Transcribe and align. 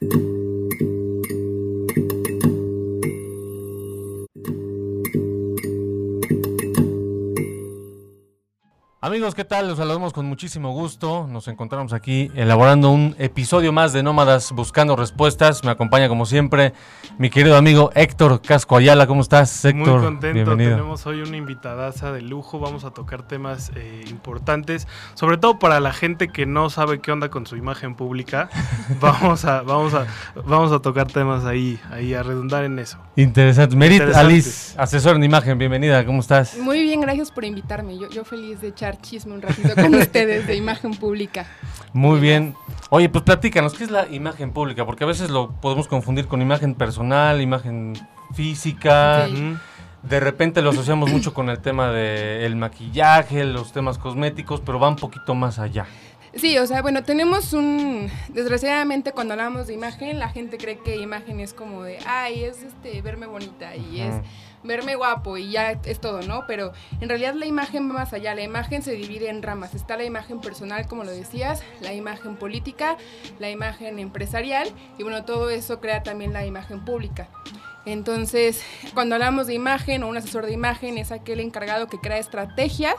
thank 0.00 0.14
you 0.14 0.37
Amigos, 9.08 9.34
¿qué 9.34 9.46
tal? 9.46 9.68
Los 9.68 9.78
saludamos 9.78 10.12
con 10.12 10.26
muchísimo 10.26 10.74
gusto. 10.74 11.26
Nos 11.26 11.48
encontramos 11.48 11.94
aquí 11.94 12.30
elaborando 12.34 12.90
un 12.90 13.16
episodio 13.18 13.72
más 13.72 13.94
de 13.94 14.02
Nómadas 14.02 14.52
Buscando 14.52 14.96
Respuestas. 14.96 15.64
Me 15.64 15.70
acompaña 15.70 16.10
como 16.10 16.26
siempre 16.26 16.74
mi 17.16 17.30
querido 17.30 17.56
amigo 17.56 17.90
Héctor 17.94 18.42
Casco 18.42 18.76
Ayala. 18.76 19.06
¿Cómo 19.06 19.22
estás, 19.22 19.64
Héctor? 19.64 19.94
Muy 19.94 20.04
contento. 20.04 20.54
Tenemos 20.58 21.06
hoy 21.06 21.22
una 21.22 21.38
invitadaza 21.38 22.12
de 22.12 22.20
lujo. 22.20 22.58
Vamos 22.58 22.84
a 22.84 22.90
tocar 22.90 23.26
temas 23.26 23.72
eh, 23.76 24.04
importantes, 24.10 24.86
sobre 25.14 25.38
todo 25.38 25.58
para 25.58 25.80
la 25.80 25.94
gente 25.94 26.28
que 26.28 26.44
no 26.44 26.68
sabe 26.68 27.00
qué 27.00 27.10
onda 27.10 27.30
con 27.30 27.46
su 27.46 27.56
imagen 27.56 27.94
pública. 27.94 28.50
vamos 29.00 29.46
a, 29.46 29.62
vamos 29.62 29.94
a, 29.94 30.06
vamos 30.44 30.70
a 30.70 30.80
tocar 30.80 31.06
temas 31.06 31.46
ahí, 31.46 31.80
ahí 31.90 32.12
a 32.12 32.22
redundar 32.22 32.64
en 32.64 32.78
eso. 32.78 32.98
Interesante. 33.16 33.74
Merit 33.74 34.02
Alice, 34.14 34.78
asesor 34.78 35.16
en 35.16 35.24
imagen. 35.24 35.56
Bienvenida. 35.56 36.04
¿Cómo 36.04 36.20
estás? 36.20 36.58
Muy 36.58 36.82
bien, 36.82 37.00
gracias 37.00 37.30
por 37.30 37.46
invitarme. 37.46 37.96
Yo, 37.96 38.10
yo 38.10 38.22
feliz 38.22 38.60
de 38.60 38.68
echar 38.68 38.97
chisme 39.02 39.34
un 39.34 39.42
ratito 39.42 39.74
con 39.74 39.94
ustedes 39.96 40.46
de 40.46 40.56
imagen 40.56 40.94
pública. 40.94 41.46
Muy 41.92 42.20
bien. 42.20 42.54
Oye, 42.90 43.08
pues 43.08 43.24
platícanos, 43.24 43.74
¿qué 43.74 43.84
es 43.84 43.90
la 43.90 44.08
imagen 44.08 44.52
pública? 44.52 44.86
Porque 44.86 45.04
a 45.04 45.06
veces 45.06 45.30
lo 45.30 45.50
podemos 45.50 45.88
confundir 45.88 46.26
con 46.26 46.42
imagen 46.42 46.74
personal, 46.74 47.40
imagen 47.40 47.94
física. 48.34 49.28
De 50.02 50.20
repente 50.20 50.62
lo 50.62 50.70
asociamos 50.70 51.10
mucho 51.10 51.34
con 51.34 51.50
el 51.50 51.58
tema 51.58 51.90
del 51.90 52.56
maquillaje, 52.56 53.44
los 53.44 53.72
temas 53.72 53.98
cosméticos, 53.98 54.60
pero 54.60 54.78
va 54.78 54.88
un 54.88 54.96
poquito 54.96 55.34
más 55.34 55.58
allá. 55.58 55.86
Sí, 56.34 56.56
o 56.58 56.66
sea, 56.66 56.82
bueno, 56.82 57.02
tenemos 57.02 57.52
un... 57.52 58.10
Desgraciadamente 58.28 59.12
cuando 59.12 59.34
hablamos 59.34 59.66
de 59.66 59.74
imagen, 59.74 60.18
la 60.18 60.28
gente 60.28 60.56
cree 60.56 60.78
que 60.78 60.96
imagen 60.96 61.40
es 61.40 61.52
como 61.52 61.82
de, 61.82 61.98
ay, 62.06 62.44
es 62.44 62.62
este, 62.62 63.00
verme 63.02 63.26
bonita 63.26 63.74
y 63.74 64.00
es 64.00 64.14
verme 64.62 64.94
guapo 64.94 65.36
y 65.36 65.50
ya 65.50 65.72
es 65.72 66.00
todo, 66.00 66.22
¿no? 66.22 66.44
Pero 66.46 66.72
en 67.00 67.08
realidad 67.08 67.34
la 67.34 67.46
imagen 67.46 67.88
va 67.88 67.94
más 67.94 68.12
allá, 68.12 68.34
la 68.34 68.42
imagen 68.42 68.82
se 68.82 68.92
divide 68.92 69.28
en 69.28 69.42
ramas. 69.42 69.74
Está 69.74 69.96
la 69.96 70.04
imagen 70.04 70.40
personal, 70.40 70.86
como 70.86 71.04
lo 71.04 71.10
decías, 71.10 71.62
la 71.80 71.92
imagen 71.92 72.36
política, 72.36 72.96
la 73.38 73.50
imagen 73.50 73.98
empresarial 73.98 74.68
y 74.98 75.02
bueno, 75.02 75.24
todo 75.24 75.50
eso 75.50 75.80
crea 75.80 76.02
también 76.02 76.32
la 76.32 76.46
imagen 76.46 76.84
pública. 76.84 77.28
Entonces, 77.88 78.62
cuando 78.92 79.14
hablamos 79.14 79.46
de 79.46 79.54
imagen 79.54 80.02
o 80.02 80.08
un 80.08 80.16
asesor 80.16 80.44
de 80.44 80.52
imagen 80.52 80.98
es 80.98 81.10
aquel 81.10 81.40
encargado 81.40 81.86
que 81.86 81.98
crea 81.98 82.18
estrategias 82.18 82.96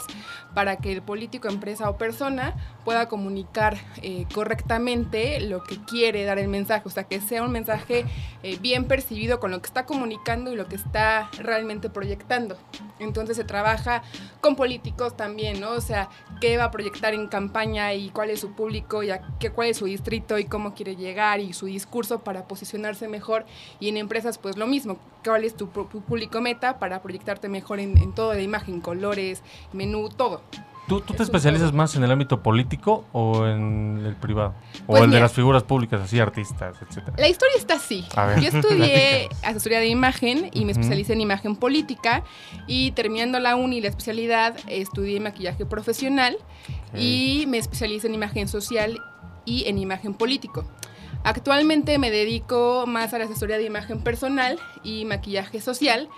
para 0.60 0.76
que 0.76 0.92
el 0.92 1.02
político, 1.02 1.48
empresa 1.48 1.90
o 1.90 1.98
persona 1.98 2.54
pueda 2.84 3.08
comunicar 3.08 3.78
eh, 4.02 4.26
correctamente 4.34 5.40
lo 5.40 5.64
que 5.64 5.78
quiere 5.86 6.26
dar 6.26 6.38
el 6.38 6.50
mensaje, 6.50 6.84
o 6.86 6.90
sea, 6.90 7.06
que 7.06 7.22
sea 7.22 7.44
un 7.44 7.52
mensaje 7.54 8.04
eh, 8.44 8.58
bien 8.60 8.84
percibido 8.84 9.40
con 9.40 9.52
lo 9.52 9.62
que 9.62 9.68
está 9.68 9.86
comunicando 9.86 10.52
y 10.52 10.58
lo 10.58 10.68
que 10.68 10.76
está 10.76 11.30
realmente 11.38 11.90
proyectando. 11.90 12.58
Entonces 13.00 13.38
se 13.38 13.46
trabaja 13.46 14.04
con 14.42 14.58
políticos 14.58 15.16
también, 15.16 15.62
¿no? 15.62 15.72
O 15.72 15.80
sea, 15.80 16.10
qué 16.42 16.58
va 16.58 16.66
a 16.66 16.72
proyectar 16.72 17.14
en 17.14 17.30
campaña 17.30 17.94
y 17.94 18.10
cuál 18.10 18.30
es 18.30 18.42
su 18.42 18.52
público 18.52 19.02
y 19.02 19.12
qué, 19.40 19.52
cuál 19.52 19.70
es 19.70 19.78
su 19.78 19.86
distrito 19.86 20.38
y 20.40 20.44
cómo 20.44 20.74
quiere 20.74 20.98
llegar 20.98 21.40
y 21.40 21.54
su 21.54 21.68
discurso 21.68 22.20
para 22.20 22.50
posicionarse 22.50 23.08
mejor. 23.08 23.46
Y 23.80 23.88
en 23.88 23.96
empresas, 23.96 24.38
pues 24.38 24.58
lo 24.58 24.68
mismo, 24.68 24.98
cuál 25.24 25.46
es 25.46 25.56
tu, 25.56 25.70
público 25.70 26.42
meta 26.42 26.80
para 26.80 27.02
proyectarte 27.02 27.48
mejor 27.48 27.80
en, 27.80 27.98
en 27.98 28.14
todo 28.14 28.38
imagen, 28.38 28.82
colores, 28.82 29.42
menú, 29.72 30.10
todo. 30.10 30.42
¿Tú, 30.90 31.02
te 31.02 31.22
especializas 31.22 31.72
más 31.72 31.96
en 31.96 32.04
el 32.04 32.12
ámbito 32.12 32.42
político 32.42 33.06
o 33.12 33.46
en 33.46 34.02
el 34.08 34.16
privado? 34.16 34.56
¿O 34.88 34.94
pues 34.94 35.04
el 35.04 35.12
de 35.12 35.20
las 35.20 35.32
figuras 35.32 35.62
públicas, 35.62 36.02
así, 36.02 36.20
artistas, 36.20 36.78
etcétera? 36.82 37.16
La 37.16 37.28
historia 37.28 37.56
está 37.58 37.76
así. 37.76 38.04
Yo 38.42 38.48
estudié 38.48 39.30
asesoría 39.44 39.80
de 39.80 39.88
imagen 39.88 40.50
y 40.52 40.66
me 40.66 40.72
especialicé 40.72 41.14
en 41.14 41.22
imagen 41.22 41.56
política. 41.56 42.24
Y 42.66 42.90
terminando 42.94 43.40
la 43.40 43.56
uni, 43.56 43.82
la 43.82 43.90
especialidad, 43.90 44.58
estudié 44.68 45.20
maquillaje 45.20 45.64
profesional 45.64 46.36
y 46.98 47.46
me 47.48 47.60
especialicé 47.60 48.08
en 48.08 48.16
imagen 48.16 48.48
social 48.48 49.00
y 49.46 49.68
en 49.68 49.78
imagen 49.78 50.16
político. 50.16 50.66
Actualmente 51.24 51.98
me 51.98 52.12
dedico 52.12 52.86
más 52.88 53.14
a 53.14 53.20
la 53.20 53.26
asesoría 53.26 53.58
de 53.58 53.64
imagen 53.64 54.02
personal 54.02 54.58
y 54.84 55.06
maquillaje 55.06 55.60
social, 55.60 56.10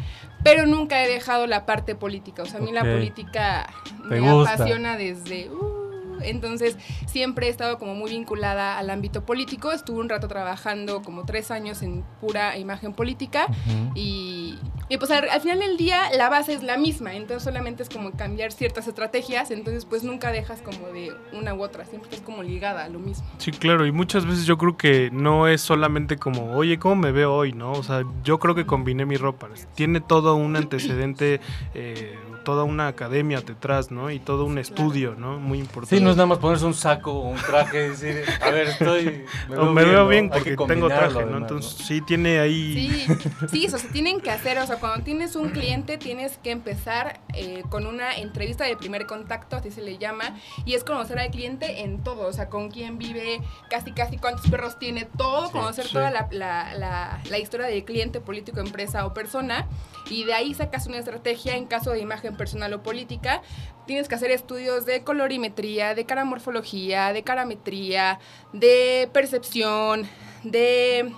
pero 0.43 0.65
nunca 0.65 1.03
he 1.03 1.09
dejado 1.09 1.47
la 1.47 1.65
parte 1.65 1.95
política. 1.95 2.43
O 2.43 2.45
sea, 2.45 2.59
a 2.59 2.63
mí 2.63 2.71
la 2.71 2.83
política 2.83 3.69
me 4.05 4.27
apasiona 4.29 4.97
desde... 4.97 5.49
Uh, 5.49 5.80
entonces 6.23 6.77
siempre 7.05 7.47
he 7.47 7.49
estado 7.49 7.77
como 7.77 7.95
muy 7.95 8.11
vinculada 8.11 8.77
al 8.77 8.89
ámbito 8.89 9.25
político. 9.25 9.71
Estuve 9.71 9.99
un 9.99 10.09
rato 10.09 10.27
trabajando 10.27 11.01
como 11.01 11.25
tres 11.25 11.51
años 11.51 11.81
en 11.81 12.03
pura 12.19 12.57
imagen 12.57 12.93
política 12.93 13.47
y, 13.95 14.57
pues 14.99 15.11
al, 15.11 15.41
final 15.41 15.59
del 15.59 15.77
día 15.77 16.09
la 16.17 16.29
base 16.29 16.53
es 16.53 16.63
la 16.63 16.77
misma, 16.77 17.13
entonces 17.13 17.43
solamente 17.43 17.83
es 17.83 17.89
como 17.89 18.11
cambiar 18.11 18.51
ciertas 18.51 18.87
estrategias, 18.87 19.51
entonces 19.51 19.85
pues 19.85 20.03
nunca 20.03 20.31
dejas 20.31 20.61
como 20.61 20.87
de 20.87 21.13
una 21.31 21.53
u 21.53 21.63
otra, 21.63 21.85
siempre 21.85 22.09
estás 22.09 22.25
como 22.25 22.43
ligada 22.43 22.83
a 22.83 22.89
lo 22.89 22.99
mismo. 22.99 23.25
Sí, 23.37 23.51
claro, 23.51 23.85
y 23.85 23.91
muchas 23.91 24.25
veces 24.25 24.45
yo 24.45 24.57
creo 24.57 24.77
que 24.77 25.09
no 25.11 25.47
es 25.47 25.61
solamente 25.61 26.17
como, 26.17 26.53
oye, 26.55 26.77
¿cómo 26.77 26.95
me 26.95 27.11
veo 27.11 27.33
hoy? 27.33 27.51
¿no? 27.53 27.71
O 27.71 27.83
sea, 27.83 28.03
yo 28.23 28.39
creo 28.39 28.55
que 28.55 28.65
combiné 28.65 29.05
mi 29.05 29.17
ropa, 29.17 29.49
tiene 29.75 30.01
todo 30.01 30.35
un 30.35 30.55
antecedente... 30.55 31.39
Eh, 31.73 32.17
toda 32.43 32.63
una 32.63 32.87
academia 32.87 33.41
detrás, 33.41 33.91
¿no? 33.91 34.11
Y 34.11 34.19
todo 34.19 34.45
un 34.45 34.57
estudio, 34.57 35.15
¿no? 35.17 35.39
Muy 35.39 35.59
importante. 35.59 35.97
Sí, 35.97 36.03
no 36.03 36.11
es 36.11 36.15
nada 36.15 36.27
más 36.27 36.37
ponerse 36.39 36.65
un 36.65 36.73
saco 36.73 37.11
o 37.11 37.29
un 37.29 37.37
traje 37.37 37.85
y 37.85 37.89
decir, 37.89 38.23
a 38.41 38.49
ver, 38.49 38.67
estoy... 38.67 39.25
Me 39.49 39.85
veo, 39.85 40.07
bien, 40.07 40.29
porque 40.29 40.55
tengo 40.67 40.87
traje, 40.87 41.25
¿no? 41.25 41.37
Entonces 41.37 41.85
sí 41.85 42.01
tiene 42.01 42.39
ahí... 42.39 43.05
Sí, 43.07 43.17
sí, 43.49 43.65
eso 43.65 43.77
se 43.77 43.87
tienen 43.87 44.21
que 44.21 44.31
hacer, 44.31 44.57
o 44.59 44.67
sea, 44.67 44.77
cuando 44.77 45.03
tienes 45.03 45.35
un 45.35 45.49
cliente 45.49 45.97
tienes 45.97 46.37
que 46.37 46.51
empezar 46.51 47.19
eh, 47.33 47.63
con 47.69 47.85
una 47.85 48.15
entrevista 48.15 48.65
de 48.65 48.75
primer 48.77 49.05
contacto, 49.05 49.55
así 49.55 49.71
se 49.71 49.81
le 49.81 49.97
llama, 49.97 50.35
y 50.65 50.73
es 50.73 50.83
conocer 50.83 51.19
al 51.19 51.29
cliente 51.29 51.81
en 51.81 52.03
todo, 52.03 52.27
o 52.27 52.33
sea, 52.33 52.49
con 52.49 52.69
quién 52.69 52.97
vive, 52.97 53.41
casi, 53.69 53.91
casi 53.91 54.17
cuántos 54.17 54.49
perros 54.49 54.79
tiene, 54.79 55.05
todo, 55.17 55.51
conocer 55.51 55.87
toda 55.89 56.11
la, 56.11 56.27
la, 56.31 57.21
la 57.29 57.37
historia 57.37 57.67
del 57.67 57.83
cliente, 57.83 58.21
político, 58.21 58.59
empresa 58.59 59.05
o 59.05 59.13
persona, 59.13 59.67
y 60.09 60.23
de 60.23 60.33
ahí 60.33 60.53
sacas 60.53 60.87
una 60.87 60.97
estrategia 60.97 61.55
en 61.55 61.65
caso 61.65 61.91
de 61.91 61.99
imagen 61.99 62.35
personal 62.35 62.73
o 62.73 62.83
política, 62.83 63.41
tienes 63.85 64.07
que 64.07 64.15
hacer 64.15 64.31
estudios 64.31 64.85
de 64.85 65.03
colorimetría, 65.03 65.95
de 65.95 66.05
caramorfología, 66.05 67.13
de 67.13 67.23
carametría, 67.23 68.19
de 68.53 69.09
percepción, 69.13 70.07
de 70.43 71.11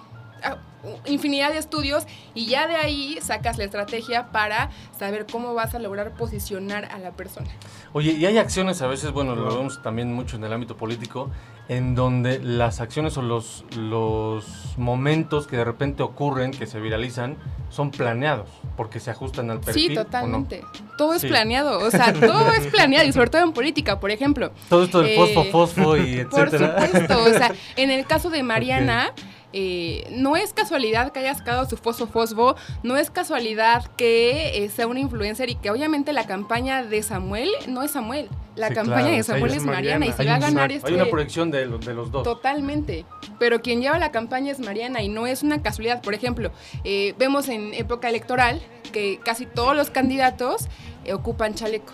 ah, 0.43 0.57
infinidad 1.05 1.51
de 1.51 1.59
estudios 1.59 2.05
y 2.33 2.47
ya 2.47 2.67
de 2.67 2.75
ahí 2.75 3.17
sacas 3.21 3.57
la 3.57 3.63
estrategia 3.63 4.31
para 4.31 4.69
saber 4.97 5.25
cómo 5.31 5.53
vas 5.53 5.75
a 5.75 5.79
lograr 5.79 6.11
posicionar 6.11 6.85
a 6.85 6.99
la 6.99 7.11
persona. 7.11 7.49
Oye, 7.93 8.11
y 8.11 8.25
hay 8.25 8.37
acciones 8.37 8.81
a 8.81 8.87
veces, 8.87 9.11
bueno, 9.11 9.35
lo 9.35 9.55
vemos 9.55 9.81
también 9.81 10.13
mucho 10.13 10.35
en 10.35 10.43
el 10.43 10.53
ámbito 10.53 10.75
político, 10.75 11.29
en 11.69 11.95
donde 11.95 12.39
las 12.39 12.81
acciones 12.81 13.17
o 13.17 13.21
los, 13.21 13.63
los 13.77 14.45
momentos 14.77 15.47
que 15.47 15.55
de 15.55 15.63
repente 15.63 16.03
ocurren, 16.03 16.51
que 16.51 16.65
se 16.65 16.79
viralizan, 16.79 17.37
son 17.69 17.91
planeados, 17.91 18.49
porque 18.75 18.99
se 18.99 19.11
ajustan 19.11 19.49
al 19.49 19.61
perfil. 19.61 19.89
Sí, 19.89 19.95
totalmente. 19.95 20.63
Todo 20.97 21.13
es 21.13 21.23
planeado, 21.23 21.79
o 21.79 21.89
sea, 21.89 22.13
todo 22.13 22.51
es 22.51 22.67
planeado, 22.67 23.07
y 23.07 23.13
sobre 23.13 23.29
todo 23.29 23.43
en 23.43 23.53
política, 23.53 23.99
por 23.99 24.11
ejemplo. 24.11 24.51
Todo 24.69 24.83
esto 24.83 25.01
de 25.01 25.15
fosfo, 25.15 25.41
eh, 25.41 25.51
fosfo 25.51 25.97
y 25.97 26.19
etcétera. 26.19 26.75
Por 26.75 26.85
supuesto, 26.85 27.23
o 27.23 27.29
sea, 27.29 27.53
en 27.77 27.91
el 27.91 28.05
caso 28.05 28.29
de 28.29 28.43
Mariana... 28.43 29.13
Eh, 29.53 30.07
no 30.11 30.35
es 30.35 30.51
casualidad 30.51 31.11
que 31.11 31.19
haya 31.19 31.35
sacado 31.35 31.69
su 31.69 31.77
fosfo 31.77 32.07
fosfo, 32.07 32.55
no 32.81 32.97
es 32.97 33.11
casualidad 33.11 33.85
que 33.95 34.63
eh, 34.63 34.69
sea 34.69 34.87
una 34.87 34.99
influencer 34.99 35.49
y 35.49 35.55
que 35.55 35.69
obviamente 35.69 36.11
la 36.11 36.25
campaña 36.25 36.83
de 36.83 37.03
Samuel 37.03 37.49
no 37.67 37.83
es 37.83 37.91
Samuel. 37.91 38.29
La 38.55 38.71
campaña 38.71 39.09
de 39.09 39.23
Samuel 39.23 39.53
es 39.53 39.63
Mariana, 39.63 40.05
y 40.05 40.11
se 40.11 40.25
va 40.25 40.35
a 40.35 40.39
ganar 40.39 40.71
este... 40.71 40.87
Hay 40.87 40.93
una 40.93 41.09
proyección 41.09 41.49
de, 41.49 41.67
de, 41.67 41.93
los 41.93 42.11
dos. 42.11 42.23
Totalmente. 42.23 43.03
Pero 43.39 43.61
quien 43.63 43.81
lleva 43.81 43.97
la 43.97 44.11
campaña 44.11 44.51
es 44.51 44.59
Mariana 44.59 45.01
y 45.01 45.09
no 45.09 45.25
es 45.25 45.41
una 45.41 45.63
casualidad. 45.63 46.03
Por 46.03 46.13
ejemplo, 46.13 46.51
eh, 46.83 47.15
vemos 47.17 47.49
en 47.49 47.73
época 47.73 48.09
electoral 48.09 48.61
que 48.91 49.19
casi 49.23 49.47
todos 49.47 49.75
los 49.75 49.89
candidatos 49.89 50.67
ocupan 51.11 51.55
chaleco. 51.55 51.93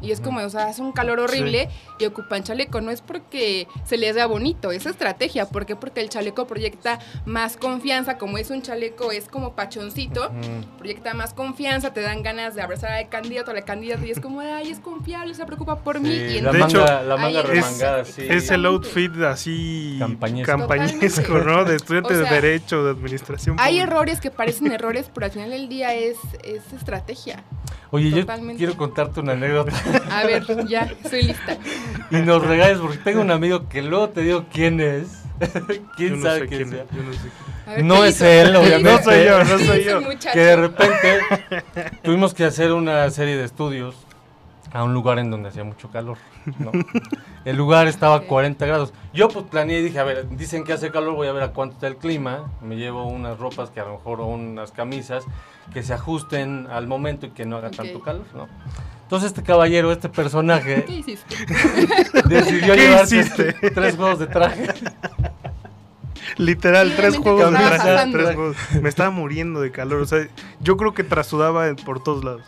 Y 0.00 0.12
es 0.12 0.20
como, 0.20 0.40
o 0.40 0.50
sea, 0.50 0.66
hace 0.66 0.82
un 0.82 0.92
calor 0.92 1.20
horrible 1.20 1.68
y 1.98 2.04
ocupan 2.04 2.42
chaleco. 2.42 2.80
No 2.80 2.90
es 2.90 3.00
porque 3.00 3.66
se 3.84 3.96
les 3.96 4.14
vea 4.14 4.26
bonito, 4.26 4.70
es 4.70 4.86
estrategia. 4.86 5.46
¿Por 5.46 5.66
qué? 5.66 5.74
Porque 5.74 6.00
el 6.00 6.08
chaleco 6.08 6.46
proyecta 6.46 6.98
más 7.24 7.56
confianza. 7.56 8.18
Como 8.18 8.38
es 8.38 8.50
un 8.50 8.62
chaleco, 8.62 9.10
es 9.10 9.28
como 9.28 9.54
pachoncito, 9.54 10.30
proyecta 10.78 11.14
más 11.14 11.34
confianza, 11.34 11.92
te 11.92 12.02
dan 12.02 12.22
ganas 12.22 12.54
de 12.54 12.62
abrazar 12.62 12.92
al 12.92 13.08
candidato, 13.08 13.50
a 13.50 13.54
la 13.54 13.62
candidata. 13.62 14.06
Y 14.06 14.10
es 14.10 14.20
como, 14.20 14.40
ay, 14.40 14.70
es 14.70 14.80
confiable, 14.80 15.34
se 15.34 15.44
preocupa 15.46 15.76
por 15.76 16.00
mí. 16.00 16.10
Y 16.10 16.40
la, 16.40 16.52
manga, 16.52 17.02
la 17.02 17.16
manga 17.16 17.42
remangada, 17.42 18.00
es, 18.00 18.08
sí. 18.08 18.26
Es 18.28 18.50
el 18.50 18.66
outfit 18.66 19.12
así 19.22 19.98
campañesco, 20.44 21.38
¿no? 21.38 21.64
De 21.64 21.76
estudiante 21.76 22.16
de 22.16 22.24
Derecho, 22.28 22.84
de 22.84 22.90
Administración. 22.90 23.56
Hay 23.58 23.78
errores 23.78 24.20
que 24.20 24.30
parecen 24.30 24.70
errores, 24.72 25.10
pero 25.12 25.26
al 25.26 25.32
final 25.32 25.50
del 25.50 25.68
día 25.68 25.94
es, 25.94 26.16
es 26.44 26.72
estrategia. 26.72 27.42
Oye, 27.90 28.10
yo 28.10 28.26
quiero 28.56 28.76
contarte 28.76 29.20
una 29.20 29.32
anécdota. 29.32 29.72
A 30.10 30.24
ver, 30.24 30.66
ya, 30.66 30.82
estoy 31.02 31.22
lista. 31.24 31.56
Y 32.10 32.16
nos 32.16 32.44
regales, 32.44 32.78
porque 32.78 32.98
tengo 32.98 33.20
un 33.20 33.30
amigo 33.30 33.68
que 33.68 33.82
luego 33.82 34.08
te 34.10 34.22
digo 34.22 34.44
quién 34.52 34.80
es. 34.80 35.22
¿Quién 35.96 36.10
Yo 36.10 36.16
no 36.16 36.22
sabe 36.22 36.40
sé 36.40 36.46
quién 36.46 36.58
quién 36.60 36.70
sea? 36.70 36.82
es, 36.84 36.90
yo 36.92 37.02
no 37.02 37.12
sé 37.12 37.18
quién. 37.20 37.56
A 37.66 37.70
ver, 37.74 37.84
No 37.84 37.94
¿qué 38.02 38.08
es 38.08 38.16
hizo? 38.16 38.26
él, 38.26 38.50
¿Qué 38.52 38.56
obviamente. 38.58 38.90
No 38.90 39.02
soy 39.02 39.24
yo, 39.24 39.44
no 39.44 39.56
¿Qué 39.58 39.66
soy 39.66 39.84
yo. 39.84 40.00
Que 40.32 40.40
de 40.40 40.56
repente 40.56 41.20
tuvimos 42.02 42.32
que 42.34 42.44
hacer 42.44 42.72
una 42.72 43.10
serie 43.10 43.36
de 43.36 43.44
estudios 43.44 43.96
a 44.72 44.82
un 44.84 44.94
lugar 44.94 45.18
en 45.18 45.30
donde 45.30 45.48
hacía 45.50 45.64
mucho 45.64 45.90
calor. 45.90 46.16
¿no? 46.58 46.70
El 47.44 47.56
lugar 47.56 47.86
estaba 47.86 48.16
a 48.16 48.20
40 48.20 48.64
grados. 48.66 48.92
Yo 49.12 49.28
pues 49.28 49.44
planeé 49.50 49.80
y 49.80 49.82
dije, 49.82 49.98
a 49.98 50.04
ver, 50.04 50.28
dicen 50.30 50.64
que 50.64 50.72
hace 50.72 50.90
calor, 50.90 51.14
voy 51.14 51.28
a 51.28 51.32
ver 51.32 51.42
a 51.42 51.48
cuánto 51.52 51.74
está 51.74 51.86
el 51.86 51.96
clima. 51.96 52.50
Me 52.62 52.76
llevo 52.76 53.04
unas 53.06 53.38
ropas 53.38 53.70
que 53.70 53.80
a 53.80 53.84
lo 53.84 53.92
mejor, 53.94 54.20
o 54.20 54.26
unas 54.26 54.72
camisas 54.72 55.24
que 55.72 55.82
se 55.82 55.92
ajusten 55.92 56.66
al 56.70 56.86
momento 56.86 57.26
y 57.26 57.30
que 57.30 57.44
no 57.46 57.56
haga 57.56 57.68
Ok. 57.68 57.76
tanto 57.76 58.00
calor, 58.00 58.24
¿no? 58.34 58.48
Entonces 59.06 59.28
este 59.28 59.42
caballero, 59.44 59.92
este 59.92 60.08
¿Qué 60.10 60.14
personaje, 60.14 60.84
hiciste? 60.88 61.36
decidió 62.28 62.74
¿Qué 62.74 62.80
llevarse 62.80 63.18
hiciste? 63.18 63.52
tres 63.70 63.94
juegos 63.96 64.18
de 64.18 64.26
traje. 64.26 64.66
Literal, 66.38 66.92
tres 66.96 67.16
juegos 67.16 67.50
de 67.50 67.56
traje, 67.56 67.78
pasando. 67.78 68.18
tres 68.18 68.34
juegos. 68.34 68.56
Me 68.82 68.88
estaba 68.88 69.10
muriendo 69.10 69.60
de 69.60 69.70
calor. 69.70 70.02
O 70.02 70.06
sea, 70.06 70.26
yo 70.60 70.76
creo 70.76 70.92
que 70.92 71.04
trasudaba 71.04 71.72
por 71.84 72.02
todos 72.02 72.24
lados. 72.24 72.42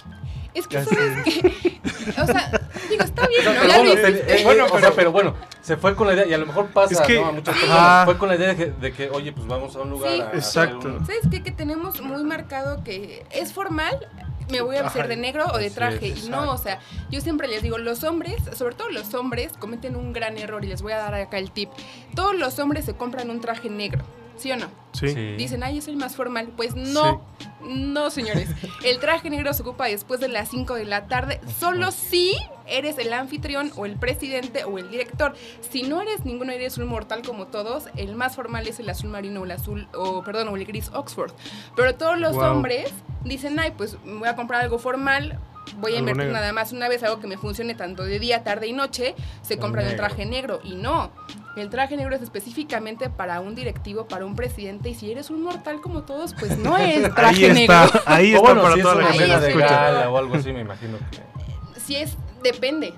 Es 0.53 0.67
que, 0.67 0.77
Casi. 0.79 0.95
¿sabes 0.95 1.25
qué? 1.25 1.81
O 2.21 2.27
sea, 2.27 2.51
digo, 2.91 3.05
está 3.05 3.29
bien, 3.29 3.43
pero 3.45 3.75
bueno, 3.85 3.93
eh, 3.95 4.41
bueno, 4.45 4.67
o 4.73 4.79
sea, 4.81 4.91
pero 4.93 5.13
bueno, 5.13 5.35
se 5.61 5.77
fue 5.77 5.95
con 5.95 6.09
la 6.09 6.15
idea, 6.15 6.27
y 6.27 6.33
a 6.35 6.39
lo 6.39 6.47
mejor 6.47 6.67
pasa, 6.69 6.95
Es 6.95 7.01
que- 7.03 7.21
¿no? 7.21 7.27
A 7.27 7.33
muchas 7.33 7.55
personas, 7.55 7.77
Ah. 7.81 8.03
fue 8.07 8.19
con 8.19 8.29
la 8.29 8.35
idea 8.37 8.49
de 8.49 8.57
que, 8.57 8.67
de 8.73 8.93
que, 8.93 9.11
oye, 9.11 9.33
pues 9.33 9.47
vamos 9.47 9.77
a 9.77 9.81
un 9.83 9.91
lugar 9.91 10.11
Sí. 10.13 10.21
a 10.21 10.25
hacer 10.25 10.37
Exacto. 10.39 10.89
un- 10.89 11.07
¿Sabes 11.07 11.21
qué? 11.31 11.43
Que 11.45 11.53
tenemos 11.53 12.01
muy 12.01 12.25
marcado 12.25 12.83
que 12.83 13.25
es 13.31 13.53
formal, 13.53 14.09
me 14.51 14.61
voy 14.61 14.77
a 14.77 14.83
vestir 14.83 15.07
de 15.07 15.17
negro 15.17 15.47
o 15.53 15.59
de 15.59 15.71
traje. 15.71 16.09
es, 16.09 16.27
y 16.27 16.29
no, 16.31 16.53
o 16.53 16.59
sea, 16.59 16.81
yo 17.11 17.21
siempre 17.21 17.49
les 17.49 17.63
digo, 17.63 17.79
los 17.79 18.05
hombres, 18.05 18.37
sobre 18.57 18.75
todo 18.75 18.91
los 18.91 19.15
hombres, 19.15 19.53
cometen 19.59 19.97
un 19.97 20.13
gran 20.13 20.39
error 20.39 20.65
y 20.65 20.69
les 20.69 20.83
voy 20.83 20.93
a 20.93 20.99
dar 20.99 21.15
acá 21.15 21.39
el 21.39 21.51
tip. 21.51 21.71
Todos 22.15 22.35
los 22.35 22.59
hombres 22.59 22.85
se 22.85 22.95
compran 22.95 23.31
un 23.31 23.41
traje 23.41 23.71
negro, 23.71 24.05
¿sí 24.37 24.53
o 24.53 24.57
no? 24.57 24.69
Sí. 24.93 25.09
Sí. 25.09 25.35
Dicen, 25.37 25.63
ay, 25.63 25.79
es 25.79 25.89
el 25.89 25.97
más 25.97 26.17
formal. 26.17 26.49
Pues 26.57 26.75
no, 26.75 27.23
no, 27.63 28.11
señores. 28.11 28.49
El 28.85 28.99
traje 28.99 29.31
negro 29.31 29.53
se 29.53 29.63
ocupa 29.63 29.87
después 29.87 30.21
de 30.21 30.29
las 30.29 30.49
5 30.49 30.75
de 30.75 30.85
la 30.85 31.07
tarde, 31.07 31.41
solo 31.59 31.93
si 31.93 32.35
eres 32.71 32.99
el 32.99 33.13
anfitrión 33.13 33.73
o 33.77 33.87
el 33.87 33.97
presidente 33.97 34.65
o 34.65 34.79
el 34.79 34.91
director. 34.91 35.35
Si 35.71 35.83
no 35.83 36.01
eres 36.03 36.25
ninguno, 36.25 36.53
eres 36.53 36.79
un 36.79 36.87
mortal 36.87 37.23
como 37.27 37.47
todos, 37.47 37.85
el 37.97 38.15
más 38.15 38.37
formal 38.37 38.67
es 38.67 38.79
el 38.81 38.89
azul 38.89 39.11
marino 39.11 39.41
o 39.41 39.45
el 39.45 39.51
azul, 39.53 39.89
o 39.95 40.23
perdón, 40.23 40.49
o 40.49 40.57
el 40.57 40.65
gris 40.65 40.91
Oxford. 40.95 41.33
Pero 41.77 41.95
todos 41.95 42.19
los 42.19 42.37
hombres 42.37 42.91
dicen, 43.25 43.59
ay, 43.59 43.73
pues 43.77 43.97
me 44.05 44.19
voy 44.21 44.29
a 44.29 44.37
comprar 44.37 44.63
algo 44.63 44.79
formal. 44.79 45.39
Voy 45.81 45.95
a 45.95 45.99
invertir 45.99 46.25
negro. 46.25 46.33
nada 46.41 46.53
más 46.55 46.73
una 46.73 46.89
vez 46.89 47.03
algo 47.03 47.21
que 47.21 47.27
me 47.27 47.37
funcione 47.37 47.75
tanto 47.75 48.03
de 48.05 48.19
día, 48.19 48.43
tarde 48.43 48.67
y 48.69 48.73
noche. 48.73 49.15
Se 49.43 49.55
El 49.55 49.61
compran 49.61 49.85
un 49.85 49.91
negro. 49.91 50.07
traje 50.07 50.25
negro. 50.25 50.61
Y 50.65 50.77
no, 50.77 51.13
el 51.57 51.69
traje 51.69 51.95
negro 51.99 52.17
es 52.17 52.23
específicamente 52.23 53.11
para 53.11 53.41
un 53.41 53.55
directivo, 53.55 54.09
para 54.09 54.25
un 54.25 54.35
presidente. 54.35 54.89
Y 54.89 54.95
si 54.95 55.13
eres 55.13 55.29
un 55.29 55.43
mortal 55.43 55.83
como 55.83 56.05
todos, 56.05 56.33
pues 56.35 56.57
no 56.57 56.79
es 56.79 57.05
Ahí 57.05 57.11
traje 57.15 57.53
negro. 57.53 57.75
está, 57.85 58.03
ahí 58.07 58.33
O 58.33 58.37
está 58.37 58.41
bueno, 58.41 58.63
para 58.63 58.75
si 58.75 58.81
es 58.81 58.83
toda 58.83 58.95
la 58.97 59.13
gente 59.13 59.35
es 59.35 59.41
de 59.43 59.49
escucha. 59.49 59.69
gala 59.69 60.11
o 60.11 60.17
algo 60.17 60.35
así, 60.37 60.53
me 60.55 60.61
imagino 60.63 60.97
que... 61.11 61.81
Si 61.81 61.97
es, 61.97 62.17
depende. 62.43 62.95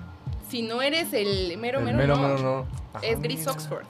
Si 0.49 0.61
no 0.61 0.81
eres 0.81 1.13
el 1.13 1.57
mero 1.57 1.79
el 1.79 1.85
mero, 1.85 1.97
mero, 1.97 2.15
no. 2.15 2.21
mero 2.27 2.37
no. 2.41 2.67
Ajá, 2.93 3.05
Es 3.05 3.21
gris 3.21 3.39
mira. 3.39 3.51
Oxford. 3.53 3.85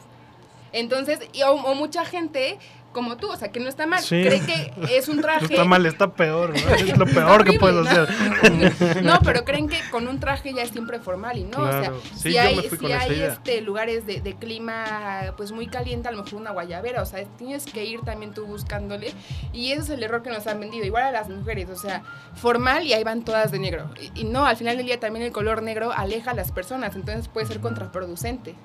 Entonces, 0.73 1.19
y- 1.33 1.41
o, 1.43 1.53
o 1.53 1.75
mucha 1.75 2.05
gente 2.05 2.57
como 2.91 3.17
tú, 3.17 3.29
o 3.31 3.35
sea, 3.37 3.51
que 3.51 3.59
no 3.59 3.69
está 3.69 3.87
mal, 3.87 4.01
Sí. 4.01 4.21
cree 4.23 4.41
que 4.41 4.73
es 4.97 5.07
un 5.07 5.15
No 5.21 5.21
traje. 5.23 5.45
está 5.45 5.63
mal, 5.65 5.85
está 5.85 6.13
peor, 6.13 6.49
¿no? 6.53 6.69
Es 6.75 6.97
lo 6.97 7.05
peor 7.05 7.43
que 7.45 7.57
puedes 7.59 7.83
¿no? 7.83 7.89
hacer. 7.89 9.03
No, 9.03 9.19
pero 9.23 9.43
creen 9.45 9.67
que 9.69 9.77
con 9.91 10.07
un 10.07 10.19
traje 10.19 10.53
ya 10.53 10.63
es 10.63 10.69
siempre 10.71 10.99
formal 10.99 11.37
y 11.37 11.43
no, 11.43 11.57
Claro. 11.57 11.97
o 11.97 12.01
sea, 12.01 12.15
Sí, 12.15 12.31
si 12.31 12.37
hay, 12.37 12.59
si 12.79 12.91
hay 12.91 13.21
este 13.21 13.61
lugares 13.61 14.05
de, 14.05 14.21
de 14.21 14.35
clima 14.35 15.33
pues 15.37 15.51
muy 15.51 15.67
caliente, 15.67 16.07
a 16.07 16.11
lo 16.11 16.23
mejor 16.23 16.39
una 16.41 16.51
guayabera, 16.51 17.01
o 17.01 17.05
sea, 17.05 17.23
tienes 17.37 17.65
que 17.65 17.85
ir 17.85 18.01
también 18.01 18.33
tú 18.33 18.45
buscándole 18.45 19.13
y 19.53 19.71
ese 19.71 19.81
es 19.81 19.89
el 19.91 20.03
error 20.03 20.21
que 20.23 20.29
nos 20.29 20.45
han 20.47 20.59
vendido, 20.59 20.85
igual 20.85 21.03
a 21.03 21.11
las 21.11 21.29
mujeres, 21.29 21.69
o 21.69 21.75
sea, 21.75 22.03
formal 22.35 22.83
y 22.85 22.93
ahí 22.93 23.03
van 23.03 23.23
todas 23.23 23.51
de 23.51 23.59
negro. 23.59 23.89
Y, 24.15 24.21
y 24.21 24.23
no, 24.25 24.45
al 24.45 24.57
final 24.57 24.77
del 24.77 24.85
día 24.85 24.99
también 24.99 25.25
el 25.25 25.31
color 25.31 25.61
negro 25.63 25.91
aleja 25.91 26.31
a 26.31 26.33
las 26.33 26.51
personas, 26.51 26.95
entonces 26.95 27.27
puede 27.27 27.47
ser 27.47 27.59
contraproducente. 27.59 28.55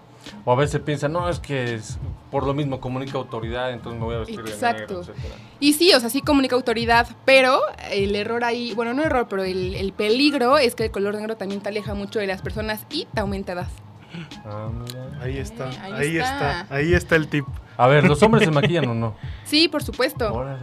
O 0.44 0.52
a 0.52 0.56
veces 0.56 0.80
piensan, 0.80 1.12
no, 1.12 1.28
es 1.28 1.38
que 1.38 1.74
es- 1.74 1.98
por 2.30 2.44
lo 2.46 2.54
mismo 2.54 2.80
comunica 2.80 3.18
autoridad, 3.18 3.72
entonces 3.72 3.98
me 4.00 4.04
voy 4.06 4.14
a 4.16 4.18
vestir 4.18 4.40
Exacto. 4.40 4.94
de 4.94 5.00
negro, 5.00 5.12
etcétera. 5.14 5.34
Y 5.60 5.72
sí, 5.74 5.92
o 5.94 6.00
sea, 6.00 6.10
sí 6.10 6.20
comunica 6.22 6.54
autoridad, 6.56 7.08
pero 7.24 7.60
el 7.90 8.14
error 8.16 8.44
ahí, 8.44 8.74
bueno, 8.74 8.92
no 8.94 9.02
error, 9.02 9.26
pero 9.28 9.44
el, 9.44 9.74
el 9.74 9.92
peligro 9.92 10.58
es 10.58 10.74
que 10.74 10.84
el 10.86 10.90
color 10.90 11.14
negro 11.14 11.36
también 11.36 11.60
te 11.60 11.68
aleja 11.68 11.94
mucho 11.94 12.18
de 12.18 12.26
las 12.26 12.42
personas 12.42 12.84
y 12.90 13.06
te 13.14 13.20
aumenta 13.20 13.52
edad. 13.52 13.68
Ah, 14.44 14.68
mira. 14.72 15.20
Ahí 15.22 15.38
está, 15.38 15.68
Ahí 15.82 15.92
ahí 15.92 16.16
está. 16.16 16.60
está, 16.62 16.74
ahí 16.74 16.94
está 16.94 17.16
el 17.16 17.28
tip. 17.28 17.44
A 17.76 17.86
ver, 17.88 18.04
¿los 18.04 18.22
hombres 18.22 18.44
se 18.44 18.50
maquillan 18.50 18.88
o 18.88 18.94
no? 18.94 19.14
Sí, 19.44 19.68
por 19.68 19.82
supuesto. 19.82 20.32
Órale. 20.32 20.60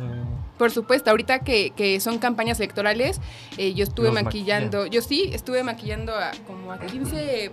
Por 0.58 0.72
supuesto, 0.72 1.10
ahorita 1.10 1.40
que, 1.40 1.72
que 1.76 2.00
son 2.00 2.20
campañas 2.20 2.60
electorales, 2.60 3.20
eh, 3.58 3.74
yo 3.74 3.84
estuve 3.84 4.12
Los 4.12 4.24
maquillando, 4.24 4.86
yo 4.86 5.02
sí, 5.02 5.30
estuve 5.34 5.64
maquillando 5.64 6.16
a 6.16 6.32
como 6.48 6.72
a 6.72 6.80
15 6.80 7.52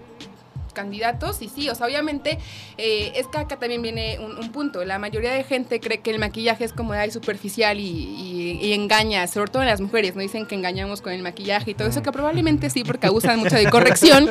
candidatos 0.72 1.42
y 1.42 1.48
sí, 1.48 1.68
o 1.68 1.74
sea, 1.74 1.86
obviamente 1.86 2.38
eh, 2.78 3.12
es 3.14 3.26
que 3.28 3.38
acá 3.38 3.58
también 3.58 3.82
viene 3.82 4.18
un, 4.18 4.36
un 4.38 4.52
punto, 4.52 4.84
la 4.84 4.98
mayoría 4.98 5.32
de 5.32 5.44
gente 5.44 5.80
cree 5.80 5.98
que 6.00 6.10
el 6.10 6.18
maquillaje 6.18 6.64
es 6.64 6.72
como 6.72 6.92
ay, 6.92 7.10
superficial 7.10 7.78
y, 7.78 7.82
y- 7.84 8.58
y 8.62 8.72
engaña, 8.72 9.26
sobre 9.26 9.50
todo 9.50 9.62
en 9.62 9.68
las 9.68 9.80
mujeres, 9.80 10.14
no 10.14 10.22
dicen 10.22 10.46
que 10.46 10.54
engañamos 10.54 11.00
con 11.02 11.12
el 11.12 11.22
maquillaje 11.22 11.72
y 11.72 11.74
todo 11.74 11.88
eso, 11.88 12.02
que 12.02 12.12
probablemente 12.12 12.70
sí, 12.70 12.84
porque 12.84 13.06
abusan 13.06 13.38
mucho 13.38 13.56
de 13.56 13.68
corrección, 13.70 14.28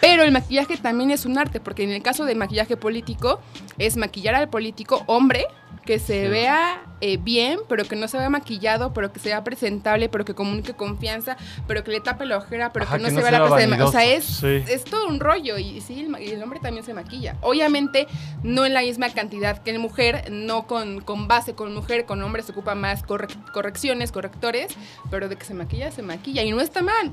pero 0.00 0.22
el 0.22 0.32
maquillaje 0.32 0.76
también 0.76 1.10
es 1.10 1.26
un 1.26 1.38
arte, 1.38 1.60
porque 1.60 1.82
en 1.84 1.90
el 1.90 2.02
caso 2.02 2.24
de 2.24 2.34
maquillaje 2.34 2.76
político 2.76 3.40
es 3.78 3.96
maquillar 3.96 4.34
al 4.34 4.48
político 4.48 5.02
hombre 5.06 5.46
que 5.84 5.98
se 5.98 6.24
Sí. 6.24 6.28
vea 6.28 6.82
eh, 7.00 7.16
bien, 7.16 7.60
pero 7.68 7.84
que 7.84 7.94
no 7.96 8.08
se 8.08 8.18
vea 8.18 8.28
maquillado, 8.28 8.92
pero 8.92 9.10
que 9.12 9.20
sea 9.20 9.42
presentable, 9.44 10.08
pero 10.10 10.24
que 10.24 10.34
comunique 10.34 10.74
confianza, 10.74 11.36
pero 11.66 11.82
que 11.84 11.92
le 11.92 12.00
tape 12.00 12.26
la 12.26 12.36
ojera, 12.38 12.72
pero 12.72 12.84
Ajá, 12.84 12.96
que 12.96 13.02
no 13.04 13.08
que 13.08 13.14
se 13.14 13.16
no 13.16 13.22
vea 13.22 13.30
la 13.38 13.56
de 13.56 13.66
ma- 13.68 13.84
O 13.84 13.90
sea, 13.90 14.04
es, 14.04 14.24
Sí. 14.24 14.62
es 14.68 14.84
todo 14.84 15.06
un 15.06 15.18
rollo 15.20 15.56
y 15.58 15.67
sí, 15.80 16.00
el, 16.00 16.14
el 16.14 16.42
hombre 16.42 16.60
también 16.60 16.84
se 16.84 16.94
maquilla. 16.94 17.36
Obviamente, 17.40 18.06
no 18.42 18.64
en 18.66 18.74
la 18.74 18.82
misma 18.82 19.08
cantidad 19.10 19.62
que 19.62 19.72
la 19.72 19.78
mujer, 19.78 20.30
no 20.30 20.66
con, 20.66 21.00
con 21.00 21.28
base 21.28 21.54
con 21.54 21.74
mujer, 21.74 22.04
con 22.04 22.22
hombre 22.22 22.42
se 22.42 22.52
ocupa 22.52 22.74
más 22.74 23.04
correc- 23.04 23.52
correcciones, 23.52 24.12
correctores, 24.12 24.76
pero 25.10 25.28
de 25.28 25.36
que 25.36 25.44
se 25.44 25.54
maquilla, 25.54 25.90
se 25.90 26.02
maquilla 26.02 26.42
y 26.42 26.50
no 26.50 26.60
está 26.60 26.82
mal. 26.82 27.12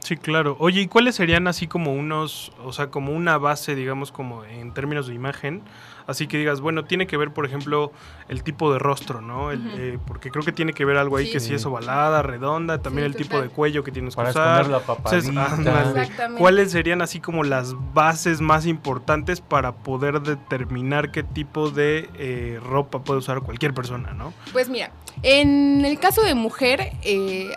Sí, 0.00 0.16
claro. 0.16 0.56
Oye, 0.58 0.80
¿y 0.80 0.88
cuáles 0.88 1.14
serían 1.14 1.46
así 1.46 1.68
como 1.68 1.92
unos, 1.92 2.50
o 2.64 2.72
sea, 2.72 2.88
como 2.88 3.12
una 3.12 3.38
base, 3.38 3.76
digamos, 3.76 4.10
como 4.10 4.44
en 4.44 4.74
términos 4.74 5.06
de 5.06 5.14
imagen? 5.14 5.62
Así 6.06 6.26
que 6.26 6.38
digas, 6.38 6.60
bueno, 6.60 6.84
tiene 6.84 7.06
que 7.06 7.16
ver, 7.16 7.32
por 7.32 7.46
ejemplo, 7.46 7.92
el 8.28 8.42
tipo 8.42 8.72
de 8.72 8.78
rostro, 8.78 9.20
¿no? 9.20 9.50
El, 9.50 9.62
eh, 9.78 9.98
porque 10.06 10.30
creo 10.30 10.44
que 10.44 10.52
tiene 10.52 10.72
que 10.72 10.84
ver 10.84 10.96
algo 10.96 11.16
ahí 11.16 11.26
Sí. 11.26 11.32
que 11.32 11.40
si 11.40 11.54
es 11.54 11.64
ovalada, 11.66 12.22
redonda, 12.22 12.82
también 12.82 13.06
Sí, 13.12 13.16
el 13.18 13.22
tipo 13.22 13.40
de 13.40 13.48
cuello 13.48 13.84
que 13.84 13.92
tienes 13.92 14.14
que 14.14 14.16
Para 14.16 14.30
usar. 14.30 14.60
esconder 14.62 14.82
la 14.86 14.94
Entonces, 14.94 15.24
papadita. 15.30 15.54
ándale. 15.54 16.00
Exactamente. 16.02 16.40
¿Cuáles 16.40 16.70
serían 16.72 17.02
así 17.02 17.20
como 17.20 17.44
las 17.44 17.74
bases 17.94 18.40
más 18.40 18.66
importantes 18.66 19.40
para 19.40 19.72
poder 19.72 20.20
determinar 20.22 21.10
qué 21.10 21.22
tipo 21.22 21.70
de 21.70 22.08
eh, 22.14 22.60
ropa 22.64 23.00
puede 23.04 23.18
usar 23.20 23.40
cualquier 23.40 23.74
persona, 23.74 24.12
¿no? 24.12 24.32
Pues 24.52 24.68
mira, 24.68 24.90
en 25.22 25.84
el 25.84 25.98
caso 25.98 26.22
de 26.22 26.34
mujer, 26.34 26.92
eh, 27.02 27.50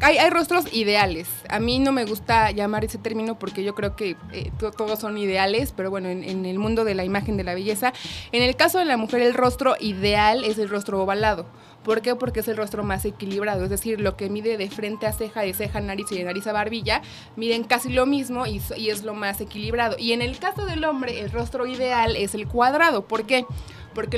hay, 0.00 0.18
hay 0.18 0.30
rostros 0.30 0.72
ideales. 0.72 1.28
A 1.48 1.60
mí 1.60 1.78
no 1.78 1.92
me 1.92 2.04
gusta 2.04 2.50
llamar 2.50 2.84
ese 2.84 2.98
término 2.98 3.38
porque 3.38 3.62
yo 3.62 3.74
creo 3.74 3.96
que 3.96 4.16
eh, 4.32 4.50
to- 4.58 4.70
todos 4.70 4.98
son 4.98 5.18
ideales, 5.18 5.72
pero 5.76 5.90
bueno, 5.90 6.08
en, 6.08 6.44
el 6.46 6.58
mundo 6.58 6.84
de 6.84 6.94
la 6.94 7.04
imagen 7.04 7.36
de 7.36 7.44
la 7.44 7.54
belleza, 7.54 7.92
en 8.32 8.42
el 8.42 8.56
caso 8.56 8.78
de 8.78 8.84
la 8.86 8.96
mujer, 8.96 9.20
el 9.22 9.34
rostro 9.34 9.76
ideal 9.80 10.44
es 10.44 10.58
el 10.58 10.68
rostro 10.68 11.02
ovalado. 11.02 11.46
¿Por 11.84 12.02
qué? 12.02 12.14
Porque 12.14 12.40
es 12.40 12.48
el 12.48 12.58
rostro 12.58 12.82
más 12.82 13.06
equilibrado, 13.06 13.64
es 13.64 13.70
decir, 13.70 14.00
lo 14.02 14.14
que 14.16 14.28
mide 14.28 14.58
de 14.58 14.68
frente 14.68 15.06
a 15.06 15.12
ceja, 15.12 15.40
de 15.40 15.54
ceja 15.54 15.78
a 15.78 15.80
nariz 15.80 16.12
y 16.12 16.18
de 16.18 16.24
nariz 16.24 16.46
a 16.46 16.52
barbilla, 16.52 17.00
miden 17.36 17.64
casi 17.64 17.90
lo 17.90 18.04
mismo 18.04 18.46
y, 18.46 18.60
es 18.76 19.02
lo 19.02 19.14
más 19.14 19.40
equilibrado. 19.40 19.96
Y 19.98 20.12
en 20.12 20.20
el 20.20 20.38
caso 20.38 20.66
del 20.66 20.84
hombre, 20.84 21.20
el 21.20 21.30
rostro 21.30 21.66
ideal 21.66 22.16
es 22.16 22.34
el 22.34 22.46
cuadrado. 22.46 23.06
¿Por 23.06 23.24
qué? 23.24 23.46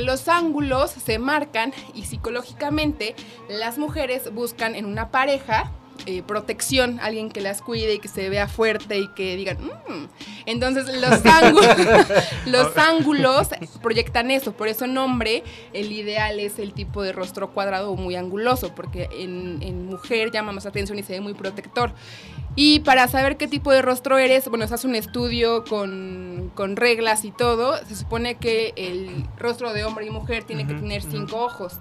Los 0.00 0.28
ángulos 0.28 0.90
se 0.90 1.18
marcan 1.18 1.72
y 1.94 2.04
psicológicamente 2.04 3.14
las 3.48 3.78
mujeres 3.78 4.32
buscan 4.32 4.74
en 4.74 4.86
una 4.86 5.10
pareja 5.10 5.72
eh, 6.06 6.22
protección, 6.22 6.98
alguien 7.00 7.30
que 7.30 7.40
las 7.40 7.62
cuide 7.62 7.94
y 7.94 7.98
que 7.98 8.08
se 8.08 8.28
vea 8.28 8.48
fuerte 8.48 8.98
y 8.98 9.08
que 9.08 9.36
digan, 9.36 9.58
"Mm". 9.62 10.06
entonces 10.46 10.86
los 11.00 11.24
ángulos, 11.26 11.66
los 12.46 12.76
ángulos 12.76 13.48
proyectan 13.82 14.30
eso, 14.30 14.52
por 14.52 14.68
eso 14.68 14.84
en 14.84 14.96
hombre 14.98 15.42
el 15.72 15.92
ideal 15.92 16.40
es 16.40 16.58
el 16.58 16.72
tipo 16.72 17.02
de 17.02 17.12
rostro 17.12 17.50
cuadrado 17.52 17.90
o 17.92 17.96
muy 17.96 18.16
anguloso, 18.16 18.74
porque 18.74 19.08
en, 19.12 19.62
en 19.62 19.86
mujer 19.86 20.30
llama 20.30 20.52
más 20.52 20.66
atención 20.66 20.98
y 20.98 21.02
se 21.02 21.12
ve 21.14 21.20
muy 21.20 21.34
protector. 21.34 21.92
Y 22.54 22.80
para 22.80 23.08
saber 23.08 23.38
qué 23.38 23.48
tipo 23.48 23.72
de 23.72 23.80
rostro 23.80 24.18
eres, 24.18 24.46
bueno, 24.48 24.66
se 24.68 24.74
hace 24.74 24.86
un 24.86 24.94
estudio 24.94 25.64
con, 25.64 26.50
con 26.54 26.76
reglas 26.76 27.24
y 27.24 27.30
todo. 27.30 27.78
Se 27.86 27.96
supone 27.96 28.34
que 28.34 28.74
el 28.76 29.24
rostro 29.38 29.72
de 29.72 29.84
hombre 29.84 30.04
y 30.06 30.10
mujer 30.10 30.44
tiene 30.44 30.66
que 30.66 30.74
tener 30.74 31.02
cinco 31.02 31.38
ojos. 31.38 31.78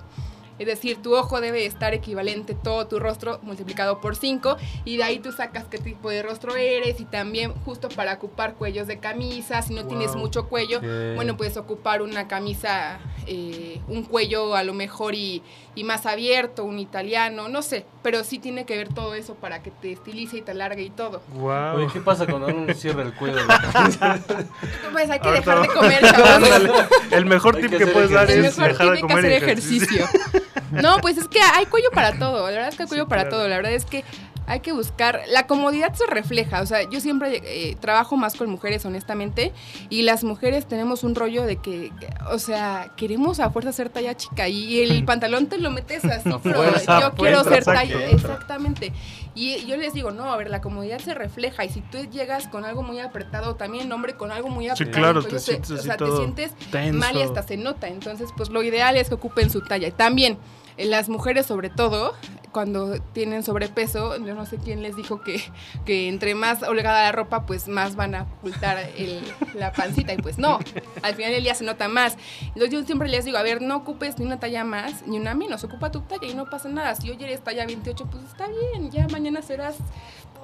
Es 0.61 0.67
decir, 0.67 1.01
tu 1.01 1.15
ojo 1.15 1.41
debe 1.41 1.65
estar 1.65 1.95
equivalente 1.95 2.53
todo 2.53 2.85
tu 2.85 2.99
rostro 2.99 3.39
multiplicado 3.41 3.99
por 3.99 4.15
5 4.15 4.57
y 4.85 4.97
de 4.97 5.03
ahí 5.03 5.17
tú 5.17 5.31
sacas 5.31 5.63
qué 5.65 5.79
tipo 5.79 6.11
de 6.11 6.21
rostro 6.21 6.55
eres 6.55 6.99
y 6.99 7.05
también 7.05 7.51
justo 7.65 7.89
para 7.89 8.13
ocupar 8.13 8.53
cuellos 8.53 8.85
de 8.85 8.99
camisa, 8.99 9.63
si 9.63 9.73
no 9.73 9.87
tienes 9.87 10.15
mucho 10.15 10.49
cuello, 10.49 10.79
bueno, 11.15 11.35
puedes 11.35 11.57
ocupar 11.57 12.03
una 12.03 12.27
camisa, 12.27 12.99
eh, 13.25 13.81
un 13.87 14.03
cuello 14.03 14.53
a 14.53 14.61
lo 14.61 14.75
mejor 14.75 15.15
y, 15.15 15.41
y, 15.73 15.83
más 15.83 16.05
abierto, 16.05 16.63
un 16.63 16.77
italiano, 16.77 17.49
no 17.49 17.63
sé, 17.63 17.83
pero 18.03 18.23
sí 18.23 18.37
tiene 18.37 18.67
que 18.67 18.77
ver 18.77 18.93
todo 18.93 19.15
eso 19.15 19.33
para 19.33 19.63
que 19.63 19.71
te 19.71 19.93
estilice 19.93 20.37
y 20.37 20.41
te 20.43 20.51
alargue 20.51 20.83
y 20.83 20.91
todo. 20.91 21.23
Wow. 21.33 21.77
Oye, 21.77 21.87
¿qué 21.91 22.01
pasa 22.01 22.27
cuando 22.27 22.49
uno 22.49 22.71
cierra 22.75 23.01
el 23.01 23.15
cuello? 23.15 23.37
pues 24.91 25.09
hay 25.09 25.19
que 25.19 25.31
dejar 25.31 25.61
de 25.63 25.67
comer, 25.69 26.01
chavos. 26.01 26.49
El 27.09 27.25
mejor 27.25 27.55
tip 27.55 27.75
que, 27.75 27.87
puedes 27.87 28.11
dar 28.11 28.29
es 28.29 28.57
dejar 28.57 28.91
de 28.91 29.01
comer 29.01 29.07
que 29.07 29.13
hacer 29.13 29.31
ejercicio. 29.31 30.05
No, 30.71 30.97
pues 30.99 31.17
es 31.17 31.27
que 31.27 31.39
hay 31.41 31.65
cuello 31.65 31.89
para 31.91 32.17
todo. 32.17 32.45
La 32.45 32.51
verdad 32.51 32.69
es 32.69 32.75
que 32.75 32.83
hay 32.83 32.89
cuello 32.89 33.07
para 33.07 33.29
todo. 33.29 33.47
La 33.47 33.57
verdad 33.57 33.73
es 33.73 33.85
que 33.85 34.03
hay 34.47 34.59
que 34.59 34.73
buscar, 34.73 35.21
la 35.29 35.47
comodidad 35.47 35.93
se 35.93 36.05
refleja, 36.07 36.61
o 36.61 36.65
sea, 36.65 36.89
yo 36.89 36.99
siempre 36.99 37.41
eh, 37.45 37.77
trabajo 37.79 38.17
más 38.17 38.35
con 38.35 38.49
mujeres, 38.49 38.83
honestamente, 38.85 39.53
y 39.89 40.01
las 40.01 40.25
mujeres 40.25 40.67
tenemos 40.67 41.05
un 41.05 41.15
rollo 41.15 41.43
de 41.43 41.57
que, 41.57 41.91
o 42.29 42.37
sea, 42.37 42.91
queremos 42.97 43.39
a 43.39 43.49
fuerza 43.51 43.71
ser 43.71 43.89
talla 43.89 44.15
chica 44.17 44.49
y 44.49 44.81
el 44.81 45.05
pantalón 45.05 45.47
te 45.47 45.57
lo 45.57 45.71
metes 45.71 46.03
así, 46.03 46.29
pero 46.43 46.65
yo 46.65 47.11
quiero 47.15 47.43
ser 47.45 47.63
talla, 47.63 48.09
exactamente. 48.09 48.91
Y 49.33 49.65
yo 49.65 49.77
les 49.77 49.93
digo, 49.93 50.11
no, 50.11 50.33
a 50.33 50.35
ver, 50.35 50.49
la 50.49 50.59
comodidad 50.59 50.99
se 50.99 51.13
refleja 51.13 51.63
y 51.63 51.69
si 51.69 51.79
tú 51.79 51.99
llegas 52.11 52.49
con 52.49 52.65
algo 52.65 52.83
muy 52.83 52.99
apretado, 52.99 53.55
también 53.55 53.89
hombre 53.93 54.15
con 54.15 54.31
algo 54.31 54.49
muy 54.49 54.67
apretado, 54.67 54.91
sí, 54.91 54.99
claro, 54.99 55.23
te, 55.23 55.39
sientes, 55.39 55.71
o 55.71 55.77
sea, 55.77 55.95
te 55.95 56.11
sientes 56.17 56.51
mal 56.93 57.15
y 57.15 57.21
hasta 57.21 57.41
se 57.43 57.55
nota, 57.55 57.87
entonces 57.87 58.29
pues 58.35 58.49
lo 58.49 58.61
ideal 58.63 58.97
es 58.97 59.07
que 59.07 59.15
ocupen 59.15 59.49
su 59.49 59.61
talla. 59.61 59.87
Y 59.87 59.91
también 59.91 60.37
las 60.85 61.09
mujeres 61.09 61.45
sobre 61.45 61.69
todo, 61.69 62.13
cuando 62.51 62.99
tienen 63.13 63.43
sobrepeso, 63.43 64.17
yo 64.17 64.35
no 64.35 64.45
sé 64.45 64.57
quién 64.57 64.81
les 64.81 64.95
dijo 64.95 65.21
que, 65.21 65.41
que 65.85 66.07
entre 66.07 66.35
más 66.35 66.63
holgada 66.63 67.03
la 67.03 67.11
ropa, 67.11 67.45
pues 67.45 67.67
más 67.67 67.95
van 67.95 68.15
a 68.15 68.23
ocultar 68.23 68.77
la 69.53 69.71
pancita. 69.71 70.13
Y 70.13 70.17
pues 70.17 70.37
no, 70.37 70.59
al 71.01 71.15
final 71.15 71.31
del 71.31 71.43
día 71.43 71.55
se 71.55 71.63
nota 71.63 71.87
más. 71.87 72.17
Entonces 72.41 72.71
yo 72.71 72.83
siempre 72.83 73.09
les 73.09 73.25
digo, 73.25 73.37
a 73.37 73.43
ver, 73.43 73.61
no 73.61 73.77
ocupes 73.77 74.19
ni 74.19 74.25
una 74.25 74.39
talla 74.39 74.63
más 74.63 75.07
ni 75.07 75.17
una 75.17 75.33
menos, 75.33 75.63
ocupa 75.63 75.91
tu 75.91 76.01
talla 76.01 76.27
y 76.27 76.33
no 76.33 76.49
pasa 76.49 76.69
nada. 76.69 76.95
Si 76.95 77.09
hoy 77.09 77.17
eres 77.21 77.41
talla 77.41 77.65
28, 77.65 78.07
pues 78.11 78.23
está 78.25 78.47
bien, 78.47 78.91
ya 78.91 79.07
mañana 79.07 79.41
serás 79.41 79.77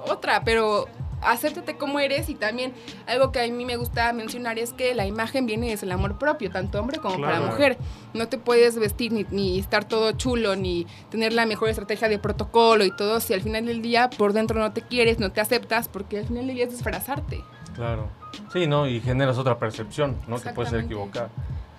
otra, 0.06 0.44
pero 0.44 0.86
acéptate 1.22 1.76
como 1.76 2.00
eres 2.00 2.28
y 2.28 2.34
también 2.34 2.72
algo 3.06 3.32
que 3.32 3.40
a 3.40 3.48
mí 3.48 3.64
me 3.64 3.76
gusta 3.76 4.12
mencionar 4.12 4.58
es 4.58 4.72
que 4.72 4.94
la 4.94 5.06
imagen 5.06 5.46
viene 5.46 5.70
desde 5.70 5.86
el 5.86 5.92
amor 5.92 6.18
propio, 6.18 6.50
tanto 6.50 6.80
hombre 6.80 6.98
como 6.98 7.20
para 7.20 7.40
mujer. 7.40 7.78
No 8.14 8.28
te 8.28 8.38
puedes 8.38 8.78
vestir 8.78 9.12
ni, 9.12 9.24
ni, 9.30 9.58
estar 9.58 9.84
todo 9.84 10.12
chulo, 10.12 10.56
ni 10.56 10.86
tener 11.10 11.32
la 11.32 11.46
mejor 11.46 11.68
estrategia 11.68 12.08
de 12.08 12.18
protocolo 12.18 12.84
y 12.84 12.94
todo 12.94 13.20
si 13.20 13.34
al 13.34 13.40
final 13.40 13.66
del 13.66 13.82
día 13.82 14.10
por 14.10 14.32
dentro 14.32 14.58
no 14.58 14.72
te 14.72 14.82
quieres, 14.82 15.18
no 15.18 15.30
te 15.30 15.40
aceptas, 15.40 15.88
porque 15.88 16.18
al 16.18 16.26
final 16.26 16.46
del 16.46 16.56
día 16.56 16.64
es 16.64 16.72
disfrazarte. 16.72 17.42
Claro. 17.74 18.08
Sí, 18.52 18.66
¿no? 18.66 18.86
Y 18.86 19.00
generas 19.00 19.38
otra 19.38 19.58
percepción, 19.58 20.16
¿no? 20.26 20.40
Que 20.40 20.50
puede 20.50 20.70
ser 20.70 20.80
equivocada. 20.80 21.30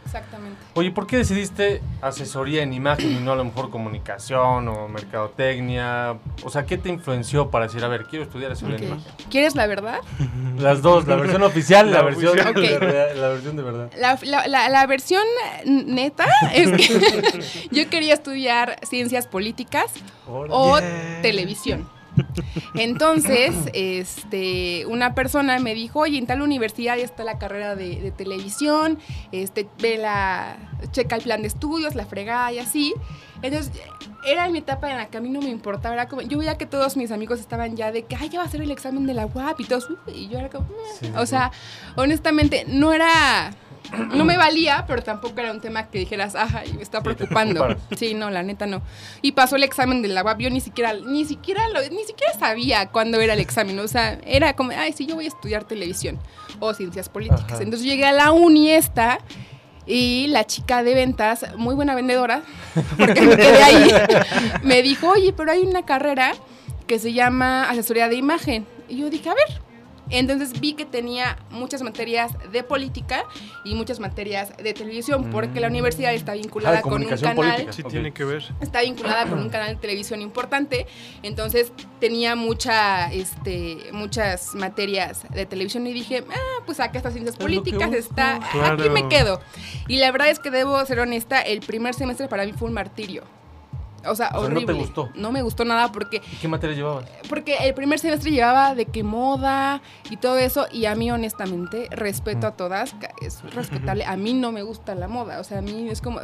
Exactamente. 0.09 0.59
Oye, 0.73 0.89
¿por 0.89 1.05
qué 1.05 1.17
decidiste 1.17 1.81
asesoría 2.01 2.63
en 2.63 2.73
imagen 2.73 3.11
y 3.11 3.19
no 3.19 3.33
a 3.33 3.35
lo 3.35 3.45
mejor 3.45 3.69
comunicación 3.69 4.67
o 4.67 4.87
mercadotecnia? 4.87 6.17
O 6.43 6.49
sea, 6.49 6.65
¿qué 6.65 6.79
te 6.79 6.89
influenció 6.89 7.51
para 7.51 7.67
decir, 7.67 7.83
a 7.83 7.87
ver, 7.87 8.05
quiero 8.05 8.25
estudiar 8.25 8.51
asesoría 8.51 8.77
en 8.77 8.83
imagen? 8.85 9.03
¿Quieres 9.29 9.55
la 9.55 9.67
verdad? 9.67 9.99
Las 10.57 10.81
dos, 10.81 11.07
la 11.07 11.15
versión 11.15 11.43
oficial, 11.43 11.91
la, 11.91 12.01
versión, 12.01 12.35
de, 12.35 13.15
la 13.15 13.29
versión 13.29 13.55
de 13.55 13.61
verdad. 13.61 13.91
La, 13.95 14.85
versión 14.87 15.23
neta 15.65 16.25
es 16.53 16.71
que 16.71 17.67
yo 17.71 17.89
quería 17.89 18.15
estudiar 18.15 18.79
ciencias 18.83 19.27
políticas 19.27 19.93
o 20.27 20.79
televisión. 21.21 21.87
Entonces, 22.75 23.53
este, 23.73 24.85
una 24.87 25.15
persona 25.15 25.59
me 25.59 25.73
dijo, 25.73 25.99
oye, 25.99 26.17
en 26.17 26.27
tal 26.27 26.41
universidad 26.41 26.97
está 26.97 27.23
la 27.23 27.37
carrera 27.37 27.75
de, 27.75 28.11
televisión, 28.15 28.99
este, 29.31 29.67
ve 29.81 29.97
la, 29.97 30.57
checa 30.91 31.15
el 31.15 31.23
plan 31.23 31.41
de 31.41 31.47
estudios, 31.47 31.95
la 31.95 32.05
fregada 32.05 32.51
y 32.51 32.59
así. 32.59 32.93
Entonces, 33.41 33.71
era 34.25 34.49
mi 34.49 34.59
etapa 34.59 34.91
en 34.91 34.97
la 34.97 35.07
que 35.07 35.17
a 35.17 35.21
mí 35.21 35.29
no 35.29 35.41
me 35.41 35.49
importaba, 35.49 35.93
era 35.95 36.07
como, 36.07 36.21
yo 36.21 36.37
veía 36.37 36.57
que 36.57 36.65
todos 36.65 36.97
mis 36.97 37.11
amigos 37.11 37.39
estaban 37.39 37.75
ya 37.75 37.91
de 37.91 38.03
que, 38.03 38.15
ay, 38.15 38.29
ya 38.29 38.39
va 38.39 38.45
a 38.45 38.49
ser 38.49 38.61
el 38.61 38.71
examen 38.71 39.05
de 39.05 39.13
la 39.13 39.25
UAP 39.25 39.61
y 39.61 39.63
todos, 39.65 39.87
y 40.13 40.27
yo 40.27 40.39
era 40.39 40.49
como, 40.49 40.67
o 41.15 41.25
sea, 41.25 41.51
honestamente, 41.95 42.65
no 42.67 42.91
era 42.93 43.53
no 44.13 44.23
me 44.25 44.37
valía, 44.37 44.85
pero 44.87 45.01
tampoco 45.01 45.39
era 45.39 45.51
un 45.51 45.61
tema 45.61 45.89
que 45.89 45.99
dijeras, 45.99 46.35
ajá, 46.35 46.63
me 46.75 46.81
está 46.81 47.01
preocupando. 47.01 47.75
Sí, 47.97 48.13
no, 48.13 48.29
la 48.29 48.43
neta 48.43 48.65
no. 48.65 48.81
Y 49.21 49.31
pasó 49.31 49.55
el 49.55 49.63
examen 49.63 50.01
de 50.01 50.09
la 50.09 50.23
UAP, 50.23 50.39
yo 50.39 50.49
ni 50.49 50.61
siquiera, 50.61 50.93
ni 50.93 51.25
siquiera, 51.25 51.63
ni 51.91 52.03
siquiera 52.03 52.33
sabía 52.37 52.87
cuándo 52.87 53.19
era 53.19 53.33
el 53.33 53.39
examen. 53.39 53.79
O 53.79 53.87
sea, 53.87 54.19
era 54.25 54.53
como, 54.53 54.71
ay, 54.71 54.93
sí, 54.93 55.05
yo 55.05 55.15
voy 55.15 55.25
a 55.25 55.29
estudiar 55.29 55.63
televisión 55.63 56.19
o 56.59 56.73
ciencias 56.73 57.09
políticas. 57.09 57.59
Entonces 57.61 57.87
llegué 57.87 58.05
a 58.05 58.11
la 58.11 58.31
uni 58.31 58.71
esta 58.71 59.19
y 59.85 60.27
la 60.27 60.45
chica 60.45 60.83
de 60.83 60.93
ventas, 60.93 61.45
muy 61.57 61.73
buena 61.73 61.95
vendedora, 61.95 62.43
porque 62.95 63.21
me 63.21 63.35
quedé 63.35 63.63
ahí, 63.63 63.91
me 64.61 64.83
dijo, 64.83 65.09
oye, 65.09 65.33
pero 65.33 65.51
hay 65.51 65.61
una 65.61 65.83
carrera 65.83 66.33
que 66.85 66.99
se 66.99 67.13
llama 67.13 67.67
asesoría 67.67 68.07
de 68.07 68.15
imagen. 68.15 68.67
Y 68.87 68.97
yo 68.97 69.09
dije, 69.09 69.29
a 69.29 69.33
ver, 69.33 69.61
entonces 70.09 70.59
vi 70.59 70.73
que 70.73 70.85
tenía 70.85 71.37
muchas 71.49 71.81
materias 71.81 72.31
de 72.51 72.63
política 72.63 73.23
y 73.63 73.75
muchas 73.75 73.99
materias 73.99 74.55
de 74.57 74.73
televisión, 74.73 75.29
porque 75.31 75.59
la 75.59 75.67
mm. 75.67 75.71
universidad 75.71 76.13
está 76.13 76.33
vinculada 76.33 76.79
ah, 76.79 76.81
con 76.81 77.03
un 77.03 77.09
canal. 77.09 77.67
Sí, 77.71 77.83
tiene 77.83 78.11
que 78.11 78.23
ver. 78.23 78.43
Está 78.61 78.81
vinculada 78.81 79.25
con 79.27 79.39
un 79.39 79.49
canal 79.49 79.75
de 79.75 79.75
televisión 79.75 80.21
importante. 80.21 80.87
Entonces 81.23 81.71
tenía 81.99 82.35
mucha, 82.35 83.11
este, 83.11 83.89
muchas 83.91 84.55
materias 84.55 85.23
de 85.33 85.45
televisión 85.45 85.85
y 85.87 85.93
dije, 85.93 86.23
ah, 86.29 86.63
pues 86.65 86.79
acá 86.79 86.97
estas 86.97 87.13
ciencias 87.13 87.35
políticas, 87.37 87.93
está, 87.93 88.39
aquí 88.65 88.89
me 88.89 89.07
quedo. 89.07 89.41
Y 89.87 89.97
la 89.97 90.11
verdad 90.11 90.29
es 90.29 90.39
que 90.39 90.51
debo 90.51 90.83
ser 90.85 90.99
honesta, 90.99 91.41
el 91.41 91.61
primer 91.61 91.93
semestre 91.93 92.27
para 92.27 92.45
mí 92.45 92.53
fue 92.53 92.67
un 92.67 92.73
martirio. 92.73 93.38
O 94.05 94.15
sea, 94.15 94.29
horrible. 94.35 94.61
¿No 94.61 94.67
te 94.67 94.73
gustó? 94.73 95.09
No 95.15 95.31
me 95.31 95.41
gustó 95.41 95.65
nada 95.65 95.91
porque... 95.91 96.21
¿Qué 96.41 96.47
materia 96.47 96.75
llevabas? 96.75 97.05
Porque 97.27 97.57
el 97.57 97.73
primer 97.73 97.99
semestre 97.99 98.31
llevaba 98.31 98.75
de 98.75 98.85
qué 98.85 99.03
moda 99.03 99.81
y 100.09 100.17
todo 100.17 100.37
eso 100.37 100.67
y 100.71 100.85
a 100.85 100.95
mí 100.95 101.11
honestamente, 101.11 101.87
respeto 101.91 102.47
a 102.47 102.51
todas, 102.51 102.95
es 103.21 103.41
respetable, 103.53 104.05
a 104.05 104.15
mí 104.17 104.33
no 104.33 104.51
me 104.51 104.61
gusta 104.63 104.95
la 104.95 105.07
moda, 105.07 105.39
o 105.39 105.43
sea, 105.43 105.59
a 105.59 105.61
mí 105.61 105.89
es 105.89 106.01
como... 106.01 106.19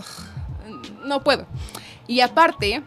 No 1.03 1.21
puedo. 1.21 1.45
Y 2.07 2.21
aparte, 2.21 2.81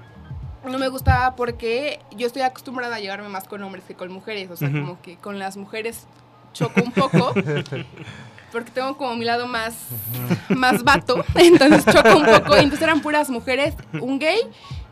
no 0.65 0.79
me 0.79 0.89
gustaba 0.89 1.37
porque 1.37 2.01
yo 2.17 2.27
estoy 2.27 2.43
acostumbrada 2.43 2.97
a 2.97 3.01
llevarme 3.01 3.29
más 3.29 3.47
con 3.47 3.63
hombres 3.63 3.85
que 3.85 3.95
con 3.95 4.13
mujeres, 4.13 4.51
o 4.51 4.57
sea, 4.57 4.71
como 4.71 5.01
que 5.01 5.17
con 5.17 5.39
las 5.39 5.57
mujeres 5.57 6.07
choco 6.53 6.83
un 6.83 6.93
poco. 6.93 7.35
porque 8.53 8.71
tengo 8.71 8.97
como 8.97 9.15
mi 9.15 9.25
lado 9.25 9.47
más, 9.47 9.75
más 10.49 10.83
vato, 10.83 11.25
entonces 11.35 11.85
choco 11.85 12.17
un 12.17 12.27
poco, 12.27 12.57
y 12.57 12.61
entonces 12.61 12.83
eran 12.83 13.01
puras 13.01 13.31
mujeres, 13.31 13.75
un 14.01 14.19
gay 14.19 14.41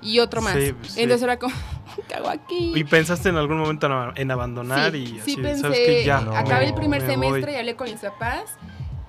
y 0.06 0.20
otro 0.20 0.40
más. 0.40 0.56
Entonces 0.56 1.22
era 1.22 1.38
como, 1.38 1.54
¿qué 2.08 2.14
hago 2.14 2.28
aquí? 2.28 2.72
¿Y 2.74 2.84
pensaste 2.84 3.28
en 3.28 3.36
algún 3.36 3.58
momento 3.58 3.88
en 4.14 4.30
abandonar? 4.30 4.94
y 4.94 5.18
así, 5.18 5.34
sí 5.34 5.36
pensé, 5.36 5.62
¿sabes 5.62 5.78
que 5.78 6.04
ya, 6.04 6.18
acabé 6.18 6.66
el 6.66 6.74
primer 6.74 7.02
semestre 7.02 7.52
y 7.52 7.56
hablé 7.56 7.76
con 7.76 7.90
mis 7.90 8.00
papás 8.00 8.56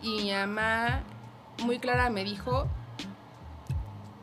y 0.01 0.23
mi 0.23 0.31
mamá 0.31 1.01
muy 1.63 1.79
clara 1.79 2.09
me 2.09 2.23
dijo, 2.23 2.67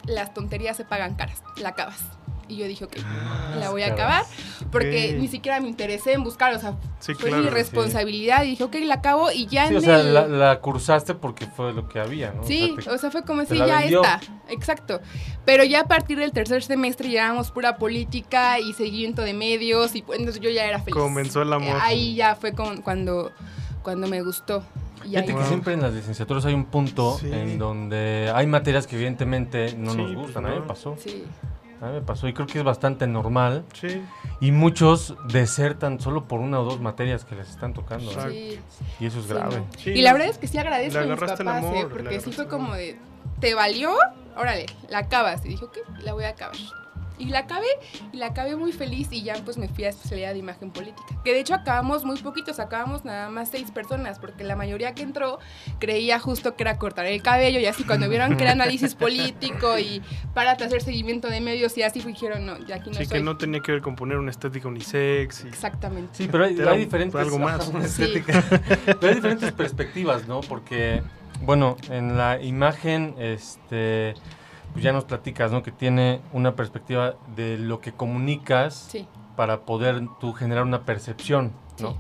las 0.07 0.35
tonterías 0.35 0.77
se 0.77 0.85
pagan 0.85 1.15
caras, 1.15 1.43
la 1.57 1.71
acabas. 1.71 2.03
Y 2.49 2.57
yo 2.57 2.67
dije, 2.67 2.85
ok, 2.85 2.97
ah, 3.05 3.57
la 3.59 3.71
voy 3.71 3.83
a 3.83 3.93
acabar, 3.93 4.25
porque 4.71 5.17
ni 5.19 5.29
siquiera 5.29 5.61
me 5.61 5.69
interesé 5.69 6.13
en 6.13 6.25
buscar, 6.25 6.55
o 6.55 6.59
sea, 6.59 6.77
fue 7.19 7.31
mi 7.31 7.49
responsabilidad. 7.49 8.45
Y 8.45 8.51
dije, 8.51 8.65
ok, 8.65 8.77
la 8.85 8.95
acabo 8.95 9.31
y 9.31 9.47
ya 9.47 9.69
sí, 9.69 9.77
o 9.77 9.81
sea, 9.81 9.99
la, 9.99 10.61
cursaste 10.61 11.15
porque 11.15 11.47
fue 11.47 11.73
lo 11.73 11.89
que 11.89 12.01
había, 12.01 12.33
¿no? 12.33 12.45
Sí, 12.45 12.75
o 12.91 12.99
sea, 12.99 13.11
fue 13.11 13.25
como 13.25 13.45
si 13.45 13.57
ya 13.57 13.83
está, 13.83 14.21
exacto. 14.49 15.01
Pero 15.45 15.65
ya 15.65 15.81
a 15.81 15.85
partir 15.85 16.19
del 16.19 16.33
tercer 16.33 16.63
semestre 16.63 17.09
llevábamos 17.09 17.51
pura 17.51 17.77
política 17.77 18.59
y 18.61 18.73
seguimiento 18.75 19.23
de 19.23 19.35
medios, 19.35 19.95
y 19.95 20.03
pues, 20.03 20.19
entonces 20.19 20.43
yo 20.43 20.51
ya 20.51 20.65
era 20.65 20.81
feliz. 20.81 20.95
Comenzó 20.95 21.43
el 21.43 21.53
amor. 21.53 21.79
Ahí 21.81 22.15
ya 22.15 22.35
fue 22.35 22.53
cuando, 22.53 23.33
cuando 23.83 24.07
me 24.09 24.23
gustó. 24.23 24.63
Fíjate 25.03 25.35
que 25.35 25.45
siempre 25.45 25.75
en 25.75 25.83
las 25.83 25.93
licenciaturas 25.93 26.45
hay 26.47 26.55
un 26.55 26.65
punto 26.65 27.19
en 27.23 27.59
donde 27.59 28.33
hay 28.35 28.47
materias 28.47 28.87
que 28.87 28.97
evidentemente 28.97 29.75
no 29.77 29.95
nos 29.95 30.15
gustan, 30.15 30.47
a 30.47 30.51
mí 30.51 30.61
me 30.61 30.67
pasó. 30.67 30.97
Sí. 30.99 31.25
A 31.81 31.87
mí 31.87 31.93
me 31.93 32.01
pasó 32.01 32.29
y 32.29 32.33
creo 32.33 32.47
que 32.47 32.59
es 32.59 32.65
bastante 32.65 33.07
normal. 33.07 33.65
Sí. 33.73 34.03
Y 34.41 34.53
muchos 34.53 35.17
desertan 35.29 36.01
solo 36.01 36.25
por 36.25 36.41
una 36.41 36.61
o 36.61 36.65
dos 36.65 36.81
materias 36.81 37.25
que 37.25 37.35
les 37.35 37.51
están 37.51 37.75
tocando. 37.75 38.11
Sí. 38.29 38.59
Y 39.01 39.07
eso 39.07 39.21
es 39.21 39.29
grave. 39.29 39.63
Y 39.85 40.03
la 40.03 40.13
verdad 40.13 40.29
es 40.29 40.39
que 40.39 40.47
sí 40.47 40.59
agradezco 40.59 40.99
a 40.99 41.05
mis 41.05 41.19
papás, 41.19 41.65
¿eh? 41.75 41.87
porque 41.91 42.21
sí 42.21 42.33
fue 42.33 42.49
como 42.49 42.75
de, 42.75 42.99
¿te 43.41 43.55
valió? 43.55 43.93
Órale, 44.37 44.67
la 44.89 44.99
acabas. 44.99 45.45
Y 45.45 45.51
dije, 45.51 45.65
ok, 45.65 45.79
la 46.03 46.13
voy 46.13 46.25
a 46.25 46.31
acabar. 46.31 46.57
Y 47.17 47.27
la 47.27 47.41
acabé, 47.41 47.67
y 48.13 48.17
la 48.17 48.27
acabé 48.27 48.57
muy 48.57 48.73
feliz 48.73 49.09
y 49.13 49.23
ya 49.23 49.35
pues 49.45 49.57
me 49.57 49.69
fui 49.69 49.85
a 49.85 49.91
especialidad 49.91 50.33
de 50.33 50.39
imagen 50.41 50.71
política. 50.73 51.05
Que 51.25 51.33
de 51.33 51.41
hecho 51.41 51.55
acabamos 51.55 52.05
muy 52.05 52.17
poquitos, 52.19 52.59
acabamos 52.59 53.05
nada 53.05 53.29
más 53.31 53.51
seis 53.51 53.71
personas, 53.71 54.19
porque 54.19 54.43
la 54.43 54.57
mayoría 54.57 54.95
que 54.95 55.03
entró 55.03 55.39
creía 55.79 56.19
justo 56.19 56.57
que 56.57 56.65
era 56.65 56.77
cortar 56.79 57.07
el 57.07 57.23
cabello 57.23 57.61
y 57.61 57.67
así 57.67 57.85
cuando 57.85 58.09
vieron 58.09 58.37
que 58.37 58.43
era 58.43 58.53
análisis 58.61 58.95
político 58.97 59.79
y 59.79 60.03
para 60.35 60.53
hacer 60.53 60.83
seguimiento 60.83 61.29
de 61.29 61.41
medios 61.41 61.77
y 61.79 61.83
así 61.83 62.01
dijeron, 62.01 62.47
no, 62.47 62.59
ya 62.67 62.77
aquí 62.77 62.91
no 62.91 62.97
Sí, 62.97 63.05
soy. 63.07 63.19
que 63.19 63.23
no 63.25 63.37
tenía 63.37 63.61
que 63.61 63.73
ver 63.73 63.81
con 63.83 63.95
poner 63.95 64.19
una 64.19 64.31
estética 64.33 64.67
unisex. 64.69 65.45
y- 65.45 65.49
Exactamente. 65.49 66.11
Sí, 66.15 66.29
pero 66.31 66.45
hay, 66.47 66.55
diferentes... 66.79 67.15
algo 67.21 67.39
más. 67.39 67.61
ajá, 67.69 67.71
una 67.79 67.87
Sí. 67.87 68.13
pero 68.87 69.09
hay 69.09 69.15
diferentes 69.15 69.53
perspectivas, 69.53 70.27
¿no? 70.27 70.41
Porque, 70.41 71.03
bueno, 71.43 71.77
en 71.91 72.17
la 72.17 72.43
imagen, 72.43 73.15
este... 73.19 74.15
Pues 74.75 74.85
ya 74.85 74.93
nos 74.93 75.05
platicas, 75.05 75.51
¿no? 75.53 75.63
Que 75.63 75.71
tiene 75.73 76.21
una 76.33 76.55
perspectiva 76.57 77.15
de 77.37 77.57
lo 77.59 77.81
que 77.81 77.93
comunicas 77.93 78.75
Sí, 78.75 79.09
para 79.37 79.61
poder 79.63 80.03
tú 80.21 80.33
generar 80.35 80.65
una 80.65 80.83
percepción, 80.83 81.53
¿no? 81.81 81.93
Sí. 81.93 81.97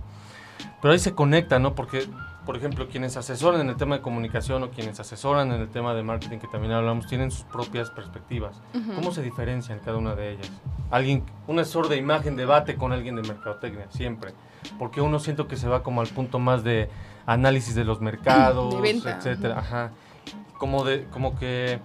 Pero 0.83 0.93
ahí 0.93 0.99
se 0.99 1.14
conecta, 1.14 1.59
¿no? 1.59 1.75
Porque, 1.75 2.07
por 2.45 2.57
ejemplo, 2.57 2.88
quienes 2.88 3.16
asesoran 3.16 3.61
en 3.62 3.69
el 3.71 3.76
tema 3.76 3.97
de 3.97 4.02
comunicación 4.02 4.62
o 4.64 4.71
quienes 4.71 5.00
asesoran 5.00 5.50
en 5.52 5.61
el 5.62 5.69
tema 5.69 5.95
de 5.95 6.02
marketing, 6.02 6.38
que 6.38 6.47
también 6.49 6.73
hablamos, 6.73 7.07
tienen 7.07 7.31
sus 7.31 7.45
propias 7.45 7.90
perspectivas. 7.90 8.61
¿Cómo 8.95 9.12
se 9.12 9.23
diferencian 9.23 9.78
cada 9.78 9.97
una 9.97 10.14
de 10.14 10.33
ellas? 10.33 10.50
Alguien, 10.90 11.25
un 11.47 11.59
asesor 11.59 11.88
de 11.88 11.97
imagen 11.97 12.37
debate 12.37 12.75
con 12.76 12.93
alguien 12.93 13.16
de 13.16 13.23
mercadotecnia, 13.23 13.87
siempre. 13.90 14.33
Porque 14.78 15.00
uno 15.00 15.19
siento 15.21 15.47
que 15.49 15.57
se 15.57 15.69
va 15.69 15.83
como 15.83 16.00
al 16.02 16.09
punto 16.09 16.38
más 16.38 16.64
de 16.64 16.90
análisis 17.25 17.75
de 17.75 17.85
los 17.85 18.00
mercados, 18.00 18.75
De 18.75 18.81
venta, 18.81 19.16
etcétera. 19.16 19.54
ujú. 19.54 19.61
Ajá. 19.64 19.90
Como, 20.59 20.85
de, 20.85 21.04
como 21.09 21.37
que 21.38 21.81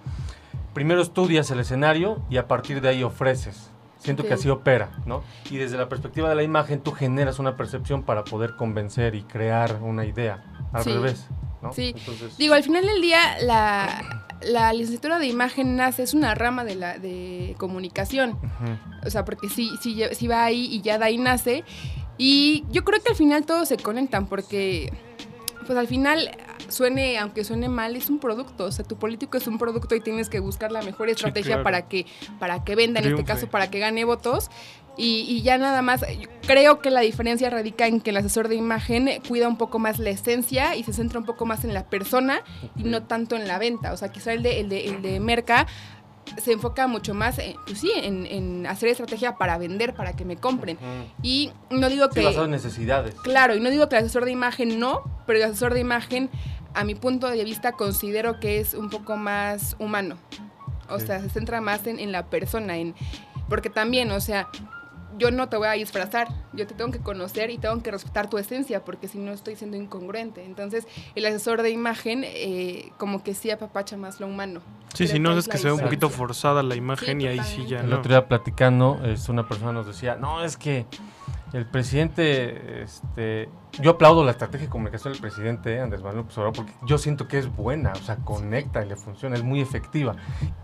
primero 0.74 1.02
estudias 1.02 1.50
el 1.50 1.60
escenario 1.60 2.22
y 2.30 2.36
a 2.36 2.46
partir 2.48 2.80
de 2.80 2.88
ahí 2.88 3.02
ofreces. 3.02 3.70
Siento 3.98 4.24
que 4.24 4.32
así 4.32 4.48
opera, 4.48 4.90
¿no? 5.04 5.22
Y 5.50 5.56
desde 5.58 5.76
la 5.76 5.88
perspectiva 5.90 6.28
de 6.30 6.34
la 6.34 6.42
imagen 6.42 6.80
tú 6.80 6.92
generas 6.92 7.38
una 7.38 7.56
percepción 7.56 8.02
para 8.02 8.24
poder 8.24 8.56
convencer 8.56 9.14
y 9.14 9.22
crear 9.22 9.78
una 9.82 10.06
idea. 10.06 10.42
Al 10.72 10.84
Sí. 10.84 10.92
revés, 10.92 11.26
¿no? 11.60 11.72
Sí. 11.74 11.94
Entonces, 11.96 12.38
Digo, 12.38 12.54
al 12.54 12.62
final 12.62 12.86
del 12.86 13.02
día, 13.02 13.18
la, 13.42 14.24
la 14.40 14.72
licenciatura 14.72 15.18
de 15.18 15.26
imagen 15.26 15.76
nace, 15.76 16.02
es 16.04 16.14
una 16.14 16.34
rama 16.34 16.64
de 16.64 16.76
la 16.76 16.96
de 16.98 17.54
comunicación. 17.58 18.38
O 19.04 19.10
sea, 19.10 19.26
porque 19.26 19.50
sí, 19.50 19.70
sí, 19.82 20.02
sí 20.12 20.28
va 20.28 20.44
ahí 20.44 20.64
y 20.72 20.80
ya 20.80 20.96
de 20.98 21.04
ahí 21.04 21.18
nace. 21.18 21.62
Y 22.16 22.64
yo 22.70 22.84
creo 22.84 23.02
que 23.02 23.10
al 23.10 23.16
final 23.16 23.44
todos 23.44 23.68
se 23.68 23.76
conectan 23.76 24.26
porque, 24.28 24.92
pues 25.66 25.78
al 25.78 25.86
final, 25.86 26.30
suene, 26.68 27.18
aunque 27.18 27.44
suene 27.44 27.68
mal, 27.68 27.96
es 27.96 28.10
un 28.10 28.18
producto. 28.18 28.64
O 28.64 28.72
sea, 28.72 28.84
tu 28.84 28.96
político 28.96 29.36
es 29.36 29.46
un 29.46 29.58
producto 29.58 29.94
y 29.94 30.00
tienes 30.00 30.28
que 30.28 30.40
buscar 30.40 30.72
la 30.72 30.82
mejor 30.82 31.08
estrategia 31.08 31.56
claro. 31.56 31.64
para, 31.64 31.88
que, 31.88 32.06
para 32.38 32.64
que 32.64 32.74
venda, 32.74 33.00
en 33.00 33.08
este 33.08 33.24
caso, 33.24 33.48
para 33.48 33.70
que 33.70 33.78
gane 33.78 34.04
votos. 34.04 34.50
Y, 34.96 35.24
y 35.28 35.42
ya 35.42 35.56
nada 35.56 35.82
más, 35.82 36.04
creo 36.46 36.80
que 36.80 36.90
la 36.90 37.00
diferencia 37.00 37.48
radica 37.48 37.86
en 37.86 38.00
que 38.00 38.10
el 38.10 38.16
asesor 38.16 38.48
de 38.48 38.56
imagen 38.56 39.08
cuida 39.26 39.48
un 39.48 39.56
poco 39.56 39.78
más 39.78 39.98
la 39.98 40.10
esencia 40.10 40.76
y 40.76 40.82
se 40.82 40.92
centra 40.92 41.18
un 41.18 41.24
poco 41.24 41.46
más 41.46 41.64
en 41.64 41.72
la 41.72 41.86
persona 41.86 42.42
y 42.76 42.84
no 42.84 43.02
tanto 43.04 43.36
en 43.36 43.46
la 43.48 43.58
venta. 43.58 43.92
O 43.92 43.96
sea, 43.96 44.10
quizá 44.10 44.32
el 44.32 44.42
de, 44.42 44.60
el 44.60 44.68
de, 44.68 44.88
el 44.88 45.00
de 45.00 45.20
Merca 45.20 45.66
se 46.38 46.52
enfoca 46.52 46.86
mucho 46.86 47.14
más, 47.14 47.38
en, 47.38 47.54
pues 47.66 47.78
sí, 47.80 47.90
en, 47.94 48.26
en 48.26 48.66
hacer 48.66 48.88
estrategia 48.88 49.36
para 49.36 49.58
vender, 49.58 49.94
para 49.94 50.14
que 50.14 50.24
me 50.24 50.36
compren. 50.36 50.78
Y 51.22 51.52
no 51.70 51.88
digo 51.88 52.06
Sí, 52.12 52.20
que... 52.20 52.24
basado 52.26 52.44
en 52.44 52.50
necesidades. 52.52 53.14
Claro, 53.22 53.54
y 53.56 53.60
no 53.60 53.70
digo 53.70 53.88
que 53.88 53.96
el 53.96 54.04
asesor 54.04 54.24
de 54.24 54.30
imagen 54.32 54.78
no, 54.78 55.02
pero 55.26 55.38
el 55.38 55.44
asesor 55.44 55.74
de 55.74 55.80
imagen, 55.80 56.30
a 56.74 56.84
mi 56.84 56.94
punto 56.94 57.28
de 57.28 57.42
vista, 57.44 57.72
considero 57.72 58.40
que 58.40 58.60
es 58.60 58.74
un 58.74 58.90
poco 58.90 59.16
más 59.16 59.76
humano. 59.78 60.16
O 60.88 60.98
Sí. 60.98 61.06
sea, 61.06 61.20
se 61.20 61.30
centra 61.30 61.60
más 61.60 61.86
en, 61.86 61.98
en 61.98 62.12
la 62.12 62.26
persona, 62.26 62.76
en 62.78 62.94
porque 63.48 63.70
también, 63.70 64.10
o 64.12 64.20
sea, 64.20 64.48
yo 65.20 65.30
no 65.30 65.48
te 65.50 65.58
voy 65.58 65.68
a 65.68 65.72
disfrazar, 65.72 66.28
yo 66.54 66.66
te 66.66 66.74
tengo 66.74 66.90
que 66.90 66.98
conocer 66.98 67.50
y 67.50 67.58
tengo 67.58 67.80
que 67.82 67.90
respetar 67.90 68.30
tu 68.30 68.38
esencia, 68.38 68.84
porque 68.84 69.06
si 69.06 69.18
no 69.18 69.32
estoy 69.32 69.54
siendo 69.54 69.76
incongruente. 69.76 70.44
Entonces, 70.44 70.88
el 71.14 71.26
asesor 71.26 71.60
de 71.62 71.70
imagen, 71.70 72.22
eh, 72.24 72.90
como 72.96 73.22
que 73.22 73.34
sí 73.34 73.50
apapacha 73.50 73.98
más 73.98 74.18
lo 74.18 74.26
humano. 74.26 74.62
Sí, 74.94 75.06
si 75.06 75.18
no 75.18 75.36
es 75.38 75.46
que 75.46 75.58
se 75.58 75.66
ve 75.66 75.72
un 75.72 75.80
poquito 75.80 76.08
forzada 76.08 76.62
la 76.62 76.74
imagen 76.74 77.20
Sí, 77.20 77.26
y 77.26 77.28
ahí 77.28 77.40
sí 77.44 77.66
ya 77.66 77.80
El 77.80 77.90
no. 77.90 77.98
otro 77.98 78.08
día 78.08 78.26
platicando, 78.26 78.98
este, 79.04 79.30
una 79.30 79.46
persona 79.46 79.72
nos 79.72 79.86
decía, 79.86 80.16
no, 80.16 80.42
es 80.42 80.56
que 80.56 80.86
el 81.52 81.66
presidente, 81.66 82.82
este, 82.82 83.48
yo 83.80 83.90
aplaudo 83.92 84.24
la 84.24 84.30
estrategia 84.30 84.66
de 84.66 84.70
comunicación 84.70 85.12
del 85.12 85.20
presidente 85.20 85.74
eh, 85.74 85.80
Andrés 85.80 86.00
Manuel 86.00 86.22
López 86.22 86.38
Obrador 86.38 86.56
porque 86.56 86.72
yo 86.86 86.96
siento 86.96 87.28
que 87.28 87.38
es 87.38 87.54
buena, 87.54 87.92
o 87.92 88.02
sea, 88.02 88.16
conecta 88.16 88.84
y 88.84 88.88
le 88.88 88.96
funciona, 88.96 89.36
es 89.36 89.42
muy 89.42 89.60
efectiva. 89.60 90.16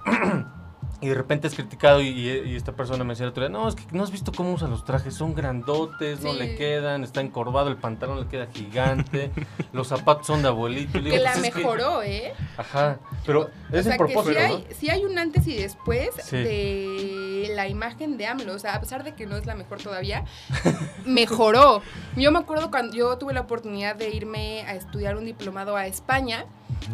Y 1.03 1.09
de 1.09 1.15
repente 1.15 1.47
es 1.47 1.55
criticado 1.55 2.01
y, 2.01 2.29
esta 2.57 2.73
persona 2.73 3.05
me 3.05 3.15
decía 3.15 3.31
no, 3.51 3.69
es 3.69 3.75
que 3.75 3.83
no 3.93 4.03
has 4.03 4.11
visto 4.11 4.33
cómo 4.33 4.53
usa 4.55 4.67
los 4.67 4.85
trajes, 4.85 5.15
son 5.15 5.35
grandotes, 5.35 6.23
no 6.23 6.33
Sí. 6.33 6.39
le 6.39 6.57
quedan, 6.57 7.05
está 7.05 7.21
encorvado, 7.21 7.69
el 7.69 7.77
pantalón 7.77 8.21
le 8.21 8.27
queda 8.29 8.47
gigante, 8.53 9.31
los 9.75 9.89
zapatos 9.89 10.27
son 10.27 10.41
de 10.43 10.49
abuelito. 10.49 10.99
Le 10.99 11.05
Que 11.05 11.11
digo, 11.11 11.23
la 11.25 11.33
"Pues 11.35 11.45
es 11.45 11.53
que-". 11.55 11.59
mejoró, 11.61 12.03
¿eh? 12.03 12.33
Ajá, 12.57 12.99
pero 13.27 13.43
O 13.43 13.77
es 13.77 13.85
el 13.85 13.93
que 13.93 13.99
propósito, 13.99 14.41
sí 14.41 14.49
¿no? 14.49 14.55
hay, 14.57 14.67
sí 14.79 14.91
hay 14.91 15.05
un 15.05 15.19
antes 15.19 15.47
y 15.47 15.57
después 15.57 16.11
Sí. 16.23 16.37
de 16.37 17.51
la 17.55 17.69
imagen 17.69 18.17
de 18.17 18.27
AMLO. 18.27 18.55
O 18.55 18.59
sea, 18.59 18.75
a 18.75 18.81
pesar 18.81 19.05
de 19.05 19.15
que 19.15 19.27
no 19.27 19.37
es 19.37 19.45
la 19.47 19.55
mejor 19.55 19.79
todavía, 19.83 20.25
mejoró. 21.05 21.83
Yo 22.17 22.33
me 22.33 22.39
acuerdo 22.39 22.71
cuando 22.71 22.97
yo 22.97 23.19
tuve 23.19 23.35
la 23.35 23.43
oportunidad 23.43 23.97
de 23.97 24.11
irme 24.11 24.63
a 24.63 24.75
estudiar 24.75 25.17
un 25.17 25.25
diplomado 25.27 25.77
a 25.77 25.87
España 25.87 26.47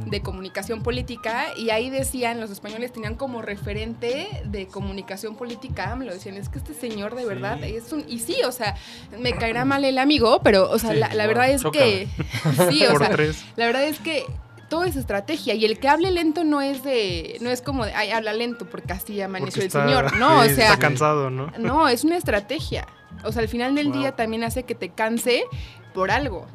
de 0.07 0.23
comunicación 0.23 0.83
política 0.83 1.47
y 1.57 1.71
ahí 1.71 1.91
decían, 1.91 2.41
los 2.41 2.51
españoles 2.51 2.93
tenían 2.93 3.15
como 3.15 3.43
referente 3.43 4.29
de 4.45 4.67
comunicación 4.67 5.35
política 5.37 5.93
AMLO. 5.93 6.13
Decían, 6.13 6.37
es 6.37 6.49
que 6.49 6.59
este 6.59 6.75
señor 6.75 7.15
de 7.15 7.23
Sí. 7.23 7.29
verdad 7.29 7.63
es 7.63 7.93
un... 7.93 8.05
Y 8.09 8.19
sí, 8.21 8.37
o 8.47 8.53
sea, 8.53 8.75
me 9.19 9.33
caerá 9.35 9.65
mal 9.65 9.85
el 9.85 9.99
amigo, 9.99 10.41
pero, 10.43 10.71
o 10.71 10.79
sea, 10.79 10.93
Sí, 10.93 10.99
la, 10.99 11.27
verdad 11.27 11.51
es 11.51 11.63
que... 11.73 12.09
Sí, 12.71 12.85
o 12.87 12.91
Por 12.93 13.01
sea, 13.01 13.11
tres. 13.11 13.45
la 13.57 13.67
verdad 13.67 13.85
es 13.85 13.99
que 13.99 14.25
todo 14.69 14.85
es 14.85 14.97
estrategia 14.97 15.53
y 15.55 15.67
el 15.67 15.79
que 15.79 15.89
hable 15.89 16.11
lento 16.11 16.45
no 16.45 16.63
es 16.63 16.83
de 16.83 17.37
no 17.43 17.51
es 17.51 17.61
como 17.61 17.85
de 17.85 17.93
ay 17.93 18.11
habla 18.11 18.33
lento 18.33 18.65
porque 18.65 18.95
así 18.95 19.21
amaneció 19.21 19.61
Porque 19.63 19.65
el 19.67 19.71
señor 19.71 20.17
no 20.17 20.43
sí, 20.45 20.53
o 20.53 20.55
sea 20.55 20.65
está 20.69 20.79
cansado, 20.79 21.29
¿no? 21.29 21.53
no 21.59 21.89
es 21.89 22.05
una 22.05 22.17
estrategia 22.17 22.87
o 23.23 23.33
sea 23.33 23.43
al 23.43 23.49
final 23.49 23.75
del 23.75 23.89
Wow. 23.89 23.99
día 23.99 24.13
también 24.17 24.45
hace 24.45 24.63
que 24.63 24.75
te 24.75 24.89
canse 24.89 25.45
por 25.93 26.11
algo 26.11 26.47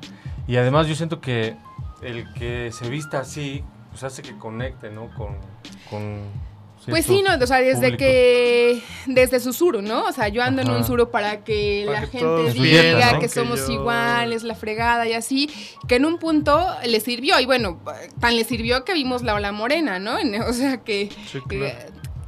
Y 0.48 0.56
además 0.58 0.88
yo 0.88 0.96
siento 0.96 1.22
que 1.22 1.56
el 2.02 2.32
que 2.34 2.72
se 2.72 2.90
vista 2.90 3.20
así, 3.20 3.64
pues 3.92 4.04
hace 4.04 4.22
que 4.22 4.38
conecte, 4.38 4.90
¿no? 4.92 5.10
Con... 5.16 5.38
con 5.90 6.48
pues 6.86 7.06
sí 7.06 7.22
no 7.22 7.36
o 7.44 7.48
sea 7.48 7.58
desde 7.58 7.98
que 7.98 8.82
desde 9.08 9.42
su 9.42 9.52
suru 9.52 9.82
no 9.82 10.04
o 10.06 10.12
sea 10.14 10.30
yo 10.30 10.42
ando 10.42 10.62
en 10.62 10.70
un 10.70 10.86
suru 10.86 11.10
para 11.12 11.44
que 11.44 11.84
Para 11.86 12.02
la 12.02 12.08
que 12.10 12.20
gente 12.20 12.54
diga 12.54 13.12
¿no? 13.14 13.20
que 13.20 13.26
Que 13.26 13.30
somos 13.30 13.68
yo- 13.68 13.74
iguales 13.74 14.44
la 14.44 14.56
fregada 14.56 15.06
y 15.06 15.12
así 15.12 15.50
que 15.90 15.96
en 15.96 16.06
un 16.06 16.18
punto 16.18 16.66
le 16.86 17.02
sirvió 17.02 17.42
y 17.42 17.46
bueno 17.46 17.82
tan 18.22 18.38
le 18.38 18.46
sirvió 18.46 18.86
que 18.86 18.94
vimos 18.94 19.22
la 19.24 19.34
ola 19.34 19.52
morena 19.52 20.00
no 20.00 20.18
En- 20.18 20.42
o 20.42 20.54
sea 20.54 20.78
que 20.78 21.10
Sí, 21.30 21.40
que, 21.50 21.58
claro. 21.58 21.76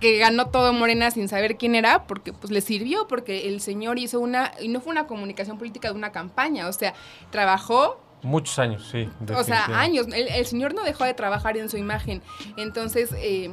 que 0.02 0.18
ganó 0.18 0.48
todo 0.48 0.74
Morena 0.74 1.10
sin 1.12 1.30
saber 1.30 1.56
quién 1.58 1.76
era, 1.76 2.04
porque 2.08 2.34
pues 2.34 2.52
le 2.52 2.60
sirvió, 2.62 3.08
porque 3.08 3.48
el 3.48 3.62
señor 3.62 3.98
hizo 4.00 4.20
una, 4.20 4.52
y 4.60 4.68
no 4.70 4.82
fue 4.82 4.92
una 4.92 5.08
comunicación 5.08 5.58
política 5.58 5.90
de 5.90 5.96
una 5.96 6.12
campaña, 6.12 6.68
o 6.68 6.74
sea, 6.74 6.94
trabajó, 7.32 8.00
Muchos 8.22 8.60
años, 8.60 8.86
sí. 8.92 9.10
o 9.34 9.44
sea, 9.46 9.66
años, 9.80 10.08
el, 10.08 10.28
el 10.28 10.46
señor 10.46 10.74
no 10.74 10.84
dejó 10.84 11.06
de 11.06 11.14
trabajar 11.14 11.56
en 11.58 11.70
su 11.70 11.78
imagen, 11.78 12.22
entonces, 12.58 13.12
eh, 13.18 13.50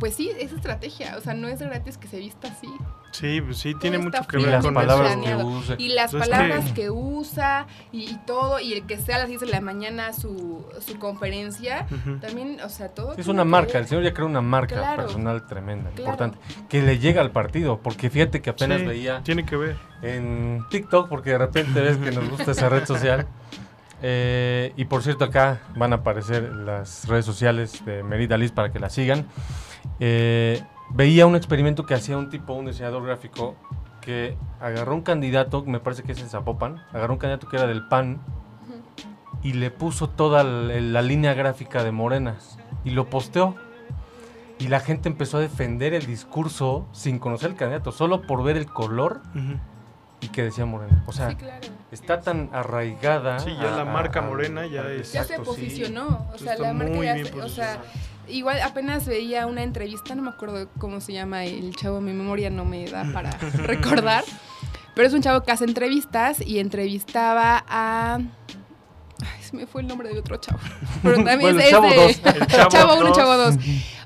pues 0.00 0.16
sí, 0.16 0.30
es 0.40 0.50
estrategia, 0.52 1.16
o 1.16 1.20
sea, 1.20 1.34
no 1.34 1.46
es 1.46 1.60
gratis 1.60 1.98
que 1.98 2.08
se 2.08 2.18
vista 2.18 2.48
así. 2.48 2.66
Sí, 3.12 3.40
pues 3.42 3.58
sí, 3.58 3.74
tiene 3.74 3.98
mucho 3.98 4.26
que 4.26 4.38
ver 4.38 4.48
las 4.48 4.64
con 4.64 4.72
palabras 4.74 5.12
eso. 5.12 5.22
que 5.22 5.36
use. 5.44 5.74
Y 5.78 5.90
las 5.90 6.12
palabras 6.12 6.64
que- 6.72 6.72
que, 6.74 6.90
usa 6.90 7.66
y, 7.92 8.10
y 8.10 8.16
todo, 8.26 8.58
y 8.58 8.72
el 8.72 8.86
que 8.86 8.96
sea 8.98 9.16
a 9.16 9.18
las 9.20 9.28
10 9.28 9.42
de 9.42 9.46
la 9.48 9.60
mañana 9.60 10.12
su, 10.14 10.66
su 10.84 10.98
conferencia, 10.98 11.86
también, 12.20 12.58
o 12.64 12.68
sea, 12.70 12.88
todo. 12.88 13.14
Sí, 13.14 13.20
es 13.20 13.28
una 13.28 13.44
marca, 13.44 13.74
ver. 13.74 13.82
el 13.82 13.88
señor 13.88 14.02
ya 14.04 14.14
creó 14.14 14.26
una 14.26 14.40
marca 14.40 14.74
Claro. 14.76 15.02
personal 15.04 15.46
tremenda, 15.46 15.90
Claro. 15.90 16.02
importante, 16.02 16.38
que 16.68 16.82
le 16.82 16.98
llega 16.98 17.20
al 17.20 17.30
partido, 17.30 17.78
porque 17.82 18.10
fíjate 18.10 18.40
que 18.42 18.50
apenas 18.50 18.80
Sí, 18.80 18.86
veía 18.86 19.20
Tiene 19.22 19.44
que 19.46 19.56
ver. 19.56 19.76
en 20.02 20.64
TikTok, 20.70 21.08
porque 21.08 21.30
de 21.30 21.38
repente 21.38 21.80
ves 21.82 21.98
que 21.98 22.10
nos 22.10 22.28
gusta 22.30 22.50
esa 22.50 22.68
red 22.68 22.84
social. 22.84 23.28
Eh, 24.02 24.72
y 24.76 24.84
por 24.86 25.02
cierto, 25.02 25.24
acá 25.24 25.60
van 25.76 25.92
a 25.92 25.96
aparecer 25.96 26.52
las 26.52 27.06
redes 27.06 27.24
sociales 27.24 27.84
de 27.84 28.02
Merida 28.02 28.36
Liz 28.36 28.50
para 28.50 28.72
que 28.72 28.80
la 28.80 28.90
sigan. 28.90 29.26
Eh, 30.00 30.60
veía 30.90 31.26
un 31.26 31.36
experimento 31.36 31.86
que 31.86 31.94
hacía 31.94 32.18
un 32.18 32.28
tipo, 32.28 32.52
un 32.52 32.66
diseñador 32.66 33.04
gráfico, 33.04 33.54
que 34.00 34.36
agarró 34.60 34.94
un 34.94 35.02
candidato, 35.02 35.64
me 35.64 35.80
parece 35.80 36.02
que 36.02 36.12
es 36.12 36.20
en 36.20 36.28
Zapopan, 36.28 36.82
agarró 36.92 37.14
un 37.14 37.18
candidato 37.18 37.48
que 37.48 37.56
era 37.56 37.66
del 37.66 37.86
PAN 37.86 38.20
y 39.42 39.54
le 39.54 39.70
puso 39.70 40.08
toda 40.08 40.44
la, 40.44 41.02
línea 41.02 41.34
gráfica 41.34 41.82
de 41.84 41.92
Morena 41.92 42.36
y 42.84 42.90
lo 42.90 43.08
posteó. 43.08 43.54
Y 44.58 44.68
la 44.68 44.78
gente 44.78 45.08
empezó 45.08 45.38
a 45.38 45.40
defender 45.40 45.92
el 45.92 46.06
discurso 46.06 46.86
sin 46.92 47.18
conocer 47.18 47.50
el 47.50 47.56
candidato, 47.56 47.90
solo 47.90 48.22
por 48.22 48.44
ver 48.44 48.56
el 48.56 48.66
color. 48.66 49.22
Y 50.22 50.28
que 50.28 50.44
decía 50.44 50.64
Morena. 50.64 51.02
O 51.06 51.12
sea, 51.12 51.30
Sí, 51.30 51.36
claro. 51.36 51.68
está 51.90 52.20
tan 52.22 52.48
arraigada. 52.52 53.40
Sí, 53.40 53.50
ya 53.60 53.70
la 53.76 53.84
marca 53.84 54.22
Morena 54.22 54.66
ya 54.66 54.82
es- 54.90 55.12
Ya 55.12 55.24
se 55.24 55.36
sí. 55.36 55.42
posicionó, 55.44 56.26
o 56.32 56.38
sea, 56.38 56.52
Está 56.54 56.64
la 56.64 56.72
marca 56.72 56.94
muy 56.94 57.06
ya 57.06 57.14
bien 57.14 57.26
se- 57.26 57.40
o 57.40 57.48
sea, 57.48 57.82
igual 58.28 58.60
apenas 58.62 59.06
veía 59.06 59.46
una 59.46 59.62
entrevista, 59.62 60.14
no 60.14 60.22
me 60.22 60.30
acuerdo 60.30 60.68
cómo 60.78 61.00
se 61.00 61.12
llama 61.12 61.44
el 61.44 61.74
chavo, 61.76 62.00
mi 62.00 62.12
memoria 62.12 62.48
no 62.50 62.64
me 62.64 62.86
da 62.88 63.04
para 63.12 63.30
recordar, 63.66 64.24
pero 64.94 65.08
es 65.08 65.12
un 65.14 65.22
chavo 65.22 65.42
que 65.42 65.50
hace 65.52 65.64
entrevistas 65.64 66.40
y 66.40 66.58
entrevistaba 66.60 67.64
a... 67.68 68.18
Se 69.52 69.56
me 69.56 69.66
fue 69.66 69.82
el 69.82 69.86
nombre 69.86 70.08
de 70.08 70.18
otro 70.18 70.36
chavo. 70.38 70.58
Pero 71.04 71.16
también 71.16 71.40
Bueno, 71.40 71.60
es, 71.60 71.70
Chavo 71.70 71.88
de- 71.88 71.94
dos. 71.96 72.22
Chavo, 72.48 72.68
Chavo 72.70 72.94
1 72.94 73.02
y 73.04 73.08
dos. 73.08 73.16
Chavo 73.16 73.36
2. 73.36 73.54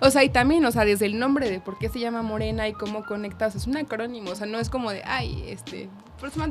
O 0.03 0.11
sea, 0.11 0.25
y 0.25 0.29
también, 0.29 0.63
o 0.67 0.73
sea, 0.73 0.85
desde 0.85 1.07
el 1.07 1.19
nombre 1.19 1.49
de 1.51 1.61
por 1.61 1.79
qué 1.79 1.89
se 1.89 1.99
llama 2.01 2.21
Morena 2.21 2.69
y 2.69 2.75
cómo 2.75 3.05
conecta, 3.07 3.47
o 3.47 3.51
sea, 3.51 3.59
es 3.61 3.67
un 3.67 3.79
acrónimo, 3.79 4.31
o 4.33 4.35
sea, 4.35 4.47
no 4.47 4.59
es 4.59 4.69
como 4.69 4.91
de, 4.91 5.03
ay, 5.07 5.45
este, 5.49 5.89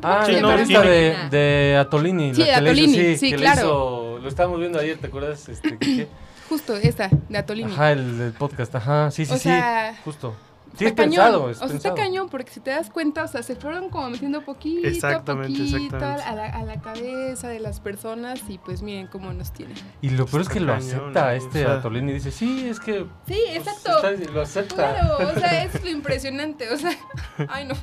Ah, 0.04 0.24
Sí, 0.26 0.34
no, 0.42 0.52
entrevista 0.52 0.82
de, 0.82 1.16
de 1.32 1.78
Atolini. 1.78 2.34
Sí, 2.36 2.42
la 2.46 2.62
de 2.62 2.66
que 2.70 2.74
le 2.76 2.82
hizo, 2.82 2.92
Atolini, 2.92 3.18
sí, 3.18 3.30
que 3.32 3.36
claro. 3.36 3.62
hizo- 3.62 4.20
lo 4.22 4.28
estábamos 4.30 4.60
viendo 4.60 4.80
ayer, 4.80 4.98
¿te 4.98 5.08
acuerdas? 5.08 5.50
Este. 5.50 6.08
Justo, 6.50 6.76
esa, 6.78 7.10
de 7.30 7.38
Atolini. 7.38 7.72
Ajá, 7.74 7.92
el, 7.92 8.22
el 8.22 8.34
podcast, 8.34 8.76
ajá, 8.76 9.10
sí, 9.12 9.26
sí, 9.26 9.34
O 9.34 9.36
sí, 9.38 9.42
sea, 9.44 9.96
justo. 10.06 10.36
Sí, 10.78 10.86
Está 10.86 11.04
es 11.04 11.08
pensado, 11.10 11.34
cañón, 11.40 11.52
es 11.52 11.58
o 11.58 11.60
sea, 11.60 11.68
pensado. 11.70 11.94
está 11.96 12.04
cañón 12.04 12.30
porque 12.30 12.52
si 12.52 12.60
te 12.60 12.72
das 12.72 12.90
cuenta, 12.90 13.24
o 13.24 13.28
sea, 13.28 13.44
se 13.44 13.56
fueron 13.56 13.90
como 13.90 14.10
metiendo 14.10 14.42
poquito 14.42 14.88
Exactamente, 14.88 15.54
a 15.62 15.66
poquito 15.66 15.78
exactamente. 15.78 16.24
A, 16.24 16.36
la, 16.36 16.46
a 16.48 16.64
la 16.64 16.82
cabeza 16.82 17.48
de 17.50 17.60
las 17.60 17.80
personas 17.80 18.42
y 18.50 18.58
pues 18.58 18.82
miren 18.82 19.08
cómo 19.08 19.32
nos 19.34 19.52
tienen. 19.52 19.76
Y 20.02 20.10
lo 20.12 20.26
peor 20.26 20.42
es 20.44 20.50
que 20.50 20.60
lo 20.60 20.74
cañón, 20.74 20.90
acepta 20.90 21.26
o 21.28 21.30
este 21.32 21.60
sea. 21.64 21.74
Atolini 21.76 22.12
y 22.12 22.16
dice, 22.16 22.32
sí, 22.32 22.68
es 22.68 22.80
que... 22.80 23.06
Sí, 23.28 23.40
pues, 23.48 23.58
exacto. 23.68 24.10
está- 24.10 24.32
lo 24.34 24.42
acepta. 24.42 24.76
Claro, 24.76 25.30
o 25.30 25.40
sea, 25.40 25.64
es 25.64 25.84
lo 25.84 25.90
impresionante, 25.90 26.70
o 26.72 26.78
sea, 26.78 26.92
ay 27.50 27.68
no, 27.68 27.76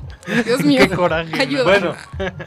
Dios 0.43 0.63
mío. 0.63 0.81
Qué 0.87 0.95
coraje. 0.95 1.39
Ayuda. 1.41 1.63
Bueno, 1.63 1.93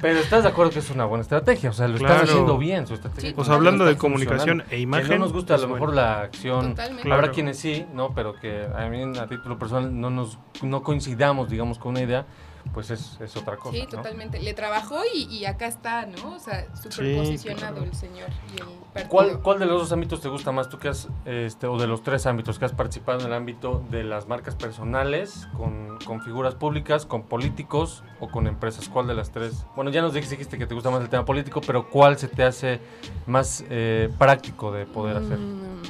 pero 0.00 0.18
estás 0.20 0.42
de 0.44 0.48
acuerdo 0.48 0.72
que 0.72 0.78
es 0.80 0.90
una 0.90 1.04
buena 1.04 1.22
estrategia, 1.22 1.70
o 1.70 1.72
sea, 1.72 1.88
lo 1.88 1.98
Claro. 1.98 2.14
estás 2.14 2.30
haciendo 2.30 2.58
bien, 2.58 2.86
su 2.86 2.94
estrategia. 2.94 3.30
Sí, 3.30 3.34
O 3.36 3.44
sea, 3.44 3.54
hablando 3.54 3.84
de 3.84 3.96
comunicación 3.96 4.64
e 4.70 4.78
imagen. 4.80 5.06
Que 5.08 5.18
no 5.18 5.24
nos 5.24 5.32
gusta 5.32 5.54
a 5.54 5.56
pues 5.56 5.68
lo 5.68 5.74
mejor 5.74 5.88
bueno. 5.88 6.02
la 6.02 6.20
acción. 6.20 6.70
Totalmente. 6.70 7.02
Claro. 7.02 7.20
Habrá 7.22 7.32
quienes 7.32 7.58
sí, 7.58 7.86
¿no? 7.92 8.12
Pero 8.14 8.34
que 8.34 8.66
a 8.76 8.86
mí 8.88 9.02
a 9.18 9.26
título 9.26 9.58
personal 9.58 9.98
no 10.00 10.10
nos 10.10 10.35
no 10.62 10.82
coincidamos, 10.82 11.48
digamos, 11.50 11.78
con 11.78 11.90
una 11.90 12.00
idea, 12.00 12.26
pues 12.74 12.90
es, 12.90 13.16
es 13.20 13.36
otra 13.36 13.56
cosa. 13.56 13.76
Sí, 13.76 13.82
¿no? 13.84 13.88
totalmente. 13.88 14.40
Le 14.40 14.52
trabajó 14.52 14.98
y, 15.14 15.24
y 15.26 15.44
acá 15.44 15.66
está, 15.68 16.04
¿no? 16.06 16.34
O 16.34 16.38
sea, 16.40 16.66
súper 16.74 16.92
Sí, 16.92 17.14
posicionado 17.16 17.76
claro. 17.76 17.84
el 17.84 17.94
señor 17.94 18.28
y 18.56 18.60
el 18.60 18.66
partido. 18.92 19.08
¿Cuál, 19.08 19.40
¿Cuál 19.40 19.58
de 19.60 19.66
los 19.66 19.82
dos 19.82 19.92
ámbitos 19.92 20.20
te 20.20 20.28
gusta 20.28 20.50
más? 20.50 20.68
Tú 20.68 20.78
que 20.80 20.88
has, 20.88 21.06
este, 21.26 21.68
o 21.68 21.78
de 21.78 21.86
los 21.86 22.02
tres 22.02 22.26
ámbitos 22.26 22.58
que 22.58 22.64
has 22.64 22.72
participado 22.72 23.20
en 23.20 23.26
el 23.26 23.32
ámbito 23.34 23.84
de 23.90 24.02
las 24.02 24.26
marcas 24.26 24.56
personales, 24.56 25.46
con, 25.56 25.96
con 26.04 26.20
figuras 26.22 26.56
públicas, 26.56 27.06
con 27.06 27.22
políticos 27.22 28.02
o 28.18 28.28
con 28.28 28.48
empresas? 28.48 28.88
¿Cuál 28.88 29.06
de 29.06 29.14
las 29.14 29.30
tres? 29.30 29.64
Bueno, 29.76 29.92
ya 29.92 30.02
nos 30.02 30.12
dijiste 30.14 30.58
que 30.58 30.66
te 30.66 30.74
gusta 30.74 30.90
más 30.90 31.02
el 31.02 31.08
tema 31.08 31.24
político, 31.24 31.60
pero 31.60 31.88
¿cuál 31.88 32.18
se 32.18 32.26
te 32.26 32.42
hace 32.42 32.80
más 33.26 33.62
eh, 33.70 34.12
práctico 34.18 34.72
de 34.72 34.86
poder 34.86 35.18
hacer? 35.18 35.38
Mm. 35.38 35.82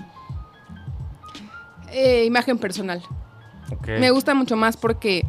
Eh, 1.88 2.24
imagen 2.26 2.59
personal. 2.59 3.02
Ok. 3.72 3.88
Me 3.98 4.11
gusta 4.11 4.35
mucho 4.35 4.57
más 4.57 4.76
porque 4.76 5.24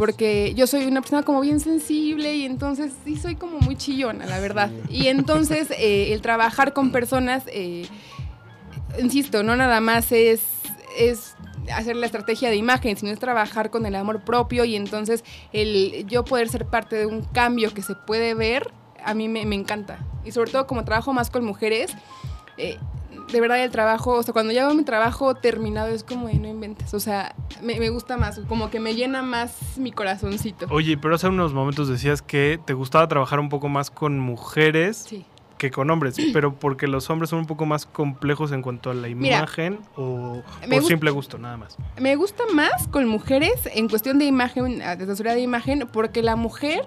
porque 0.00 0.54
yo 0.54 0.66
soy 0.66 0.86
una 0.86 1.02
persona 1.02 1.22
como 1.24 1.42
bien 1.42 1.60
sensible 1.60 2.34
y 2.34 2.46
entonces 2.46 2.90
sí 3.04 3.16
soy 3.16 3.36
como 3.36 3.58
muy 3.58 3.76
chillona, 3.76 4.24
la 4.24 4.40
verdad. 4.40 4.70
Y 4.88 5.08
entonces 5.08 5.70
eh, 5.78 6.14
el 6.14 6.22
trabajar 6.22 6.72
con 6.72 6.90
personas, 6.90 7.42
eh, 7.48 7.86
insisto, 8.98 9.42
no 9.42 9.56
nada 9.56 9.80
más 9.82 10.10
es, 10.10 10.42
es 10.96 11.34
hacer 11.74 11.96
la 11.96 12.06
estrategia 12.06 12.48
de 12.48 12.56
imagen, 12.56 12.96
sino 12.96 13.12
es 13.12 13.18
trabajar 13.18 13.68
con 13.68 13.84
el 13.84 13.94
amor 13.94 14.24
propio 14.24 14.64
y 14.64 14.74
entonces 14.74 15.22
el 15.52 16.06
yo 16.06 16.24
poder 16.24 16.48
ser 16.48 16.64
parte 16.64 16.96
de 16.96 17.04
un 17.04 17.20
cambio 17.20 17.74
que 17.74 17.82
se 17.82 17.94
puede 17.94 18.32
ver, 18.32 18.72
a 19.04 19.12
mí 19.12 19.28
me, 19.28 19.44
me 19.44 19.54
encanta. 19.54 19.98
Y 20.24 20.32
sobre 20.32 20.50
todo 20.50 20.66
como 20.66 20.82
trabajo 20.84 21.12
más 21.12 21.28
con 21.28 21.44
mujeres, 21.44 21.92
eh, 22.56 22.78
de 23.32 23.40
verdad 23.40 23.62
el 23.62 23.70
trabajo, 23.70 24.12
o 24.16 24.22
sea, 24.22 24.32
cuando 24.32 24.52
ya 24.52 24.66
veo 24.66 24.74
mi 24.74 24.84
trabajo 24.84 25.34
terminado 25.34 25.88
es 25.88 26.04
como 26.04 26.28
de 26.28 26.34
no 26.34 26.48
inventes, 26.48 26.92
o 26.94 27.00
sea, 27.00 27.34
me, 27.62 27.78
me 27.78 27.88
gusta 27.90 28.16
más, 28.16 28.40
como 28.48 28.70
que 28.70 28.80
me 28.80 28.94
llena 28.94 29.22
más 29.22 29.76
mi 29.78 29.92
corazoncito. 29.92 30.66
Oye, 30.70 30.96
pero 30.96 31.14
hace 31.14 31.28
unos 31.28 31.52
momentos 31.54 31.88
decías 31.88 32.22
que 32.22 32.58
te 32.64 32.74
gustaba 32.74 33.06
trabajar 33.08 33.40
un 33.40 33.48
poco 33.48 33.68
más 33.68 33.90
con 33.90 34.18
mujeres 34.18 34.96
Sí. 35.08 35.24
que 35.58 35.70
con 35.70 35.90
hombres, 35.90 36.16
pero 36.32 36.54
porque 36.54 36.86
los 36.88 37.08
hombres 37.10 37.30
son 37.30 37.40
un 37.40 37.46
poco 37.46 37.66
más 37.66 37.86
complejos 37.86 38.50
en 38.52 38.62
cuanto 38.62 38.90
a 38.90 38.94
la 38.94 39.08
Mira, 39.08 39.38
imagen 39.38 39.78
o 39.96 40.42
por 40.70 40.82
simple 40.84 41.10
gusto, 41.10 41.38
nada 41.38 41.56
más. 41.56 41.76
Me 42.00 42.16
gusta 42.16 42.44
más 42.54 42.88
con 42.88 43.06
mujeres 43.06 43.68
en 43.72 43.88
cuestión 43.88 44.18
de 44.18 44.24
imagen, 44.24 44.78
de 44.78 44.84
asesoría 44.84 45.34
de 45.34 45.40
imagen, 45.40 45.88
porque 45.92 46.22
la 46.22 46.34
mujer, 46.36 46.84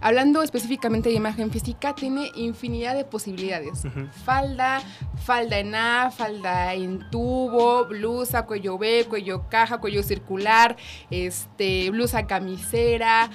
hablando 0.00 0.42
específicamente 0.42 1.08
de 1.08 1.14
imagen 1.14 1.50
física, 1.50 1.94
tiene 1.94 2.30
infinidad 2.34 2.94
de 2.94 3.04
posibilidades. 3.04 3.82
Falda, 4.24 4.80
falda 5.24 5.58
en 5.58 5.74
A, 5.74 6.10
falda 6.10 6.74
en 6.74 7.08
tubo, 7.10 7.86
blusa, 7.86 8.46
cuello 8.46 8.78
B, 8.78 9.06
cuello 9.08 9.48
caja, 9.48 9.78
cuello 9.78 10.02
circular, 10.02 10.76
este, 11.10 11.90
blusa 11.90 12.26
camisera. 12.26 13.30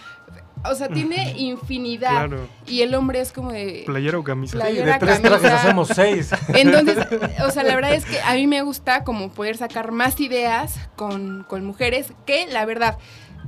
O 0.64 0.76
sea, 0.76 0.90
tiene 0.90 1.34
infinidad. 1.38 2.28
Claro. 2.28 2.48
Y 2.68 2.82
el 2.82 2.94
hombre 2.94 3.20
es 3.20 3.32
como 3.32 3.52
de... 3.52 3.82
Playera 3.88 4.20
o 4.20 4.24
camisa. 4.24 4.64
Sí, 4.68 4.76
de 4.76 4.84
tres 4.84 5.20
camisa. 5.20 5.22
trajes 5.22 5.52
hacemos 5.52 5.88
seis. 5.88 6.30
Entonces, 6.50 7.00
o 7.44 7.50
sea, 7.50 7.64
la 7.64 7.74
verdad 7.74 7.96
es 7.96 8.06
que 8.06 8.22
a 8.22 8.36
mí 8.36 8.46
me 8.46 8.62
gusta 8.62 9.04
como 9.04 9.32
poder 9.32 9.58
sacar 9.58 9.92
más 9.92 10.20
ideas 10.20 10.76
con, 10.96 11.46
con 11.46 11.66
mujeres 11.66 12.14
que, 12.28 12.46
la 12.46 12.66
verdad, 12.66 13.00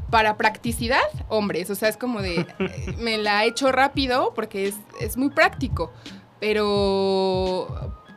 para 0.10 0.38
practicidad, 0.38 1.02
hombres. 1.30 1.70
O 1.70 1.76
sea, 1.76 1.90
es 1.90 1.98
como 1.98 2.22
de, 2.22 2.46
me 3.00 3.18
la 3.18 3.44
he 3.46 3.48
hecho 3.50 3.72
rápido 3.72 4.34
porque 4.36 4.68
es, 4.68 4.76
es 5.02 5.18
muy 5.18 5.30
práctico, 5.30 5.92
pero 6.40 7.68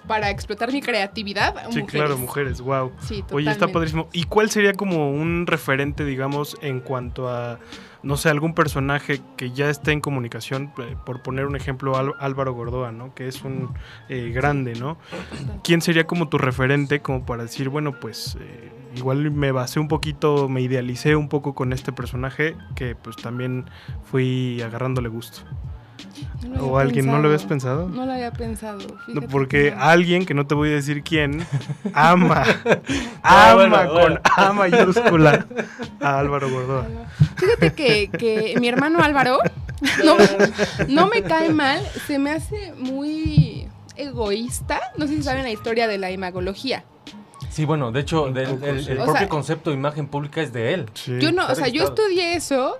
para 0.06 0.30
explotar 0.30 0.70
mi 0.72 0.80
creatividad, 0.80 1.52
Sí, 1.70 1.80
mujeres. 1.80 1.90
claro, 1.90 2.16
mujeres, 2.18 2.60
wow. 2.60 2.92
Sí, 3.00 3.24
Oye, 3.32 3.50
está 3.50 3.66
totalmente. 3.66 3.72
padrísimo. 3.72 4.08
¿Y 4.12 4.24
cuál 4.24 4.50
sería 4.50 4.72
como 4.74 5.10
un 5.10 5.46
referente, 5.48 6.04
digamos, 6.04 6.56
en 6.62 6.78
cuanto 6.78 7.28
a, 7.28 7.58
no 8.04 8.16
sé, 8.16 8.28
algún 8.28 8.54
personaje 8.54 9.20
que 9.36 9.50
ya 9.50 9.68
esté 9.68 9.90
en 9.90 10.00
comunicación? 10.00 10.72
Eh, 10.78 10.94
Por 11.04 11.22
poner 11.22 11.46
un 11.46 11.56
ejemplo, 11.56 11.96
Álvaro 12.20 12.52
Gordoa, 12.54 12.92
¿no? 12.92 13.16
Que 13.16 13.26
es 13.26 13.42
un 13.42 13.74
eh, 14.08 14.30
grande, 14.32 14.74
¿no? 14.74 14.96
¿Quién 15.64 15.82
sería 15.82 16.06
como 16.06 16.28
tu 16.28 16.38
referente 16.38 17.00
como 17.00 17.26
para 17.26 17.42
decir, 17.42 17.68
bueno, 17.68 17.98
pues 17.98 18.36
eh, 18.40 18.70
igual 18.96 19.30
me 19.30 19.52
basé 19.52 19.80
un 19.80 19.88
poquito, 19.88 20.48
me 20.48 20.60
idealicé 20.60 21.16
un 21.16 21.28
poco 21.28 21.54
con 21.54 21.72
este 21.72 21.92
personaje 21.92 22.56
que 22.74 22.94
pues 22.94 23.16
también 23.16 23.66
fui 24.10 24.60
agarrándole 24.62 25.08
gusto? 25.08 25.40
No 26.48 26.64
¿O 26.64 26.78
alguien 26.78 27.06
no 27.06 27.18
lo 27.18 27.26
habías 27.28 27.44
pensado? 27.44 27.88
No 27.88 28.06
lo 28.06 28.12
había 28.12 28.32
pensado. 28.32 28.78
No, 29.08 29.22
porque 29.22 29.70
que 29.70 29.74
alguien 29.76 30.24
que 30.24 30.34
no 30.34 30.46
te 30.46 30.54
voy 30.54 30.70
a 30.70 30.72
decir 30.72 31.02
quién 31.02 31.46
ama, 31.92 32.44
Ah, 33.22 33.50
ama 33.50 33.54
bueno, 33.54 33.76
con 33.88 34.00
bueno. 34.00 34.20
A 34.36 34.52
mayúscula 34.52 35.46
a 36.00 36.18
Álvaro 36.18 36.50
Gordoa. 36.50 36.86
Fíjate 37.36 37.72
que, 37.72 38.10
que 38.10 38.54
mi 38.60 38.68
hermano 38.68 39.02
Álvaro 39.02 39.38
no, 40.04 40.16
no 40.88 41.06
me 41.08 41.22
cae 41.22 41.50
mal, 41.52 41.82
se 42.06 42.18
me 42.18 42.30
hace 42.30 42.72
muy 42.78 43.68
egoísta. 43.96 44.80
No 44.96 45.06
sé 45.06 45.16
si 45.16 45.22
saben 45.22 45.42
la 45.42 45.50
historia 45.50 45.88
de 45.88 45.98
la 45.98 46.10
imagología. 46.10 46.84
Sí, 47.56 47.64
bueno, 47.64 47.90
de 47.90 48.00
hecho, 48.00 48.26
el, 48.26 48.34
propio 48.34 49.12
sea- 49.16 49.28
concepto 49.30 49.70
de 49.70 49.76
imagen 49.76 50.08
pública 50.08 50.42
es 50.42 50.52
de 50.52 50.74
él. 50.74 50.90
Sí. 50.92 51.18
Yo 51.18 51.32
no, 51.32 51.46
o 51.46 51.54
sea, 51.54 51.68
yo 51.68 51.84
estudié 51.84 52.34
eso 52.34 52.76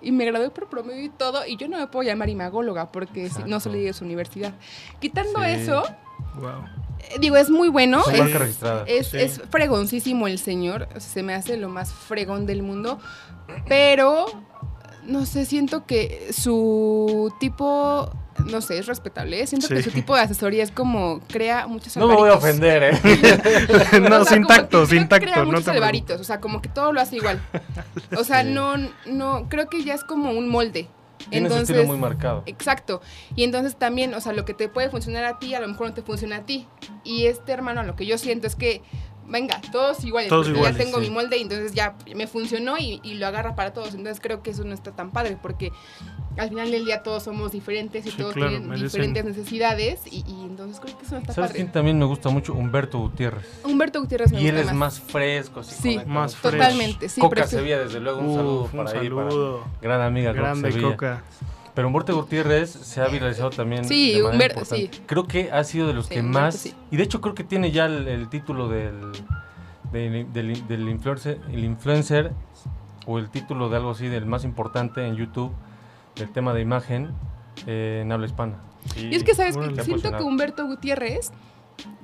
y 0.00 0.10
me 0.10 0.24
gradué 0.24 0.48
por 0.48 0.70
promedio 0.70 1.02
y 1.04 1.10
todo, 1.10 1.46
y 1.46 1.58
yo 1.58 1.68
no 1.68 1.76
me 1.78 1.86
puedo 1.86 2.08
llamar 2.08 2.30
imagóloga 2.30 2.90
porque 2.92 3.28
si- 3.28 3.40
no 3.40 3.44
Exacto. 3.56 3.60
salí 3.60 3.82
de 3.84 3.92
su 3.92 4.04
universidad. 4.06 4.54
Quitando 5.00 5.40
Sí. 5.40 5.50
eso, 5.50 5.82
Wow. 6.36 6.48
eh, 7.00 7.16
digo, 7.20 7.36
es 7.36 7.50
muy 7.50 7.68
bueno. 7.68 8.02
Es, 8.10 8.18
marca 8.18 8.38
registrada. 8.38 8.84
es, 8.86 9.08
Sí. 9.08 9.18
es 9.18 9.42
fregoncísimo 9.50 10.26
el 10.28 10.38
señor, 10.38 10.88
o 10.96 10.98
sea, 10.98 11.00
se 11.00 11.22
me 11.22 11.34
hace 11.34 11.58
lo 11.58 11.68
más 11.68 11.92
fregón 11.92 12.46
del 12.46 12.62
mundo, 12.62 12.98
pero 13.68 14.24
no 15.04 15.26
sé, 15.26 15.44
siento 15.44 15.84
que 15.84 16.28
su 16.32 17.30
tipo, 17.38 18.10
no 18.44 18.60
sé, 18.60 18.78
es 18.78 18.86
respetable, 18.86 19.40
¿eh? 19.40 19.46
siento 19.46 19.68
que 19.68 19.82
su 19.82 19.90
tipo 19.90 20.14
de 20.14 20.22
asesoría 20.22 20.62
es 20.62 20.70
como 20.70 21.20
crea 21.28 21.66
muchos 21.66 21.96
No 21.96 22.08
me 22.08 22.14
voy 22.14 22.30
a 22.30 22.34
ofender, 22.34 22.82
¿eh? 22.82 23.00
no, 24.00 24.16
O 24.20 24.24
sea, 24.24 24.34
sin 24.34 24.46
tacto, 24.46 24.68
creo 24.78 24.86
sin 24.86 25.02
que 25.02 25.08
tacto. 25.08 25.26
Crea 25.26 25.44
No 25.44 25.50
muchos 25.50 25.64
te 25.64 25.70
alvaritos, 25.72 26.20
o 26.20 26.24
sea, 26.24 26.40
como 26.40 26.60
que 26.62 26.68
todo 26.68 26.92
lo 26.92 27.00
hace 27.00 27.16
igual. 27.16 27.40
O 28.16 28.24
sea, 28.24 28.42
Sí. 28.42 28.50
no, 28.50 28.74
no, 29.06 29.48
creo 29.48 29.68
que 29.68 29.82
ya 29.82 29.94
es 29.94 30.04
como 30.04 30.30
un 30.30 30.48
molde. 30.48 30.88
Tiene 31.30 31.46
Entonces, 31.46 31.70
estilo 31.70 31.86
muy 31.86 31.96
marcado. 31.96 32.42
Exacto. 32.46 33.00
Y 33.34 33.42
entonces 33.42 33.74
también, 33.76 34.14
o 34.14 34.20
sea, 34.20 34.32
lo 34.32 34.44
que 34.44 34.54
te 34.54 34.68
puede 34.68 34.90
funcionar 34.90 35.24
a 35.24 35.38
ti, 35.38 35.54
a 35.54 35.60
lo 35.60 35.66
mejor 35.66 35.88
no 35.88 35.94
te 35.94 36.02
funciona 36.02 36.36
a 36.36 36.46
ti. 36.46 36.68
Y 37.04 37.26
este 37.26 37.52
hermano, 37.52 37.82
lo 37.82 37.96
que 37.96 38.06
yo 38.06 38.16
siento 38.18 38.46
es 38.46 38.54
que, 38.54 38.82
venga, 39.28 39.60
todos 39.72 40.04
iguales. 40.04 40.28
Todos 40.28 40.46
porque 40.46 40.58
iguales, 40.58 40.78
ya 40.78 40.84
tengo 40.84 40.98
sí. 40.98 41.04
mi 41.08 41.10
molde 41.14 41.36
y 41.38 41.42
entonces 41.42 41.72
ya 41.72 41.96
me 42.14 42.26
funcionó 42.26 42.78
y, 42.78 43.00
y 43.02 43.14
lo 43.14 43.26
agarra 43.26 43.54
para 43.54 43.72
todos. 43.72 43.94
Entonces 43.94 44.20
creo 44.20 44.42
que 44.42 44.50
eso 44.50 44.64
no 44.64 44.74
está 44.74 44.92
tan 44.92 45.10
padre 45.10 45.36
porque 45.40 45.72
al 46.36 46.50
final 46.50 46.70
del 46.70 46.84
día 46.84 47.02
todos 47.02 47.22
somos 47.22 47.52
diferentes 47.52 48.04
y 48.06 48.10
Sí, 48.10 48.16
todos 48.18 48.34
claro, 48.34 48.50
tienen 48.50 48.68
merecen- 48.68 48.82
diferentes 48.82 49.24
necesidades 49.24 50.00
y, 50.10 50.18
y 50.28 50.44
entonces 50.44 50.80
creo 50.80 50.98
que 50.98 51.04
eso 51.06 51.14
no 51.14 51.20
está 51.22 51.32
¿Sabes 51.32 51.50
padre. 51.50 51.62
quién 51.62 51.72
también 51.72 51.98
me 51.98 52.04
gusta 52.04 52.28
mucho? 52.28 52.52
Humberto 52.52 52.98
Gutiérrez. 52.98 53.46
Humberto 53.64 54.00
Gutiérrez 54.00 54.32
me 54.32 54.42
Y 54.42 54.48
él 54.48 54.56
gusta 54.56 54.70
es 54.72 54.76
más 54.76 55.00
fresco, 55.00 55.60
así 55.60 55.74
Sí, 55.74 56.00
Más 56.06 56.36
fresh. 56.36 56.52
Totalmente, 56.52 57.08
sí. 57.08 57.20
Coca 57.22 57.46
Sevilla, 57.46 57.78
desde 57.78 58.00
luego, 58.00 58.20
un 58.20 58.34
saludo 58.34 58.62
un 58.64 58.84
para 58.84 59.00
ahí, 59.00 59.08
para 59.08 59.30
saludo. 59.30 59.64
gran 59.80 60.00
amiga 60.02 60.30
Coca 60.32 60.42
Grande 60.42 60.72
Sevilla. 60.72 60.90
Coca. 60.90 61.22
Pero 61.76 61.86
Humberto 61.86 62.16
Gutiérrez 62.16 62.70
se 62.70 63.00
ha 63.00 63.06
viralizado 63.06 63.50
también. 63.50 63.84
Sí, 63.84 64.14
de 64.14 64.24
Humberto, 64.24 64.60
importante. 64.60 64.90
sí. 64.96 65.02
Creo 65.06 65.24
que 65.28 65.52
ha 65.52 65.62
sido 65.62 65.86
de 65.86 65.92
los 65.94 66.06
Sí, 66.06 66.14
que 66.14 66.20
Humberto, 66.20 66.40
más. 66.40 66.56
sí. 66.56 66.74
Y 66.90 66.96
de 66.96 67.04
hecho, 67.04 67.20
creo 67.20 67.34
que 67.36 67.44
tiene 67.44 67.70
ya 67.70 67.84
el, 67.84 68.08
el 68.08 68.28
título 68.28 68.68
del. 68.68 69.12
Del, 69.92 70.32
del- 70.32 70.66
del 70.66 70.88
influencer, 70.88 71.40
el 71.52 71.64
influencer 71.64 72.32
o 73.06 73.18
el 73.18 73.30
título 73.30 73.68
de 73.68 73.76
algo 73.76 73.90
así 73.92 74.08
del 74.08 74.26
más 74.26 74.42
importante 74.42 75.06
en 75.06 75.14
YouTube 75.14 75.52
del 76.16 76.28
tema 76.32 76.52
de 76.52 76.60
imagen 76.60 77.12
eh, 77.68 78.00
en 78.02 78.10
habla 78.10 78.26
hispana. 78.26 78.56
Y 78.96 79.14
es 79.14 79.22
que, 79.22 79.34
¿sabes 79.34 79.56
que 79.56 79.82
Siento 79.84 80.10
que. 80.16 80.22
Humberto 80.24 80.66
Gutiérrez 80.66 81.30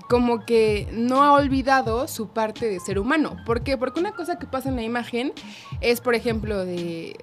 como 0.09 0.45
que 0.45 0.89
no 0.93 1.23
ha 1.25 1.33
olvidado 1.33 2.07
su 2.07 2.29
parte 2.29 2.69
de 2.69 2.79
ser 2.79 2.99
humano. 2.99 3.37
¿Por 3.47 3.63
qué? 3.63 3.77
Porque 3.79 3.99
una 3.99 4.13
cosa 4.13 4.39
que 4.39 4.47
pasa 4.47 4.69
en 4.69 4.77
la 4.77 4.83
imagen 4.83 5.33
es, 5.81 6.01
por 6.03 6.15
ejemplo, 6.15 6.65
de... 6.65 7.17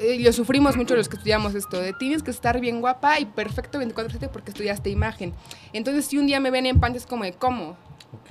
eh, 0.00 0.16
y 0.18 0.22
lo 0.22 0.32
sufrimos 0.32 0.76
mucho 0.76 0.96
los 0.96 1.08
que 1.08 1.16
estudiamos 1.16 1.54
esto, 1.54 1.80
de 1.80 1.92
tienes 1.92 2.22
que 2.22 2.30
estar 2.30 2.60
bien 2.60 2.80
guapa 2.80 3.20
y 3.20 3.26
perfecto 3.26 3.80
24/7 3.80 4.28
porque 4.28 4.50
estudiaste 4.50 4.90
imagen. 4.90 5.32
Entonces, 5.72 6.06
si 6.06 6.18
un 6.18 6.26
día 6.26 6.40
me 6.40 6.50
ven 6.50 6.66
en 6.66 6.80
panty 6.80 6.98
es 6.98 7.06
como 7.06 7.24
de, 7.24 7.32
¿cómo? 7.32 7.76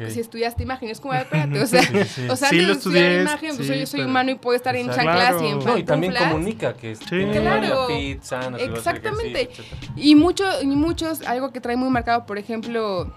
Si 0.09 0.19
estudiaste 0.19 0.63
imagen, 0.63 0.89
es 0.89 0.99
como, 0.99 1.13
de, 1.13 1.19
espérate, 1.21 1.59
o 1.61 1.67
sea... 1.67 1.81
Sí, 1.83 2.03
sí. 2.03 2.27
O 2.29 2.35
sea, 2.35 2.49
Sí, 2.49 2.55
antes 2.55 2.67
lo 2.67 2.73
de 2.73 2.77
estudiar 2.79 3.03
estudié, 3.05 3.21
imagen, 3.21 3.55
pues 3.55 3.67
sí, 3.67 3.79
yo 3.79 3.85
soy 3.85 3.99
pero- 3.99 4.09
humano 4.09 4.31
y 4.31 4.35
puedo 4.35 4.55
estar 4.55 4.75
en 4.75 4.89
chanclas 4.89 5.41
y 5.41 5.45
en. 5.47 5.59
No, 5.59 5.77
y 5.77 5.83
también 5.83 6.13
comunica 6.15 6.73
que 6.75 6.91
es 6.91 6.99
Claro. 6.99 7.87
fit, 7.87 8.21
sana, 8.23 8.57
si 8.57 8.67
va 8.67 8.75
a 8.75 8.79
hacer 8.79 8.95
Exactamente. 8.97 9.49
Y, 9.95 10.15
mucho, 10.15 10.45
y 10.63 10.67
muchos, 10.67 11.21
algo 11.27 11.51
que 11.51 11.61
trae 11.61 11.75
muy 11.77 11.89
marcado, 11.89 12.25
por 12.25 12.37
ejemplo, 12.39 13.13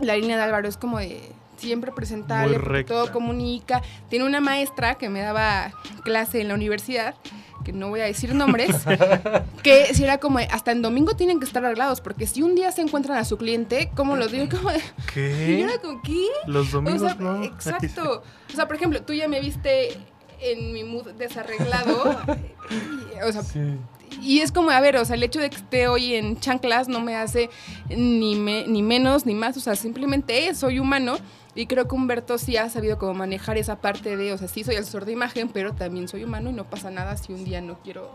la 0.00 0.16
línea 0.16 0.36
de 0.36 0.42
Álvaro 0.42 0.68
es 0.68 0.76
como 0.76 0.98
de 0.98 1.20
siempre 1.56 1.92
presentable, 1.92 2.84
todo 2.84 3.10
comunica. 3.12 3.82
Tiene 4.08 4.24
una 4.24 4.40
maestra 4.40 4.96
que 4.96 5.08
me 5.08 5.20
daba 5.20 5.72
clase 6.04 6.40
en 6.40 6.48
la 6.48 6.54
universidad, 6.54 7.14
que 7.64 7.72
no 7.72 7.88
voy 7.88 8.00
a 8.00 8.04
decir 8.04 8.34
nombres, 8.34 8.70
que 9.62 9.92
si 9.94 10.04
era 10.04 10.18
como, 10.18 10.38
hasta 10.38 10.70
en 10.72 10.82
domingo 10.82 11.14
tienen 11.16 11.38
que 11.40 11.46
estar 11.46 11.64
arreglados, 11.64 12.00
porque 12.00 12.26
si 12.26 12.42
un 12.42 12.54
día 12.54 12.70
se 12.72 12.80
encuentran 12.82 13.18
a 13.18 13.24
su 13.24 13.36
cliente, 13.38 13.90
¿cómo 13.96 14.16
lo 14.16 14.28
digo? 14.28 14.46
Como 14.48 14.70
de- 14.70 14.78
y 15.08 15.12
¿Qué? 15.12 15.60
era 15.62 15.78
como, 15.78 16.00
¿qué? 16.02 16.26
Los 16.46 16.68
O 16.68 16.80
domingos 16.80 17.00
sea, 17.02 17.14
no. 17.14 17.42
exacto. 17.42 18.22
O 18.52 18.56
sea, 18.56 18.66
por 18.68 18.76
ejemplo, 18.76 19.02
tú 19.02 19.12
ya 19.12 19.26
me 19.28 19.40
viste 19.40 19.88
en 20.40 20.72
mi 20.72 20.84
mood 20.84 21.08
desarreglado. 21.14 22.16
y, 22.70 23.22
o 23.22 23.32
sea, 23.32 23.42
y 24.22 24.38
es 24.40 24.52
como, 24.52 24.70
a 24.70 24.80
ver, 24.80 24.96
o 24.96 25.04
sea, 25.04 25.16
el 25.16 25.22
hecho 25.24 25.40
de 25.40 25.50
que 25.50 25.56
esté 25.56 25.88
hoy 25.88 26.14
en 26.14 26.38
chanclas 26.38 26.88
no 26.88 27.00
me 27.00 27.16
hace 27.16 27.50
ni, 27.90 28.36
me- 28.36 28.66
ni 28.66 28.82
menos 28.82 29.26
ni 29.26 29.34
más, 29.34 29.56
o 29.56 29.60
sea, 29.60 29.74
simplemente 29.76 30.54
soy 30.54 30.78
humano. 30.78 31.16
Y 31.56 31.66
creo 31.66 31.88
que 31.88 31.94
Humberto 31.94 32.38
sí 32.38 32.56
ha 32.56 32.68
sabido 32.68 32.98
como 32.98 33.14
manejar 33.14 33.56
esa 33.58 33.80
parte 33.80 34.16
de, 34.16 34.32
o 34.32 34.38
sea, 34.38 34.46
sí 34.46 34.62
soy 34.62 34.76
asesor 34.76 35.04
de 35.06 35.12
imagen, 35.12 35.48
pero 35.48 35.72
también 35.72 36.06
soy 36.06 36.22
humano 36.22 36.50
y 36.50 36.52
no 36.52 36.64
pasa 36.64 36.90
nada 36.90 37.16
si 37.16 37.32
un 37.32 37.44
día 37.44 37.60
no 37.60 37.78
quiero. 37.82 38.12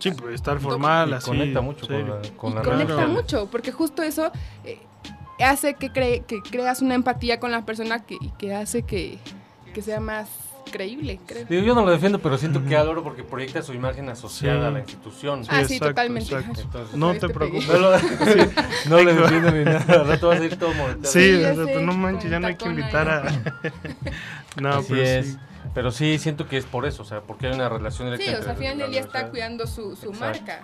Sí, 0.00 0.10
pues 0.10 0.34
estar 0.34 0.58
formal, 0.58 1.10
Y 1.10 1.12
así. 1.14 1.26
conecta 1.30 1.60
mucho 1.60 1.86
con 1.86 2.08
la, 2.08 2.20
con 2.36 2.52
y 2.52 2.56
conecta 2.56 3.06
mucho, 3.06 3.48
porque 3.50 3.70
justo 3.72 4.02
eso 4.02 4.32
eh, 4.64 4.80
hace 5.40 5.74
que, 5.74 5.92
cre- 5.92 6.24
que 6.26 6.42
creas 6.42 6.82
una 6.82 6.94
empatía 6.96 7.38
con 7.38 7.52
la 7.52 7.64
persona 7.64 8.04
que, 8.04 8.16
y 8.20 8.30
que 8.30 8.52
hace 8.54 8.82
que, 8.82 9.18
que 9.72 9.80
sea 9.80 10.00
más 10.00 10.28
creíble, 10.70 11.18
creo. 11.26 11.44
Digo, 11.46 11.62
yo 11.62 11.74
no 11.74 11.84
lo 11.84 11.90
defiendo, 11.90 12.18
pero 12.20 12.38
siento 12.38 12.64
que 12.64 12.76
Álvaro 12.76 13.02
porque 13.02 13.22
proyecta 13.24 13.62
su 13.62 13.72
imagen 13.74 14.08
asociada 14.08 14.60
Sí. 14.60 14.66
a 14.66 14.70
la 14.70 14.78
institución. 14.80 15.40
ah, 15.48 15.64
sí, 15.64 15.74
exacto, 15.74 15.86
totalmente. 15.88 16.34
exacto. 16.34 16.60
Entonces, 16.60 16.96
No 16.96 17.12
te 17.12 17.20
te 17.20 17.28
preocupes. 17.30 17.68
no, 17.68 17.78
lo, 17.78 17.90
no 18.88 19.02
le 19.02 19.14
defiendo 19.14 19.50
ni 19.50 19.64
nada. 19.64 19.84
Al 20.00 20.06
rato 20.08 20.28
vas 20.28 20.40
a 20.40 20.44
ir 20.44 20.56
todo 20.58 20.72
moneteado. 20.74 21.04
Sí, 21.12 21.20
Sí, 21.20 21.34
o 21.34 21.40
ya 21.40 21.54
sea, 21.54 21.64
sé, 21.64 21.72
pues, 21.72 21.84
no 21.84 21.92
manches, 21.94 22.30
ya 22.30 22.40
no 22.40 22.46
hay 22.48 22.56
que 22.56 22.66
invitar 22.68 23.08
a. 23.08 23.22
no, 24.60 24.68
Así 24.70 24.86
pero 24.90 25.02
es. 25.02 25.26
sí. 25.26 25.38
Pero 25.74 25.90
sí, 25.90 26.18
siento 26.18 26.48
que 26.48 26.58
es 26.58 26.66
por 26.66 26.84
eso, 26.86 27.02
o 27.02 27.06
sea, 27.06 27.20
porque 27.22 27.46
hay 27.46 27.54
una 27.54 27.68
relación 27.68 28.08
Sí, 28.16 28.18
directa 28.18 28.40
o 28.40 28.42
sea, 28.42 28.52
al 28.52 28.58
final 28.58 28.90
día 28.90 29.00
está 29.00 29.28
cuidando 29.30 29.66
su, 29.66 29.96
su 29.96 30.12
marca. 30.12 30.60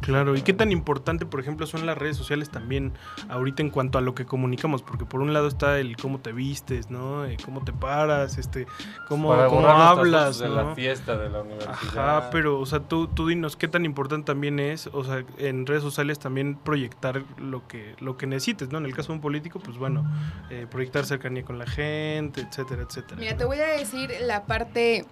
Claro, 0.00 0.36
y 0.36 0.42
qué 0.42 0.52
tan 0.52 0.72
importante, 0.72 1.26
por 1.26 1.40
ejemplo, 1.40 1.66
son 1.66 1.86
las 1.86 1.96
redes 1.96 2.16
sociales 2.16 2.50
también 2.50 2.92
ahorita 3.28 3.62
en 3.62 3.70
cuanto 3.70 3.98
a 3.98 4.00
lo 4.00 4.14
que 4.14 4.26
comunicamos, 4.26 4.82
porque 4.82 5.04
por 5.04 5.20
un 5.20 5.32
lado 5.32 5.48
está 5.48 5.78
el 5.78 5.96
cómo 5.96 6.20
te 6.20 6.32
vistes, 6.32 6.90
¿no? 6.90 7.24
Eh, 7.24 7.36
cómo 7.44 7.64
te 7.64 7.72
paras, 7.72 8.38
este, 8.38 8.66
cómo, 9.08 9.30
Para 9.30 9.46
hablas, 9.46 10.22
fotos 10.22 10.38
de 10.40 10.48
¿no? 10.48 10.54
la 10.54 10.74
fiesta 10.74 11.16
de 11.16 11.30
la 11.30 11.40
universidad. 11.40 11.72
Ajá, 11.72 12.30
pero, 12.30 12.60
o 12.60 12.66
sea, 12.66 12.80
tú, 12.80 13.06
tú 13.06 13.28
dinos 13.28 13.56
qué 13.56 13.68
tan 13.68 13.84
importante 13.84 14.26
también 14.26 14.60
es, 14.60 14.88
o 14.92 15.04
sea, 15.04 15.24
en 15.38 15.66
redes 15.66 15.82
sociales 15.82 16.18
también 16.18 16.56
proyectar 16.56 17.22
lo 17.38 17.66
que, 17.66 17.94
lo 18.00 18.16
que 18.16 18.26
necesites, 18.26 18.70
¿no? 18.70 18.78
En 18.78 18.86
el 18.86 18.94
caso 18.94 19.08
de 19.08 19.14
un 19.14 19.20
político, 19.20 19.58
pues 19.58 19.78
bueno, 19.78 20.04
eh, 20.50 20.66
proyectar 20.70 21.04
cercanía 21.06 21.44
con 21.44 21.58
la 21.58 21.66
gente, 21.66 22.40
etcétera, 22.42 22.82
etcétera. 22.82 23.16
Mira, 23.18 23.36
te 23.36 23.44
voy 23.44 23.58
a 23.58 23.68
decir 23.68 24.10
la 24.20 24.44
parte 24.44 25.06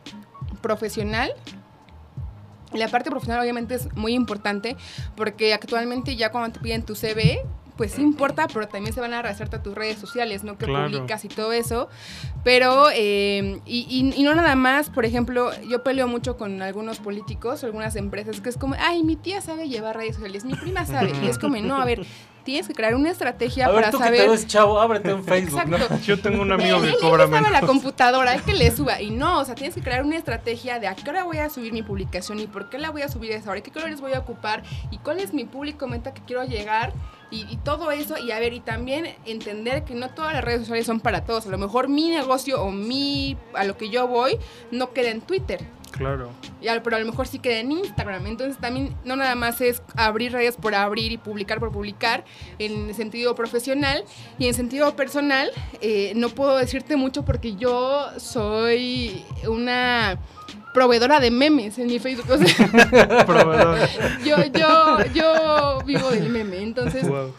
profesional. 0.60 1.32
La 2.74 2.88
parte 2.88 3.10
profesional 3.10 3.40
obviamente 3.42 3.74
es 3.74 3.92
muy 3.94 4.14
importante 4.14 4.76
porque 5.16 5.54
actualmente 5.54 6.16
ya 6.16 6.30
cuando 6.30 6.52
te 6.52 6.60
piden 6.60 6.82
tu 6.84 6.94
CV, 6.94 7.40
pues 7.76 7.92
sí 7.92 8.02
importa, 8.02 8.46
pero 8.52 8.68
también 8.68 8.94
se 8.94 9.00
van 9.00 9.14
a 9.14 9.22
a 9.56 9.62
tus 9.62 9.74
redes 9.74 9.98
sociales, 9.98 10.44
¿no? 10.44 10.58
Que 10.58 10.66
Claro. 10.66 10.90
publicas 10.90 11.24
y 11.24 11.28
todo 11.28 11.52
eso. 11.52 11.88
Pero, 12.44 12.88
eh, 12.94 13.60
y, 13.64 13.86
y- 13.88 14.20
y 14.20 14.22
no 14.24 14.34
nada 14.34 14.54
más, 14.56 14.90
por 14.90 15.04
ejemplo, 15.04 15.50
yo 15.68 15.82
peleo 15.82 16.06
mucho 16.06 16.36
con 16.36 16.60
algunos 16.60 16.98
políticos, 16.98 17.64
algunas 17.64 17.96
empresas, 17.96 18.40
que 18.40 18.50
es 18.50 18.58
como, 18.58 18.74
ay, 18.78 19.02
mi 19.04 19.16
tía 19.16 19.40
sabe 19.40 19.68
llevar 19.68 19.96
redes 19.96 20.16
sociales, 20.16 20.44
mi 20.44 20.54
prima 20.54 20.84
sabe. 20.84 21.12
Y 21.22 21.28
es 21.28 21.38
como, 21.38 21.56
no, 21.56 21.80
a 21.80 21.84
ver, 21.84 22.04
tienes 22.44 22.68
que 22.68 22.74
crear 22.74 22.94
una 22.94 23.10
estrategia 23.10 23.66
A 23.66 23.68
ver, 23.68 23.76
para 23.76 23.90
tú 23.90 23.98
que 23.98 24.04
saber... 24.04 24.20
te 24.20 24.28
ves 24.28 24.46
chavo, 24.46 24.80
ábrete 24.80 25.12
un 25.12 25.24
Facebook. 25.24 25.62
Yo 26.02 26.20
tengo 26.20 26.42
un 26.42 26.52
amigo 26.52 26.80
que 26.80 26.96
cobra 27.00 27.26
sabe 27.26 27.40
la 27.42 27.60
menos. 27.60 27.68
computadora, 27.68 28.34
es 28.34 28.42
que 28.42 28.52
le 28.52 28.70
suba. 28.70 29.00
Y 29.00 29.10
no, 29.10 29.40
o 29.40 29.44
sea, 29.44 29.54
tienes 29.54 29.74
que 29.74 29.80
crear 29.80 30.04
una 30.04 30.16
estrategia 30.16 30.78
de 30.78 30.86
a 30.86 30.94
qué 30.94 31.08
hora 31.10 31.24
voy 31.24 31.38
a 31.38 31.50
subir 31.50 31.72
mi 31.72 31.82
publicación 31.82 32.40
y 32.40 32.46
por 32.46 32.68
qué 32.68 32.78
la 32.78 32.90
voy 32.90 33.02
a 33.02 33.08
subir 33.08 33.32
a 33.32 33.36
esa 33.36 33.50
hora 33.50 33.58
y 33.60 33.62
qué 33.62 33.70
colores 33.70 34.00
voy 34.00 34.12
a 34.12 34.20
ocupar 34.20 34.62
y 34.90 34.98
cuál 34.98 35.20
es 35.20 35.32
mi 35.32 35.44
público 35.44 35.86
meta 35.86 36.12
que 36.14 36.22
quiero 36.22 36.44
llegar 36.44 36.92
y, 37.30 37.46
y 37.50 37.56
todo 37.58 37.90
eso. 37.90 38.18
Y 38.18 38.30
a 38.30 38.38
ver, 38.38 38.52
y 38.52 38.60
también 38.60 39.14
entender 39.24 39.84
que 39.84 39.94
no 39.94 40.10
todas 40.10 40.32
las 40.32 40.44
redes 40.44 40.60
sociales 40.60 40.86
son 40.86 41.00
para 41.00 41.24
todos. 41.24 41.46
A 41.46 41.50
lo 41.50 41.58
mejor 41.58 41.88
mi 41.88 42.10
negocio 42.10 42.62
o 42.62 42.70
mi, 42.70 43.36
a 43.54 43.64
lo 43.64 43.76
que 43.76 43.88
yo 43.88 44.06
voy, 44.08 44.38
no 44.70 44.92
queda 44.92 45.10
en 45.10 45.20
Twitter. 45.20 45.60
Claro. 45.92 46.30
Y 46.60 46.68
al- 46.68 46.82
pero 46.82 46.96
a 46.96 46.98
lo 46.98 47.06
mejor 47.06 47.26
sí 47.26 47.38
queda 47.38 47.58
en 47.58 47.72
Instagram. 47.72 48.26
Entonces 48.26 48.58
también 48.58 48.94
no 49.04 49.14
nada 49.16 49.34
más 49.34 49.60
es 49.60 49.82
abrir 49.96 50.32
redes 50.32 50.56
por 50.56 50.74
abrir 50.74 51.12
y 51.12 51.18
publicar 51.18 51.60
por 51.60 51.70
publicar 51.70 52.24
en 52.58 52.92
sentido 52.94 53.34
profesional 53.34 54.04
y 54.38 54.46
en 54.48 54.54
sentido 54.54 54.94
personal 54.96 55.50
eh, 55.80 56.12
no 56.16 56.28
puedo 56.30 56.56
decirte 56.56 56.96
mucho 56.96 57.24
porque 57.24 57.54
yo 57.56 58.06
soy 58.18 59.24
una 59.48 60.18
proveedora 60.74 61.20
de 61.20 61.30
memes 61.30 61.78
en 61.78 61.86
mi 61.88 61.98
Facebook. 61.98 62.30
O 62.30 62.38
sea, 62.38 63.26
yo, 64.24 64.36
yo, 64.46 65.04
yo 65.14 65.78
vivo 65.84 66.10
del 66.10 66.28
meme. 66.30 66.62
Entonces, 66.62 67.06
Wow. 67.06 67.32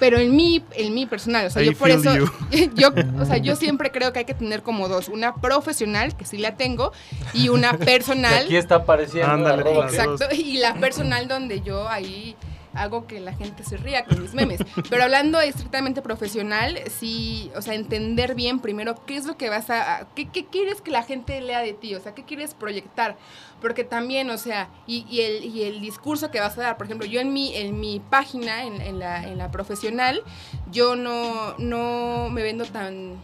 Pero 0.00 0.18
en 0.18 0.34
mi, 0.34 0.64
en 0.72 0.94
mi 0.94 1.06
personal, 1.06 1.46
o 1.46 1.50
sea, 1.50 1.62
I 1.62 1.66
yo 1.66 1.78
por 1.78 1.90
eso, 1.90 2.10
yo, 2.74 2.88
o 3.20 3.24
sea, 3.26 3.36
yo 3.36 3.54
siempre 3.64 3.92
creo 3.92 4.12
que 4.12 4.20
hay 4.20 4.24
que 4.24 4.34
tener 4.34 4.62
como 4.62 4.88
dos, 4.88 5.08
una 5.08 5.34
profesional, 5.34 6.16
que 6.16 6.24
sí 6.24 6.38
la 6.38 6.56
tengo, 6.56 6.92
y 7.34 7.50
una 7.50 7.72
Que 7.76 7.84
personal. 7.84 8.44
aquí 8.46 8.56
está 8.56 8.76
apareciendo. 8.76 9.30
Ándale. 9.30 9.78
Exacto, 9.78 10.24
y 10.34 10.56
la 10.56 10.74
personal 10.74 11.28
donde 11.28 11.60
yo 11.60 11.88
ahí 11.88 12.34
hago 12.74 13.06
que 13.06 13.20
la 13.20 13.32
gente 13.34 13.64
se 13.64 13.76
ría 13.76 14.04
con 14.04 14.20
mis 14.20 14.34
memes. 14.34 14.60
Pero 14.88 15.04
hablando 15.04 15.40
estrictamente 15.40 16.02
profesional, 16.02 16.78
sí, 16.88 17.50
o 17.56 17.62
sea, 17.62 17.74
entender 17.74 18.34
bien 18.34 18.60
primero 18.60 18.94
qué 19.06 19.16
es 19.16 19.26
lo 19.26 19.36
que 19.36 19.48
vas 19.50 19.70
a, 19.70 20.08
qué, 20.14 20.28
qué 20.28 20.46
quieres 20.46 20.80
que 20.80 20.90
la 20.90 21.02
gente 21.02 21.40
lea 21.40 21.60
de 21.60 21.72
ti, 21.72 21.94
o 21.94 22.00
sea, 22.00 22.14
qué 22.14 22.24
quieres 22.24 22.54
proyectar. 22.54 23.16
Porque 23.60 23.84
también, 23.84 24.30
o 24.30 24.38
sea, 24.38 24.68
y, 24.86 25.04
y 25.10 25.20
el, 25.20 25.44
y 25.44 25.64
el 25.64 25.80
discurso 25.80 26.30
que 26.30 26.40
vas 26.40 26.56
a 26.56 26.62
dar, 26.62 26.76
por 26.78 26.86
ejemplo, 26.86 27.06
yo 27.06 27.20
en 27.20 27.32
mi, 27.32 27.54
en 27.54 27.78
mi 27.78 28.00
página, 28.00 28.64
en, 28.64 28.80
en 28.80 28.98
la, 28.98 29.22
en 29.22 29.36
la 29.36 29.50
profesional, 29.50 30.22
yo 30.70 30.96
no, 30.96 31.54
no 31.58 32.30
me 32.30 32.42
vendo 32.42 32.64
tan 32.64 33.18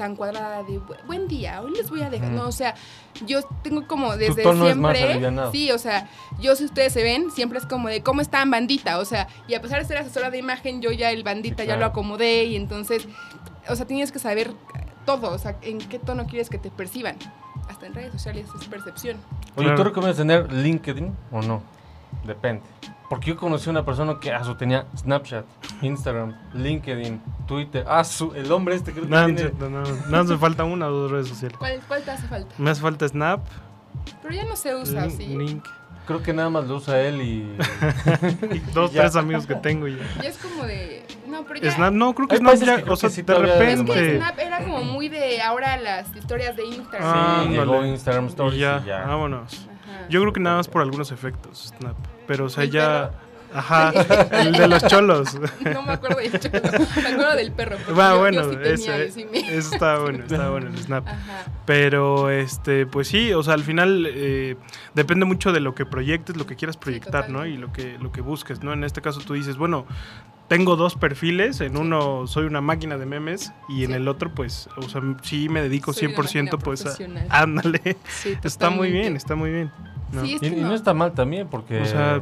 tan 0.00 0.16
cuadrada 0.16 0.62
de 0.62 0.80
"Bu- 0.80 0.96
buen 1.06 1.28
día, 1.28 1.60
hoy 1.60 1.72
les 1.72 1.90
voy 1.90 2.00
a 2.00 2.08
dejar, 2.08 2.28
Ujú. 2.28 2.36
no, 2.38 2.48
o 2.48 2.52
sea, 2.52 2.74
yo 3.26 3.42
tengo 3.62 3.86
como 3.86 4.16
desde 4.16 4.42
tono 4.42 4.66
es 4.66 4.74
más 4.74 4.96
siempre, 4.96 5.30
sí, 5.52 5.70
o 5.72 5.76
sea, 5.78 6.08
yo 6.40 6.56
si 6.56 6.64
ustedes 6.64 6.94
se 6.94 7.02
ven, 7.02 7.30
siempre 7.30 7.58
es 7.58 7.66
como 7.66 7.88
de 7.88 8.02
cómo 8.02 8.22
están 8.22 8.50
bandita, 8.50 8.98
o 8.98 9.04
sea, 9.04 9.28
y 9.46 9.52
a 9.52 9.60
pesar 9.60 9.78
de 9.80 9.84
ser 9.84 9.98
asesora 9.98 10.30
de 10.30 10.38
imagen, 10.38 10.80
yo 10.80 10.90
ya 10.90 11.10
el 11.10 11.22
bandita 11.22 11.64
Sí, 11.64 11.68
ya 11.68 11.74
lo 11.74 11.80
claro. 11.80 11.90
acomodé 11.92 12.44
y 12.44 12.56
entonces, 12.56 13.06
o 13.68 13.76
sea, 13.76 13.86
tienes 13.86 14.10
que 14.10 14.18
saber 14.18 14.52
todo, 15.04 15.32
o 15.34 15.38
sea, 15.38 15.58
en 15.60 15.76
qué 15.76 15.98
tono 15.98 16.26
quieres 16.26 16.48
que 16.48 16.56
te 16.56 16.70
perciban. 16.70 17.16
Hasta 17.68 17.86
en 17.86 17.92
redes 17.94 18.12
sociales 18.12 18.46
es 18.58 18.66
percepción. 18.68 19.18
Oye, 19.54 19.66
Claro. 19.66 19.76
¿tú 19.76 19.84
recomiendas 19.84 20.16
tener 20.16 20.50
LinkedIn 20.50 21.14
o 21.30 21.42
no? 21.42 21.62
Depende. 22.24 22.62
Porque 23.08 23.30
yo 23.30 23.36
conocí 23.36 23.68
a 23.68 23.72
una 23.72 23.84
persona 23.84 24.18
que 24.20 24.32
ah, 24.32 24.44
su, 24.44 24.54
tenía 24.54 24.86
Snapchat, 24.96 25.44
Instagram, 25.82 26.32
LinkedIn, 26.54 27.20
Twitter. 27.46 27.84
Ah, 27.88 28.04
su, 28.04 28.32
el 28.34 28.50
hombre 28.52 28.76
este 28.76 28.92
creo 28.92 29.04
que 29.04 29.10
Nada, 29.10 29.26
tiene... 29.26 29.50
no, 29.58 29.68
no, 29.68 29.82
no 29.82 30.16
hace 30.18 30.36
falta 30.36 30.62
una 30.62 30.86
o 30.86 30.90
dos 30.92 31.10
redes 31.10 31.28
sociales. 31.28 31.58
¿Cuál, 31.58 31.80
cuál 31.88 32.02
te 32.04 32.12
hace 32.12 32.28
falta? 32.28 32.54
Me 32.58 32.70
hace 32.70 32.80
falta 32.80 33.08
Snap, 33.08 33.40
Pero 34.22 34.32
ya 34.34 34.44
no 34.44 34.54
se 34.54 34.76
usa 34.76 35.06
Link, 35.06 35.14
así. 35.14 35.26
Link, 35.26 35.64
Creo 36.06 36.22
que 36.22 36.32
nada 36.32 36.50
más 36.50 36.66
lo 36.66 36.76
usa 36.76 37.00
él 37.00 37.20
y... 37.20 37.56
y 38.54 38.58
dos, 38.72 38.92
Ya. 38.92 39.02
tres 39.02 39.16
amigos 39.16 39.46
que 39.46 39.54
tengo 39.56 39.88
y 39.88 39.96
ya. 39.96 40.22
Ya 40.22 40.28
es 40.28 40.38
como 40.38 40.64
de... 40.64 41.04
No, 41.26 41.42
pero 41.44 41.60
ya... 41.60 41.72
Snap, 41.72 41.92
no, 41.92 42.14
creo 42.14 42.28
que 42.28 42.34
Hay 42.36 42.40
Snap 42.40 42.56
ya, 42.56 42.82
que 42.82 42.90
o 42.90 42.96
sea, 42.96 43.10
sí 43.10 43.22
de 43.22 43.26
todavía- 43.26 43.54
Es 43.54 43.78
repente. 43.80 43.92
que 43.92 44.16
Snap 44.18 44.38
era 44.38 44.58
como 44.64 44.84
muy 44.84 45.08
de 45.08 45.42
ahora 45.42 45.76
las 45.78 46.14
historias 46.14 46.54
de 46.56 46.64
Instagram. 46.64 47.02
Ah, 47.02 47.42
sí, 47.44 47.50
llegó. 47.50 47.84
Instagram 47.84 48.24
y 48.24 48.28
Stories 48.28 48.56
y 48.56 48.60
ya, 48.60 48.82
ya. 48.84 49.04
vámonos. 49.06 49.66
Yo 50.08 50.20
creo 50.20 50.32
que 50.32 50.40
nada 50.40 50.56
más 50.56 50.68
por 50.68 50.82
algunos 50.82 51.12
efectos, 51.12 51.72
Snap. 51.78 51.96
Pero, 52.26 52.46
o 52.46 52.48
sea, 52.48 52.64
¿El 52.64 52.70
ya. 52.70 53.10
Ajá, 53.52 53.90
el 54.42 54.52
de 54.52 54.68
los 54.68 54.86
cholos. 54.86 55.36
No 55.74 55.82
me 55.82 55.92
acuerdo 55.92 56.18
del 56.18 56.38
cholo, 56.38 56.60
me 56.62 57.08
acuerdo 57.08 57.34
del 57.34 57.50
perro. 57.50 57.76
Va, 57.98 58.14
bueno, 58.14 58.48
sí 58.48 58.56
ese- 58.62 59.06
eso 59.06 59.74
está 59.74 59.98
bueno, 59.98 60.22
está 60.24 60.50
bueno 60.50 60.68
el 60.68 60.78
Snap. 60.78 61.04
Ajá. 61.08 61.44
Pero, 61.66 62.30
este, 62.30 62.86
pues 62.86 63.08
sí, 63.08 63.32
o 63.32 63.42
sea, 63.42 63.54
al 63.54 63.64
final 63.64 64.06
eh, 64.08 64.56
depende 64.94 65.24
mucho 65.26 65.52
de 65.52 65.58
lo 65.58 65.74
que 65.74 65.84
proyectes, 65.84 66.36
lo 66.36 66.46
que 66.46 66.54
quieras 66.54 66.76
proyectar, 66.76 67.28
¿no? 67.28 67.44
Y 67.44 67.56
lo 67.56 67.72
que, 67.72 67.98
lo 67.98 68.12
que 68.12 68.20
busques, 68.20 68.62
¿no? 68.62 68.72
En 68.72 68.84
este 68.84 69.02
caso 69.02 69.20
tú 69.20 69.34
dices, 69.34 69.56
bueno, 69.56 69.84
tengo 70.46 70.76
dos 70.76 70.94
perfiles, 70.94 71.60
en 71.60 71.76
uno 71.76 72.28
soy 72.28 72.44
una 72.44 72.60
máquina 72.60 72.98
de 72.98 73.06
memes 73.06 73.52
y 73.68 73.82
en 73.82 73.90
Sí. 73.90 73.96
el 73.96 74.06
otro, 74.08 74.32
pues, 74.32 74.68
o 74.76 74.82
sea, 74.88 75.00
sí 75.22 75.48
me 75.48 75.60
dedico 75.60 75.92
Soy 75.92 76.06
una 76.06 76.16
100% 76.16 76.24
máquina 76.44 76.58
pues 76.58 76.86
a... 76.86 76.96
Ándale, 77.42 77.96
Sí, 78.08 78.36
está 78.44 78.70
muy 78.70 78.92
bien, 78.92 79.16
está 79.16 79.34
muy 79.34 79.50
bien. 79.50 79.72
¿No? 80.12 80.22
Sí, 80.24 80.34
es 80.34 80.42
Y, 80.42 80.50
que 80.50 80.58
y 80.58 80.60
no 80.60 80.68
no. 80.68 80.74
está 80.74 80.94
mal 80.94 81.12
también 81.12 81.48
porque... 81.48 81.80
O 81.80 81.84
sea, 81.84 82.20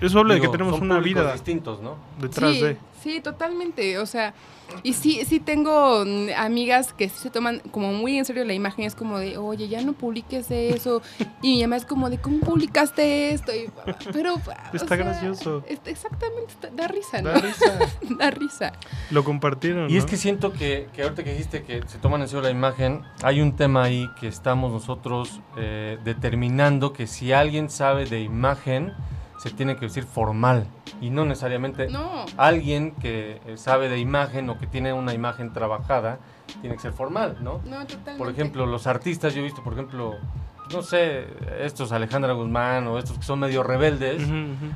eso 0.00 0.18
habla 0.18 0.34
de 0.34 0.40
que 0.40 0.48
tenemos 0.48 0.76
son 0.76 0.90
una 0.90 1.00
vida 1.00 1.32
distintos, 1.32 1.80
¿no? 1.80 1.96
detrás 2.20 2.52
sí, 2.52 2.62
de... 2.62 2.76
Sí, 3.02 3.20
totalmente. 3.20 3.98
O 3.98 4.06
sea, 4.06 4.34
y 4.82 4.92
sí, 4.92 5.22
sí 5.26 5.40
tengo 5.40 6.04
mm, 6.04 6.28
amigas 6.36 6.92
que 6.92 7.08
sí 7.08 7.16
se 7.18 7.30
toman 7.30 7.60
como 7.70 7.92
muy 7.92 8.18
en 8.18 8.24
serio 8.24 8.44
la 8.44 8.54
imagen. 8.54 8.84
Es 8.84 8.94
como 8.94 9.18
de, 9.18 9.38
oye, 9.38 9.68
ya 9.68 9.80
no 9.82 9.92
publiques 9.92 10.50
eso. 10.50 11.00
y 11.42 11.56
mi 11.56 11.62
mamá 11.62 11.76
es 11.76 11.84
como 11.86 12.10
de, 12.10 12.18
¿cómo 12.18 12.40
publicaste 12.40 13.30
esto? 13.32 13.52
Y, 13.54 13.70
pero, 14.12 14.34
o 14.34 14.38
Está 14.72 14.88
sea, 14.88 14.96
gracioso. 14.96 15.64
es- 15.68 15.80
exactamente, 15.86 16.52
está- 16.52 16.70
da 16.70 16.88
risa, 16.88 17.22
¿no? 17.22 17.30
Da 17.30 17.38
risa. 17.40 17.78
da 18.18 18.30
risa. 18.30 18.72
Lo 19.10 19.24
compartieron. 19.24 19.88
Y 19.90 19.96
es 19.96 20.04
que 20.04 20.16
siento 20.16 20.52
que, 20.52 20.88
que 20.92 21.02
ahorita 21.02 21.24
que 21.24 21.30
dijiste 21.32 21.62
que 21.62 21.82
se 21.86 21.98
toman 21.98 22.20
en 22.22 22.28
serio 22.28 22.42
la 22.42 22.50
imagen, 22.50 23.02
hay 23.22 23.40
un 23.40 23.54
tema 23.56 23.84
ahí 23.84 24.08
que 24.20 24.28
estamos 24.28 24.72
nosotros 24.72 25.40
eh, 25.56 25.98
determinando 26.04 26.92
que 26.92 27.06
si 27.06 27.32
alguien 27.32 27.70
sabe 27.70 28.04
de 28.06 28.20
imagen, 28.20 28.92
se 29.38 29.50
tiene 29.50 29.76
que 29.76 29.86
decir 29.86 30.04
formal 30.04 30.66
y 31.00 31.10
no 31.10 31.24
necesariamente 31.24 31.88
No. 31.88 32.26
alguien 32.36 32.90
que 32.92 33.40
eh, 33.46 33.56
sabe 33.56 33.88
de 33.88 33.98
imagen 33.98 34.50
o 34.50 34.58
que 34.58 34.66
tiene 34.66 34.92
una 34.92 35.14
imagen 35.14 35.52
trabajada 35.52 36.18
tiene 36.60 36.76
que 36.76 36.82
ser 36.82 36.92
formal, 36.92 37.36
¿no? 37.40 37.60
No, 37.64 37.86
totalmente. 37.86 38.18
Por 38.18 38.28
ejemplo, 38.30 38.66
los 38.66 38.86
artistas, 38.86 39.34
yo 39.34 39.40
he 39.40 39.44
visto, 39.44 39.62
por 39.62 39.72
ejemplo, 39.74 40.16
no 40.72 40.82
sé, 40.82 41.26
estos 41.60 41.92
Alejandra 41.92 42.32
Guzmán 42.32 42.86
o 42.88 42.98
estos 42.98 43.18
que 43.18 43.24
son 43.24 43.38
medio 43.40 43.62
rebeldes. 43.62 44.22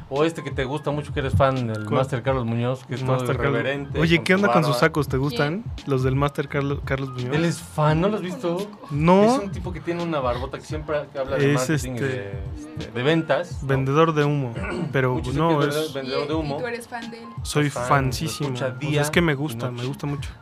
O 0.09 0.25
este 0.25 0.43
que 0.43 0.51
te 0.51 0.65
gusta 0.65 0.91
mucho, 0.91 1.13
que 1.13 1.21
eres 1.21 1.35
fan 1.35 1.67
del 1.67 1.85
¿Cuál? 1.85 1.97
Master 1.97 2.23
Carlos 2.23 2.45
Muñoz, 2.47 2.85
que 2.85 2.95
es 2.95 3.01
todo 3.05 3.19
Carlos- 3.19 3.35
irreverente. 3.35 4.01
Oye, 4.01 4.23
¿qué 4.23 4.35
onda 4.35 4.53
con 4.53 4.65
sus 4.65 4.77
sacos? 4.79 5.09
¿Te 5.09 5.17
gustan? 5.17 5.65
Los 5.87 6.03
del 6.03 6.15
Master 6.17 6.49
Carlos, 6.49 6.81
Carlos 6.85 7.11
Muñoz. 7.11 7.35
Él 7.37 7.45
es 7.45 7.59
fan, 7.61 8.01
¿no 8.01 8.09
lo 8.09 8.17
has 8.17 8.23
visto? 8.23 8.59
Es 8.59 8.91
No, 8.93 9.37
un 9.43 9.51
tipo 9.53 9.73
que 9.73 9.81
tiene 9.81 10.03
una 10.03 10.21
barbota 10.21 10.59
que 10.59 10.65
siempre 10.65 10.97
habla 11.19 11.37
de 11.37 11.53
Es 11.55 11.69
marketing 11.69 11.91
y 11.91 11.95
este- 11.95 12.07
de, 12.09 12.33
este, 12.79 12.91
de 12.93 13.03
ventas. 13.03 13.63
¿no? 13.63 13.69
vendedor 13.69 14.15
de 14.15 14.25
humo. 14.25 14.55
Pero 14.93 15.21
no, 15.35 15.63
es, 15.63 15.75
es 15.77 15.93
vendedor 15.95 16.29
de 16.29 16.35
humo. 16.35 16.57
Y 16.57 16.61
tú 16.61 16.67
eres 16.67 16.89
fan 16.89 17.11
de 17.11 17.19
él. 17.23 17.29
soy 17.43 17.71
fan, 17.71 17.87
fansísimo. 17.89 18.49
lo 18.51 18.55
escucha 18.55 18.67
O 18.75 18.79
sea, 18.81 18.89
día 18.91 19.03
es 19.03 19.11
que 19.11 19.21
me 19.21 19.35
gusta, 19.35 19.71
me 19.71 19.85
gusta 19.85 20.07
mucho. 20.07 20.31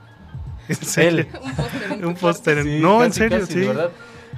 En 0.69 0.77
serio. 0.77 1.27
Un 1.43 1.55
póster. 1.57 1.89
en 1.91 2.01
tu 2.01 2.07
Un 2.09 2.15
cuarto. 2.15 2.21
póster. 2.21 2.59
en- 2.59 2.65
Sí, 2.65 2.79
no, 2.81 3.03
en 3.05 3.13
serio, 3.13 3.41
casi, 3.41 3.53
sí. 3.55 3.59
de 3.61 3.67
verdad. 3.69 3.91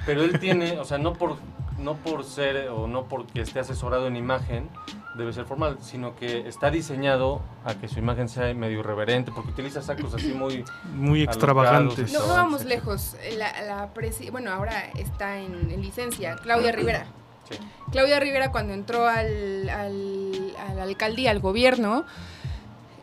Pero 0.05 0.23
él 0.23 0.39
tiene, 0.39 0.79
o 0.79 0.85
sea, 0.85 0.97
no 0.97 1.13
por, 1.13 1.37
no 1.77 1.95
por 1.95 2.23
ser 2.23 2.69
o 2.69 2.87
no 2.87 3.05
porque 3.05 3.41
esté 3.41 3.59
asesorado 3.59 4.07
en 4.07 4.15
imagen 4.15 4.69
debe 5.15 5.31
ser 5.31 5.45
formal, 5.45 5.77
sino 5.79 6.15
que 6.15 6.47
está 6.47 6.71
diseñado 6.71 7.41
a 7.65 7.75
que 7.75 7.87
su 7.87 7.99
imagen 7.99 8.27
sea 8.27 8.51
medio 8.55 8.79
irreverente, 8.79 9.31
porque 9.33 9.51
utiliza 9.51 9.81
sacos 9.81 10.13
así 10.15 10.33
muy... 10.33 10.65
Muy 10.95 11.21
extravagantes. 11.21 12.11
No, 12.13 12.27
vamos 12.27 12.65
lejos. 12.65 13.15
La, 13.37 13.61
la 13.61 13.93
presi- 13.93 14.31
bueno, 14.31 14.51
ahora 14.51 14.89
está 14.97 15.37
en, 15.39 15.69
en 15.69 15.81
licencia, 15.81 16.35
Claudia 16.37 16.71
Rivera. 16.71 17.05
Sí. 17.47 17.57
Claudia 17.91 18.19
Rivera 18.19 18.51
cuando 18.51 18.73
entró 18.73 19.05
al, 19.07 19.69
al, 19.69 20.53
a 20.67 20.73
la 20.73 20.83
alcaldía, 20.83 21.29
al 21.29 21.41
gobierno, 21.41 22.05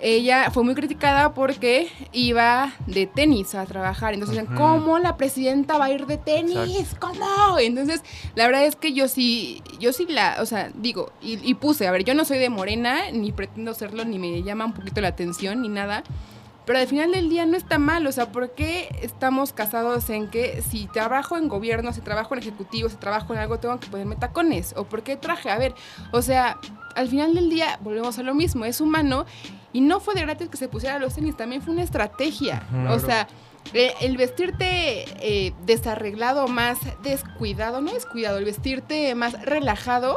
ella 0.03 0.51
fue 0.51 0.65
muy 0.65 0.75
criticada 0.75 1.35
porque 1.35 1.89
iba 2.13 2.73
de 2.87 3.07
tenis 3.07 3.55
a 3.55 3.67
trabajar. 3.67 4.15
Entonces 4.15 4.37
decían, 4.37 4.55
Ujú. 4.55 4.63
¿cómo 4.63 4.99
la 4.99 5.17
presidenta 5.17 5.79
va 5.79 5.87
a 5.87 5.91
ir 5.91 6.07
de 6.07 6.17
tenis? 6.17 6.95
¿Cómo? 6.99 7.59
Entonces, 7.59 8.03
la 8.35 8.47
verdad 8.47 8.65
es 8.65 8.77
que 8.77 8.93
yo 8.93 9.09
sí, 9.09 9.63
yo 9.79 9.93
sí 9.93 10.07
la, 10.09 10.37
o 10.41 10.47
sea, 10.47 10.71
digo, 10.75 11.13
y, 11.21 11.39
y 11.49 11.55
puse, 11.55 11.87
a 11.87 11.91
ver, 11.91 12.05
yo 12.05 12.15
no 12.15 12.25
soy 12.25 12.39
de 12.39 12.51
Morena, 12.51 13.11
ni 13.13 13.33
pretendo 13.33 13.75
serlo, 13.75 14.05
ni 14.05 14.19
me 14.19 14.43
llama 14.43 14.65
un 14.67 14.73
poquito 14.73 15.01
la 15.01 15.09
atención, 15.09 15.63
ni 15.63 15.69
nada. 15.69 16.03
Pero 16.67 16.79
al 16.79 16.87
final 16.87 17.11
del 17.11 17.29
día 17.29 17.47
no 17.47 17.57
está 17.57 17.79
mal, 17.79 18.07
o 18.07 18.13
sea, 18.13 18.31
¿por 18.31 18.53
qué 18.53 18.89
estamos 19.03 19.53
casados 19.53 20.09
en 20.11 20.29
que 20.29 20.63
si 20.63 20.87
trabajo 20.87 21.37
en 21.37 21.49
gobierno, 21.49 21.93
si 21.93 22.01
trabajo 22.01 22.35
en 22.35 22.41
ejecutivo, 22.41 22.89
si 22.89 22.97
trabajo 22.97 23.33
en 23.33 23.41
algo, 23.41 23.59
tengo 23.59 23.81
que 23.81 23.89
ponerme 23.89 24.15
tacones? 24.17 24.75
¿O 24.77 24.85
por 24.85 25.03
qué 25.03 25.17
traje? 25.17 25.51
A 25.51 25.59
ver, 25.59 25.75
o 26.13 26.23
sea, 26.23 26.59
al 26.95 27.09
final 27.09 27.35
del 27.35 27.51
día 27.51 27.79
volvemos 27.83 28.19
a 28.19 28.23
lo 28.23 28.35
mismo, 28.35 28.65
es 28.67 28.81
humano 28.81 29.25
y 29.73 29.81
no 29.81 30.01
fue 30.01 30.15
de 30.15 30.23
gratis 30.23 30.49
que 30.49 30.57
se 30.57 30.69
pusiera 30.69 30.99
los 30.99 31.15
tenis, 31.15 31.37
también 31.37 31.63
fue 31.63 31.73
una 31.75 31.83
estrategia. 31.83 32.63
O 32.91 32.99
sea, 32.99 33.29
eh, 33.75 33.93
el 34.01 34.17
vestirte 34.17 35.05
eh, 35.21 35.53
desarreglado, 35.67 36.49
más 36.49 36.79
descuidado, 37.03 37.81
no 37.81 37.93
descuidado, 37.93 38.39
el 38.39 38.45
vestirte 38.45 39.15
más 39.15 39.41
relajado, 39.45 40.17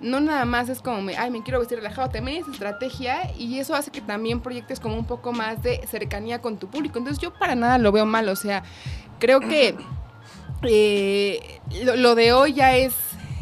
no 0.00 0.20
nada 0.20 0.44
más 0.44 0.68
es 0.68 0.80
como, 0.82 1.00
me- 1.02 1.16
ay, 1.16 1.30
me 1.30 1.42
quiero 1.42 1.60
vestir 1.60 1.78
relajado, 1.78 2.08
también 2.10 2.42
es 2.42 2.48
estrategia 2.48 3.30
y 3.38 3.58
eso 3.58 3.74
hace 3.74 3.90
que 3.90 4.00
también 4.00 4.40
proyectes 4.40 4.80
como 4.80 4.96
un 4.96 5.06
poco 5.06 5.32
más 5.32 5.62
de 5.62 5.86
cercanía 5.86 6.40
con 6.40 6.58
tu 6.58 6.68
público. 6.68 6.98
Entonces 6.98 7.22
yo 7.22 7.32
para 7.32 7.54
nada 7.54 7.78
lo 7.78 7.92
veo 7.92 8.04
mal, 8.06 8.28
o 8.28 8.36
sea, 8.36 8.64
creo 9.18 9.40
que 9.40 9.76
eh, 10.62 11.60
lo, 11.84 11.96
lo 11.96 12.14
de 12.14 12.32
hoy 12.32 12.54
ya 12.54 12.76
es, 12.76 12.94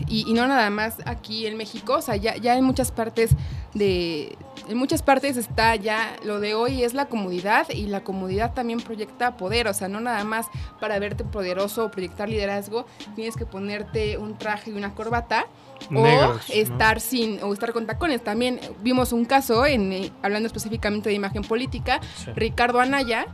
y, 0.08 0.28
y 0.28 0.34
no 0.34 0.46
nada 0.46 0.68
más 0.70 0.96
aquí 1.06 1.46
en 1.46 1.56
México, 1.56 1.94
o 1.94 2.02
sea, 2.02 2.16
ya, 2.16 2.36
ya 2.36 2.56
en 2.56 2.64
muchas 2.64 2.90
partes 2.92 3.30
de... 3.74 4.36
En 4.68 4.76
muchas 4.76 5.02
partes 5.02 5.36
está 5.36 5.74
ya, 5.76 6.16
lo 6.24 6.40
de 6.40 6.54
hoy 6.54 6.84
es 6.84 6.94
la 6.94 7.06
comodidad 7.06 7.68
y 7.70 7.86
la 7.86 8.04
comodidad 8.04 8.54
también 8.54 8.80
proyecta 8.80 9.36
poder, 9.36 9.66
o 9.68 9.74
sea, 9.74 9.88
no 9.88 10.00
nada 10.00 10.22
más 10.24 10.46
para 10.80 10.98
verte 10.98 11.24
poderoso 11.24 11.86
o 11.86 11.90
proyectar 11.90 12.28
liderazgo, 12.28 12.86
tienes 13.14 13.36
que 13.36 13.44
ponerte 13.44 14.18
un 14.18 14.38
traje 14.38 14.70
y 14.70 14.74
una 14.74 14.94
corbata 14.94 15.46
Negros, 15.90 16.30
o 16.30 16.34
¿no? 16.34 16.40
estar 16.54 17.00
sin 17.00 17.42
o 17.42 17.52
estar 17.52 17.72
con 17.72 17.86
tacones. 17.86 18.22
También 18.22 18.60
vimos 18.82 19.12
un 19.12 19.24
caso 19.24 19.66
en 19.66 19.92
eh, 19.92 20.12
hablando 20.22 20.46
específicamente 20.46 21.08
de 21.08 21.14
imagen 21.16 21.42
política, 21.42 22.00
Sí. 22.16 22.30
Ricardo 22.36 22.80
Anaya, 22.80 23.26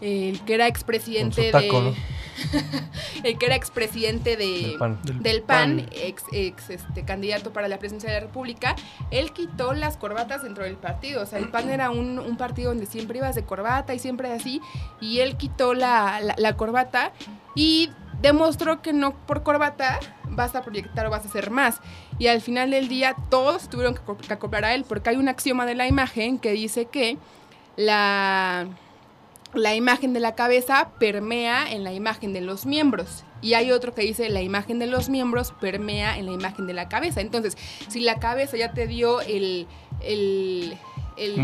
el 0.00 0.40
que 0.40 0.54
era 0.54 0.66
expresidente 0.66 1.50
taco, 1.50 1.80
de 1.82 1.90
¿no? 1.90 1.94
el 3.24 3.38
que 3.38 3.46
era 3.46 3.54
expresidente 3.56 4.36
de 4.36 4.46
Del 4.46 4.78
PAN. 4.78 4.98
Del 5.02 5.22
del 5.22 5.42
PAN, 5.42 5.76
PAN. 5.76 5.88
ex, 5.92 6.22
ex, 6.32 6.70
este, 6.70 7.04
candidato 7.04 7.52
para 7.52 7.68
la 7.68 7.78
presidencia 7.78 8.10
de 8.10 8.16
la 8.16 8.20
República, 8.26 8.74
él 9.10 9.32
quitó 9.32 9.72
las 9.74 9.96
corbatas 9.96 10.42
dentro 10.42 10.64
del 10.64 10.76
partido. 10.76 11.22
O 11.22 11.26
sea, 11.26 11.38
el 11.38 11.48
PAN 11.48 11.68
era 11.70 11.90
un, 11.90 12.18
un 12.18 12.36
partido 12.36 12.70
donde 12.70 12.86
siempre 12.86 13.18
ibas 13.18 13.34
de 13.34 13.44
corbata 13.44 13.94
y 13.94 13.98
siempre 13.98 14.32
así, 14.32 14.60
y 15.00 15.20
él 15.20 15.36
quitó 15.36 15.74
la, 15.74 16.20
la- 16.20 16.34
la 16.38 16.56
corbata 16.56 17.12
y 17.54 17.90
demostró 18.20 18.82
que 18.82 18.92
no 18.92 19.14
por 19.26 19.42
corbata 19.42 19.98
vas 20.30 20.54
a 20.54 20.62
proyectar 20.62 21.06
o 21.06 21.10
vas 21.10 21.24
a 21.24 21.28
hacer 21.28 21.50
más. 21.50 21.80
Y 22.18 22.28
al 22.28 22.40
final 22.40 22.70
del 22.70 22.88
día 22.88 23.14
todos 23.30 23.68
tuvieron 23.68 23.94
que 23.94 24.32
acoplar 24.32 24.64
a 24.64 24.74
él, 24.74 24.84
porque 24.88 25.10
hay 25.10 25.16
un 25.16 25.28
axioma 25.28 25.66
de 25.66 25.74
la 25.74 25.86
imagen 25.86 26.38
que 26.38 26.52
dice 26.52 26.86
que 26.86 27.18
la 27.76 28.66
la 29.54 29.74
imagen 29.74 30.12
de 30.14 30.20
la 30.20 30.34
cabeza 30.34 30.90
permea 30.98 31.70
en 31.72 31.84
la 31.84 31.92
imagen 31.92 32.32
de 32.32 32.40
los 32.40 32.64
miembros. 32.66 33.24
Y 33.40 33.54
hay 33.54 33.70
otro 33.72 33.94
que 33.94 34.02
dice 34.02 34.28
la 34.30 34.40
imagen 34.40 34.78
de 34.78 34.86
los 34.86 35.08
miembros 35.08 35.52
permea 35.60 36.16
en 36.16 36.26
la 36.26 36.32
imagen 36.32 36.66
de 36.66 36.72
la 36.74 36.88
cabeza. 36.88 37.20
Entonces, 37.20 37.56
si 37.88 38.00
la 38.00 38.18
cabeza 38.20 38.56
ya 38.56 38.72
te 38.72 38.86
dio 38.86 39.20
el, 39.20 39.66
el, 40.00 40.76
el, 41.16 41.36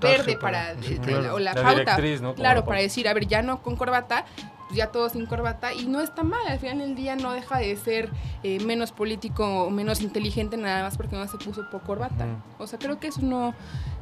verde 0.00 0.36
para- 0.36 0.74
para, 0.74 0.82
sí, 0.82 0.94
de- 0.94 0.98
de- 1.00 1.06
claro. 1.06 1.34
o 1.34 1.38
la, 1.38 1.54
La 1.54 1.62
pauta, 1.62 1.96
claro, 2.34 2.60
la 2.60 2.66
para 2.66 2.80
decir, 2.80 3.08
a 3.08 3.14
ver, 3.14 3.26
ya 3.26 3.42
no 3.42 3.62
con 3.62 3.74
corbata, 3.76 4.26
pues 4.66 4.76
ya 4.76 4.88
todo 4.88 5.08
sin 5.08 5.26
corbata. 5.26 5.72
Y 5.72 5.86
no 5.86 6.00
está 6.00 6.22
mal, 6.22 6.46
al 6.46 6.58
final 6.58 6.78
del 6.78 6.94
día 6.94 7.16
no 7.16 7.32
deja 7.32 7.58
de 7.58 7.76
ser 7.76 8.10
eh, 8.42 8.60
menos 8.60 8.92
político 8.92 9.64
o 9.64 9.70
menos 9.70 10.00
inteligente 10.00 10.56
nada 10.56 10.82
más 10.82 10.96
porque 10.96 11.16
no 11.16 11.26
se 11.28 11.38
puso 11.38 11.68
por 11.70 11.82
corbata. 11.82 12.26
O 12.58 12.66
sea, 12.66 12.78
creo 12.78 12.98
que 12.98 13.08
eso 13.08 13.20
no... 13.22 13.54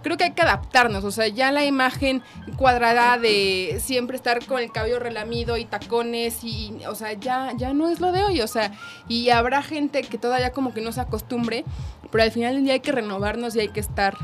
Creo 0.03 0.18
que 0.18 0.24
hay 0.24 0.33
que 0.33 0.42
adaptarnos, 0.42 1.03
o 1.05 1.11
sea, 1.11 1.29
ya 1.29 1.50
la 1.50 1.64
imagen 1.64 2.22
cuadrada 2.59 3.16
de 3.16 3.79
siempre 3.81 4.16
estar 4.16 4.44
con 4.44 4.61
el 4.61 4.70
cabello 4.70 4.98
relamido 4.98 5.57
y 5.57 5.64
tacones 5.64 6.44
y, 6.44 6.79
o 6.87 6.94
sea, 6.94 7.14
ya, 7.14 7.53
ya 7.57 7.72
no 7.72 7.88
es 7.88 8.00
lo 8.00 8.12
de 8.12 8.22
hoy, 8.22 8.42
o 8.42 8.46
sea, 8.46 8.70
y 9.09 9.31
habrá 9.31 9.62
gente 9.62 10.03
que 10.03 10.18
todavía 10.18 10.53
como 10.53 10.74
que 10.74 10.83
no 10.83 10.92
se 10.92 11.00
acostumbre, 11.00 11.64
pero 12.12 12.22
al 12.22 12.33
final 12.33 12.55
del 12.55 12.64
día 12.64 12.74
hay 12.74 12.81
que 12.81 12.92
renovarnos 12.92 13.57
y 13.57 13.61
hay 13.61 13.68
que 13.68 13.81
estar 13.81 14.14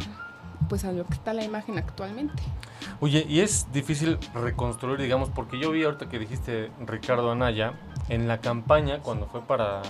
pues 0.70 0.84
a 0.84 0.92
lo 0.92 1.04
que 1.04 1.14
está 1.14 1.34
la 1.34 1.42
imagen 1.42 1.78
actualmente. 1.78 2.42
Oye, 3.00 3.26
y 3.28 3.40
es 3.40 3.66
difícil 3.72 4.18
reconstruir, 4.32 5.00
digamos, 5.00 5.28
porque 5.28 5.58
yo 5.58 5.72
vi 5.72 5.82
ahorita 5.82 6.08
que 6.08 6.20
dijiste 6.20 6.70
Ricardo 6.86 7.32
Anaya 7.32 7.74
en 8.08 8.28
la 8.28 8.38
campaña 8.38 9.00
cuando 9.00 9.26
fue 9.26 9.42
para 9.42 9.82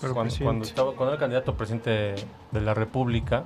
cuando 0.00 0.64
estaba 0.64 0.92
cuando 0.92 1.12
era 1.12 1.18
candidato 1.18 1.50
a 1.50 1.56
presidente 1.56 2.14
de 2.52 2.60
la 2.60 2.72
República, 2.72 3.42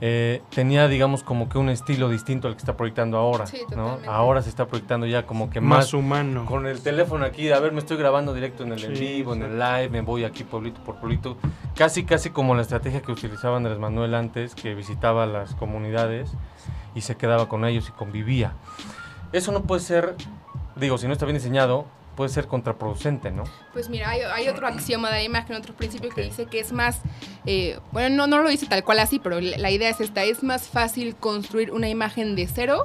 eh, 0.00 0.42
tenía, 0.54 0.88
digamos, 0.88 1.22
como 1.22 1.48
que 1.48 1.56
un 1.58 1.68
estilo 1.70 2.08
distinto 2.10 2.48
al 2.48 2.54
que 2.54 2.58
está 2.58 2.76
proyectando 2.76 3.16
ahora. 3.16 3.46
Sí, 3.46 3.60
¿no? 3.74 3.98
Ahora 4.06 4.42
se 4.42 4.50
está 4.50 4.66
proyectando 4.66 5.06
ya 5.06 5.24
como 5.26 5.48
que 5.48 5.60
Más 5.60 5.78
más, 5.78 5.94
humano. 5.94 6.44
con 6.44 6.66
el 6.66 6.80
teléfono 6.82 7.24
aquí, 7.24 7.50
a 7.50 7.58
ver, 7.60 7.72
me 7.72 7.78
estoy 7.78 7.96
grabando 7.96 8.34
directo 8.34 8.62
en 8.64 8.72
el 8.72 8.84
en 8.84 8.96
Sí, 8.96 9.02
vivo, 9.16 9.34
en 9.34 9.42
el 9.42 9.58
live, 9.58 9.88
me 9.88 10.02
voy 10.02 10.24
aquí 10.24 10.44
pueblito 10.44 10.82
por 10.84 10.96
pueblito. 10.96 11.38
Casi, 11.74 12.04
casi 12.04 12.30
como 12.30 12.54
la 12.54 12.62
estrategia 12.62 13.00
que 13.00 13.10
utilizaba 13.12 13.56
Andrés 13.56 13.78
Manuel 13.78 14.14
antes, 14.14 14.54
que 14.54 14.74
visitaba 14.74 15.24
las 15.26 15.54
comunidades 15.54 16.30
y 16.94 17.00
se 17.00 17.16
quedaba 17.16 17.48
con 17.48 17.64
ellos 17.64 17.88
y 17.88 17.92
convivía. 17.92 18.52
Eso 19.32 19.50
no 19.52 19.62
puede 19.62 19.80
ser, 19.80 20.14
digo, 20.76 20.98
si 20.98 21.06
no 21.06 21.12
está 21.14 21.24
bien 21.26 21.36
diseñado, 21.36 21.86
puede 22.16 22.30
ser 22.30 22.46
contraproducente, 22.46 23.30
¿no? 23.30 23.44
Pues 23.72 23.88
mira, 23.90 24.08
hay, 24.10 24.20
hay 24.22 24.48
otro 24.48 24.66
axioma 24.66 25.08
de 25.10 25.16
la 25.16 25.22
imagen, 25.22 25.54
otro 25.54 25.74
principio 25.74 26.08
que 26.10 26.22
Ok. 26.22 26.26
dice 26.28 26.46
que 26.46 26.58
es 26.60 26.72
más, 26.72 27.00
eh, 27.44 27.78
bueno, 27.92 28.16
no, 28.16 28.26
no 28.26 28.42
lo 28.42 28.48
dice 28.48 28.66
tal 28.66 28.82
cual 28.84 28.98
así, 29.00 29.18
pero 29.18 29.40
la 29.40 29.70
idea 29.70 29.90
es 29.90 30.00
esta, 30.00 30.24
es 30.24 30.42
más 30.42 30.68
fácil 30.68 31.14
construir 31.14 31.70
una 31.72 31.88
imagen 31.88 32.34
de 32.34 32.46
cero 32.48 32.82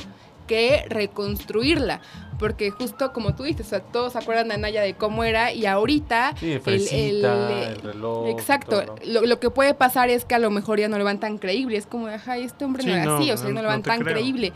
que 0.48 0.84
reconstruirla, 0.90 2.02
porque 2.38 2.72
justo 2.72 3.14
como 3.14 3.34
tú 3.36 3.44
dices, 3.44 3.68
o 3.68 3.70
sea, 3.70 3.80
todos 3.80 4.14
se 4.14 4.20
acuerdan 4.20 4.50
de 4.50 4.56
Anaya 4.56 4.82
de 4.82 4.96
cómo 4.96 5.24
era 5.24 5.54
y 5.54 5.66
ahorita 5.66 6.34
Sí, 6.38 6.52
el- 6.54 6.62
fresita, 6.62 7.62
el- 7.64 7.74
el, 7.78 7.82
reloj. 7.82 8.28
Exacto, 8.28 8.82
todo, 8.84 8.96
¿no? 8.98 9.06
lo, 9.22 9.22
lo 9.28 9.40
que 9.40 9.50
puede 9.50 9.74
pasar 9.74 10.10
es 10.10 10.26
que 10.26 10.36
a 10.36 10.40
lo 10.40 10.50
mejor 10.52 10.78
ya 10.78 10.90
no 10.90 10.98
lo 10.98 11.06
van 11.06 11.22
tan 11.22 11.38
creíble, 11.38 11.78
es 11.78 11.86
como, 11.86 12.08
ajá, 12.08 12.36
este 12.38 12.66
hombre 12.66 12.84
no 12.84 12.90
Sí, 12.90 12.96
era 12.96 13.06
no, 13.06 13.18
así, 13.18 13.32
o 13.32 13.38
sea, 13.38 13.48
no, 13.48 13.54
no 13.56 13.62
lo 13.62 13.68
van 13.70 13.82
tan 13.84 14.02
creo. 14.02 14.14
creíble, 14.14 14.52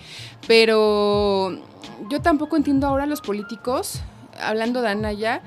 pero 0.65 1.57
yo 2.09 2.21
tampoco 2.21 2.57
entiendo 2.57 2.87
ahora 2.87 3.03
a 3.03 3.07
los 3.07 3.21
políticos, 3.21 4.01
hablando 4.39 4.81
de 4.81 4.89
Anaya, 4.89 5.41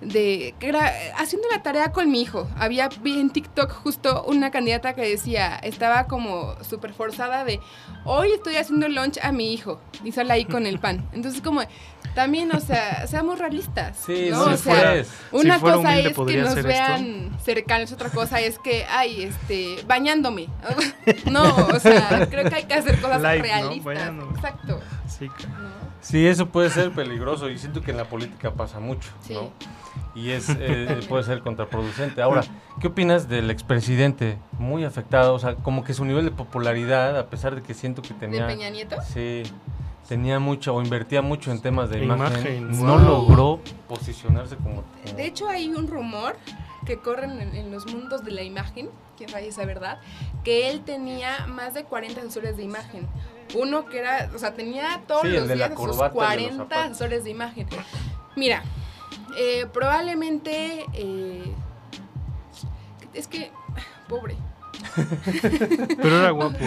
de 0.00 0.54
que 0.58 0.68
era 0.68 0.92
haciendo 1.18 1.48
la 1.50 1.62
tarea 1.62 1.92
con 1.92 2.10
mi 2.10 2.22
hijo. 2.22 2.48
Había 2.56 2.88
vi 3.02 3.20
en 3.20 3.30
TikTok 3.30 3.70
justo 3.70 4.24
una 4.26 4.50
candidata 4.50 4.94
que 4.94 5.02
decía, 5.02 5.56
estaba 5.56 6.06
como 6.06 6.54
súper 6.62 6.92
forzada 6.92 7.44
de, 7.44 7.60
hoy 8.04 8.32
estoy 8.32 8.56
haciendo 8.56 8.88
lunch 8.88 9.18
a 9.22 9.32
mi 9.32 9.52
hijo, 9.52 9.80
y 10.04 10.12
sale 10.12 10.32
ahí 10.32 10.44
con 10.44 10.66
el 10.66 10.78
pan. 10.78 11.08
Entonces 11.12 11.42
como, 11.42 11.60
también, 12.14 12.50
o 12.54 12.60
sea, 12.60 13.06
seamos 13.06 13.38
realistas. 13.38 13.96
Sí, 14.04 14.28
¿no? 14.30 14.44
sí, 14.44 14.50
o 14.50 14.56
sea, 14.56 14.74
fuera- 14.74 15.04
una 15.32 15.54
si 15.56 15.60
cosa 15.60 15.78
humilde, 15.78 16.08
es 16.10 16.16
que 16.16 16.36
nos 16.38 16.62
vean 16.62 17.38
cercanos, 17.44 17.92
otra 17.92 18.10
cosa 18.10 18.40
es 18.40 18.58
que, 18.58 18.86
ay, 18.88 19.24
este, 19.24 19.84
bañándome. 19.86 20.48
no, 21.30 21.42
o 21.66 21.78
sea, 21.78 22.26
creo 22.30 22.48
que 22.48 22.56
hay 22.56 22.64
que 22.64 22.74
hacer 22.74 23.00
cosas 23.00 23.20
realistas. 23.22 24.12
Exacto. 24.34 24.80
Sí, 25.06 25.26
¿no? 25.26 25.89
Sí, 26.00 26.26
eso 26.26 26.46
puede 26.46 26.70
ser 26.70 26.90
peligroso 26.92 27.48
y 27.50 27.58
siento 27.58 27.82
que 27.82 27.90
en 27.90 27.96
la 27.98 28.04
política 28.04 28.52
pasa 28.52 28.80
mucho, 28.80 29.10
Sí. 29.20 29.34
¿no? 29.34 29.50
Y 30.14 30.30
es, 30.30 30.46
eh, 30.58 31.00
puede 31.08 31.24
ser 31.24 31.40
contraproducente. 31.42 32.22
Ahora, 32.22 32.42
¿qué 32.80 32.88
opinas 32.88 33.28
del 33.28 33.50
expresidente? 33.50 34.38
Muy 34.58 34.84
afectado, 34.84 35.34
o 35.34 35.38
sea, 35.38 35.54
como 35.56 35.84
que 35.84 35.94
su 35.94 36.04
nivel 36.04 36.24
de 36.24 36.30
popularidad, 36.30 37.18
a 37.18 37.26
pesar 37.28 37.54
de 37.54 37.62
que 37.62 37.74
siento 37.74 38.02
que 38.02 38.14
De 38.14 38.20
tenía... 38.20 38.46
Peña 38.46 38.70
Nieto. 38.70 38.96
Sí, 39.02 39.42
tenía 40.08 40.38
mucho 40.40 40.74
o 40.74 40.82
invertía 40.82 41.22
mucho 41.22 41.50
en 41.52 41.60
temas 41.60 41.90
de 41.90 41.98
De 41.98 42.04
imagen, 42.06 42.56
imagen, 42.66 42.84
no 42.84 42.98
wow. 42.98 43.04
logró 43.06 43.60
posicionarse 43.88 44.56
como... 44.56 44.82
como- 44.82 45.16
De 45.16 45.26
hecho, 45.26 45.48
hay 45.48 45.68
un 45.68 45.86
rumor 45.86 46.36
que 46.86 46.98
corre 46.98 47.24
en, 47.26 47.54
en 47.54 47.70
los 47.70 47.86
mundos 47.92 48.24
de 48.24 48.30
la 48.32 48.42
imagen, 48.42 48.88
quién 49.16 49.28
sabe 49.28 49.42
si 49.52 49.60
es 49.60 49.66
verdad, 49.66 50.00
que 50.44 50.70
él 50.70 50.80
tenía 50.80 51.46
más 51.46 51.74
de 51.74 51.84
40 51.84 52.20
asesores 52.20 52.56
de 52.56 52.62
imagen. 52.64 53.06
Uno 53.54 53.86
que 53.86 53.98
era, 53.98 54.28
o 54.34 54.38
sea, 54.38 54.52
tenía 54.54 55.02
todos 55.06 55.22
Sí, 55.22 55.28
los 55.30 55.48
días 55.48 55.68
sus 55.68 55.76
corbata 55.76 56.14
y 56.14 56.44
de 56.44 56.50
los 56.50 56.56
40 56.56 56.56
zapatos. 56.56 56.84
asesores 56.90 57.24
de 57.24 57.30
imagen. 57.30 57.66
Mira, 58.36 58.62
eh, 59.36 59.66
probablemente... 59.72 60.84
eh, 60.94 61.52
es 63.14 63.26
que, 63.26 63.50
pobre. 64.08 64.36
Pero 66.00 66.18
era 66.20 66.30
guapo. 66.30 66.58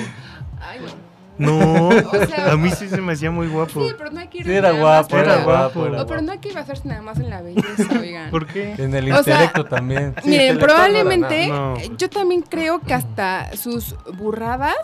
Ay, 0.61 0.79
no. 0.79 1.13
No, 1.35 1.87
O 2.11 2.25
sea, 2.27 2.51
a 2.51 2.57
mí 2.57 2.69
sí 2.69 2.87
se 2.87 3.01
me 3.01 3.13
hacía 3.13 3.31
muy 3.31 3.47
guapo. 3.47 3.83
Sí, 3.87 3.95
pero 3.97 4.11
no 4.11 4.19
hay 4.19 4.27
que 4.27 4.37
ir 4.39 4.43
Sí, 4.45 4.51
era 4.51 4.69
nada 4.71 4.81
guapo, 4.81 5.15
más 5.15 5.25
era 5.25 5.43
guapo. 5.43 5.85
era 5.87 5.97
No, 5.97 6.05
pero 6.05 6.21
no 6.21 6.31
hay 6.31 6.37
que 6.37 6.53
basarse 6.53 6.87
nada 6.87 7.01
más 7.01 7.17
en 7.17 7.29
la 7.31 7.41
belleza, 7.41 7.87
oigan. 7.99 8.29
¿Por 8.29 8.45
qué? 8.45 8.73
En 8.77 8.93
el 8.93 9.11
O 9.11 9.23
sea, 9.23 9.33
intelecto 9.35 9.65
también. 9.65 10.13
Sí, 10.21 10.29
Miren, 10.29 10.59
probablemente. 10.59 11.47
No. 11.47 11.75
yo 11.97 12.09
también 12.09 12.41
creo 12.43 12.81
que 12.81 12.93
hasta 12.93 13.55
sus 13.57 13.95
burradas 14.15 14.75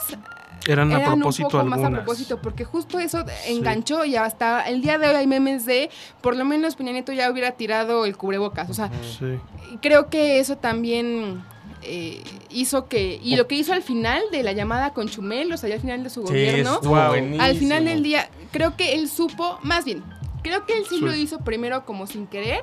Eran 0.72 0.92
a 0.92 0.98
eran 0.98 1.14
un 1.14 1.20
propósito 1.20 1.50
poco 1.50 1.66
más 1.66 1.84
a 1.84 1.90
propósito, 1.90 2.42
porque 2.42 2.64
justo 2.66 3.00
eso 3.00 3.24
enganchó 3.48 4.06
y 4.06 4.16
hasta 4.16 4.62
el 4.70 4.82
día 4.82 4.98
de 4.98 5.08
hoy 5.08 5.16
hay 5.16 5.28
memes 5.28 5.66
de, 5.66 5.90
por 6.22 6.36
lo 6.36 6.46
menos 6.46 6.76
Peña 6.76 6.92
Nieto 6.92 7.12
ya 7.12 7.32
hubiera 7.32 7.52
tirado 7.54 8.06
el 8.06 8.16
cubrebocas, 8.18 8.70
o 8.70 8.74
sea, 8.74 8.90
Sí. 9.18 9.40
creo 9.82 10.10
que 10.10 10.40
eso 10.40 10.58
también 10.58 11.44
eh, 11.82 12.22
hizo 12.50 12.88
que, 12.90 13.20
y 13.24 13.36
lo 13.38 13.48
que 13.48 13.56
hizo 13.56 13.72
al 13.72 13.82
final 13.82 14.22
de 14.32 14.44
la 14.44 14.52
llamada 14.52 14.92
con 14.94 15.08
Chumel, 15.08 15.52
o 15.54 15.58
sea, 15.58 15.70
ya 15.70 15.76
al 15.76 15.82
final 15.82 16.04
de 16.04 16.10
su 16.10 16.22
Sí, 16.22 16.28
gobierno, 16.28 16.80
Wow. 16.82 17.08
buenísimo. 17.08 17.42
al 17.44 17.56
final 17.56 17.86
del 17.86 18.04
día, 18.04 18.30
creo 18.52 18.76
que 18.76 18.96
él 18.96 19.08
supo, 19.10 19.58
más 19.64 19.86
bien, 19.86 20.04
creo 20.44 20.66
que 20.66 20.74
él 20.74 20.84
sí 20.90 21.00
lo 21.00 21.16
hizo 21.16 21.40
primero 21.40 21.86
como 21.86 22.06
sin 22.06 22.28
querer, 22.28 22.62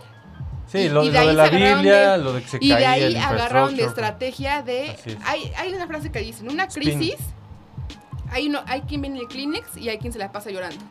Sí, 0.67 0.79
y- 0.79 0.89
lo, 0.91 1.03
y 1.05 1.07
de 1.11 1.13
lo 1.15 1.19
ahí 1.21 1.27
de 1.29 1.33
la 1.35 1.45
agarraron 1.45 1.77
Biblia, 1.79 2.13
de- 2.13 2.25
lo 2.25 2.33
de 2.35 2.43
que 2.43 2.49
se 2.49 2.59
Y 2.61 2.69
de 2.69 2.87
ahí 2.87 3.17
agarraron 3.17 3.75
de 3.77 3.85
estrategia 3.85 4.63
de... 4.63 4.97
Hay, 5.25 5.51
hay 5.57 5.73
una 5.73 5.87
frase 5.87 6.11
que 6.13 6.19
dice, 6.19 6.43
en 6.43 6.51
una 6.51 6.65
Spin. 6.65 7.13
Hay, 8.37 8.49
uno, 8.49 8.61
hay 8.67 8.83
quien 8.83 9.01
viene 9.03 9.19
el 9.21 9.27
Kleenex 9.29 9.77
y 9.77 9.89
hay 9.89 9.99
quien 9.99 10.13
se 10.13 10.19
la 10.19 10.31
pasa 10.33 10.51
llorando. 10.51 10.85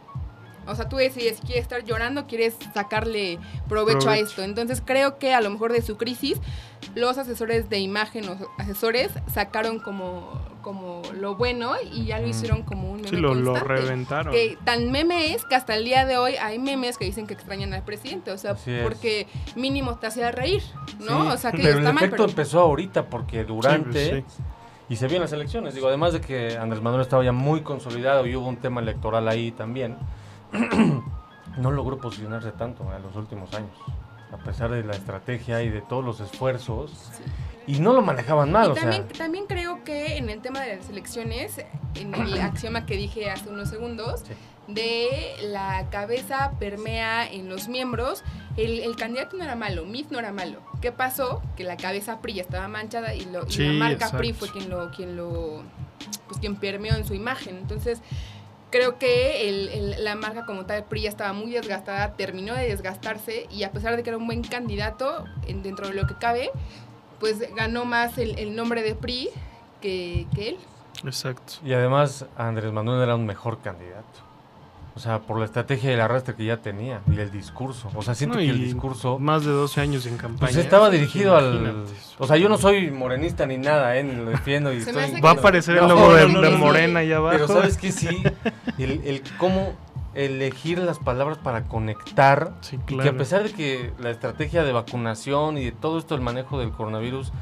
O 0.67 0.73
sea, 0.73 0.89
tú 0.89 0.95
decides 0.97 1.37
si 1.37 1.43
quieres 1.45 1.61
estar 1.61 1.83
llorando, 1.83 2.25
quieres 2.25 2.55
sacarle 2.73 3.37
provecho, 3.69 3.97
a 3.99 4.01
Provecho. 4.13 4.23
esto. 4.29 4.41
Entonces 4.41 4.81
creo 4.83 5.19
que 5.19 5.31
a 5.33 5.39
lo 5.41 5.51
mejor 5.51 5.71
de 5.71 5.83
su 5.83 5.95
crisis, 5.95 6.39
los 6.95 7.19
asesores 7.19 7.69
de 7.69 7.77
imagen, 7.79 8.25
los 8.25 8.37
asesores, 8.57 9.11
sacaron 9.31 9.77
como, 9.77 10.41
como 10.63 11.03
lo 11.13 11.35
bueno 11.35 11.73
y 11.93 12.05
ya 12.05 12.17
lo 12.17 12.25
Mm. 12.25 12.29
hicieron 12.31 12.63
como 12.63 12.89
un 12.89 12.95
meme 12.97 13.09
Sí, 13.09 13.15
lo, 13.17 13.35
lo 13.35 13.53
reventaron. 13.53 14.33
Que 14.33 14.57
tan 14.65 14.91
meme 14.91 15.35
es 15.35 15.45
que 15.45 15.53
hasta 15.53 15.75
el 15.75 15.85
día 15.85 16.03
de 16.07 16.17
hoy 16.17 16.33
hay 16.37 16.57
memes 16.57 16.97
que 16.97 17.05
dicen 17.05 17.27
que 17.27 17.35
extrañan 17.35 17.71
al 17.75 17.83
presidente, 17.83 18.31
o 18.31 18.37
sea, 18.39 18.53
Así 18.53 18.71
es. 18.71 18.81
porque 18.81 19.27
mínimo 19.55 19.99
te 19.99 20.07
hacía 20.07 20.31
reír, 20.31 20.63
¿no? 20.99 21.25
Sí, 21.25 21.31
o 21.33 21.37
sea, 21.37 21.51
que 21.51 21.57
pero 21.61 21.77
está 21.77 21.89
el 21.89 21.93
mal, 21.93 22.03
efecto 22.05 22.23
pero... 22.23 22.29
empezó 22.29 22.59
ahorita 22.61 23.05
porque 23.07 23.43
durante 23.43 24.03
Sí, 24.15 24.21
pues, 24.23 24.33
sí. 24.33 24.43
Y 24.89 24.95
se 24.97 25.07
vio 25.07 25.17
en 25.17 25.21
las 25.23 25.31
elecciones. 25.33 25.73
Digo, 25.73 25.87
además 25.87 26.13
de 26.13 26.21
que 26.21 26.57
Andrés 26.57 26.81
Manuel 26.81 27.01
estaba 27.01 27.23
ya 27.23 27.31
muy 27.31 27.61
consolidado 27.61 28.25
y 28.27 28.35
hubo 28.35 28.47
un 28.47 28.57
tema 28.57 28.81
electoral 28.81 29.27
ahí 29.27 29.51
también, 29.51 29.97
no 31.57 31.71
logró 31.71 31.97
posicionarse 31.97 32.51
tanto 32.51 32.83
en 32.95 33.01
los 33.01 33.15
últimos 33.15 33.53
años, 33.53 33.71
a 34.31 34.37
pesar 34.37 34.69
de 34.71 34.83
la 34.83 34.93
estrategia 34.93 35.61
y 35.63 35.69
de 35.69 35.81
todos 35.81 36.03
los 36.03 36.19
esfuerzos. 36.19 37.11
Y 37.67 37.79
no 37.79 37.93
lo 37.93 38.03
manejaban 38.03 38.51
mal, 38.51 38.67
Y 38.67 38.71
o 38.71 38.73
también, 38.75 39.07
sea. 39.09 39.17
también 39.25 39.45
creo 39.47 39.83
que 39.83 40.17
en 40.17 40.29
el 40.29 40.39
tema 40.41 40.61
de 40.61 40.75
las 40.77 40.87
elecciones, 40.89 41.57
en 41.95 42.13
el 42.13 42.39
axioma 42.41 42.85
que 42.85 42.95
dije 42.95 43.31
hace 43.31 43.49
unos 43.49 43.69
segundos, 43.69 44.19
Sí. 44.21 44.33
De 44.67 45.35
la 45.43 45.87
cabeza 45.91 46.51
permea 46.59 47.29
en 47.31 47.49
los 47.49 47.67
miembros, 47.67 48.23
el, 48.57 48.79
el 48.79 48.95
candidato 48.95 49.37
no 49.37 49.43
era 49.43 49.55
malo, 49.55 49.85
Mit 49.85 50.09
no 50.11 50.19
era 50.19 50.31
malo. 50.31 50.59
¿Qué 50.81 50.91
pasó? 50.91 51.41
Que 51.55 51.63
la 51.63 51.77
cabeza 51.77 52.19
PRI 52.21 52.33
ya 52.35 52.41
estaba 52.41 52.67
manchada 52.67 53.13
y, 53.13 53.25
lo, 53.25 53.45
y 53.47 53.57
la 53.57 53.73
marca 53.73 53.93
exacto. 54.05 54.17
PRI 54.17 54.33
fue 54.33 54.49
quien 54.49 54.69
lo, 54.69 54.91
quien 54.91 55.15
lo, 55.15 55.61
pues 56.27 56.39
quien 56.39 56.55
permeó 56.55 56.95
en 56.95 57.05
su 57.05 57.13
imagen. 57.13 57.57
Entonces, 57.57 58.01
creo 58.71 58.97
que 58.97 59.47
el- 59.49 59.69
el- 59.69 60.03
la 60.03 60.15
marca 60.15 60.45
como 60.45 60.65
tal 60.65 60.83
PRI 60.85 61.01
ya 61.03 61.09
estaba 61.09 61.33
muy 61.33 61.51
desgastada, 61.51 62.13
terminó 62.13 62.55
de 62.55 62.67
desgastarse 62.67 63.47
y 63.51 63.63
a 63.63 63.71
pesar 63.71 63.95
de 63.95 64.03
que 64.03 64.09
era 64.09 64.17
un 64.17 64.25
buen 64.25 64.41
candidato 64.43 65.25
en- 65.47 65.61
dentro 65.63 65.87
de 65.87 65.93
lo 65.93 66.07
que 66.07 66.15
cabe, 66.15 66.49
pues 67.19 67.39
ganó 67.55 67.85
más 67.85 68.17
el, 68.17 68.37
el 68.39 68.55
nombre 68.55 68.81
de 68.83 68.95
PRI 68.95 69.29
que, 69.81 70.25
que 70.33 70.49
él. 70.49 70.57
Exacto. 71.03 71.53
Y 71.63 71.73
además 71.73 72.25
Andrés 72.37 72.71
Manuel 72.71 73.01
era 73.03 73.15
un 73.15 73.25
mejor 73.25 73.59
candidato. 73.61 74.03
O 74.95 74.99
sea, 74.99 75.19
por 75.19 75.37
la 75.37 75.45
estrategia 75.45 75.89
del 75.89 75.99
arrastre 75.99 76.35
que 76.35 76.45
ya 76.45 76.57
tenía 76.57 77.01
y 77.11 77.19
el 77.19 77.29
discurso. 77.29 77.91
O 77.95 78.01
sea, 78.01 78.15
siento 78.15 78.37
No, 78.37 78.41
que 78.41 78.49
el 78.49 78.61
discurso 78.63 79.19
Más 79.19 79.43
de 79.43 79.51
12 79.51 79.81
años 79.81 80.05
en 80.05 80.15
campaña. 80.17 80.39
pues 80.51 80.55
estaba 80.55 80.89
dirigido 80.89 81.35
al... 81.35 81.83
O 82.17 82.25
sea, 82.25 82.37
yo 82.37 82.47
no 82.47 82.57
soy 82.57 82.91
morenista 82.91 83.45
ni 83.45 83.57
nada, 83.57 83.97
¿eh? 83.97 84.03
Ni 84.05 84.15
lo 84.15 84.29
defiendo 84.29 84.71
y 84.73 84.77
estoy... 84.77 85.19
Va 85.19 85.31
a 85.31 85.33
aparecer 85.33 85.75
el 85.77 85.87
logo 85.89 86.07
no, 86.07 86.41
de. 86.41 86.49
Morena 86.57 87.01
ahí 87.01 87.11
abajo. 87.11 87.33
Pero 87.35 87.47
sabes 87.49 87.77
que 87.77 87.91
sí, 87.91 88.23
el, 88.77 89.01
el 89.05 89.21
cómo 89.37 89.73
elegir 90.13 90.77
las 90.79 90.97
palabras 90.97 91.37
para 91.39 91.65
conectar 91.65 92.53
Sí, 92.61 92.77
y 92.77 92.79
que 92.79 92.95
claro. 92.95 93.09
a 93.11 93.13
pesar 93.15 93.43
de 93.43 93.51
que 93.51 93.91
la 93.99 94.11
estrategia 94.11 94.63
de 94.63 94.71
vacunación 94.71 95.57
y 95.57 95.65
de 95.65 95.71
todo 95.73 95.99
esto 95.99 96.15
el 96.15 96.21
manejo 96.21 96.57
del 96.57 96.71
coronavirus 96.71 97.33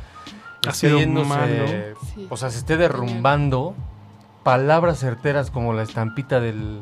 Ha 0.68 0.74
sido 0.74 0.98
yéndose. 0.98 1.94
Sí. 2.16 2.26
o 2.32 2.36
sea, 2.36 2.50
se 2.50 2.58
esté 2.58 2.78
derrumbando, 2.78 3.76
palabras 4.42 4.98
certeras 5.00 5.52
como 5.52 5.74
la 5.74 5.84
estampita 5.84 6.40
del, 6.40 6.82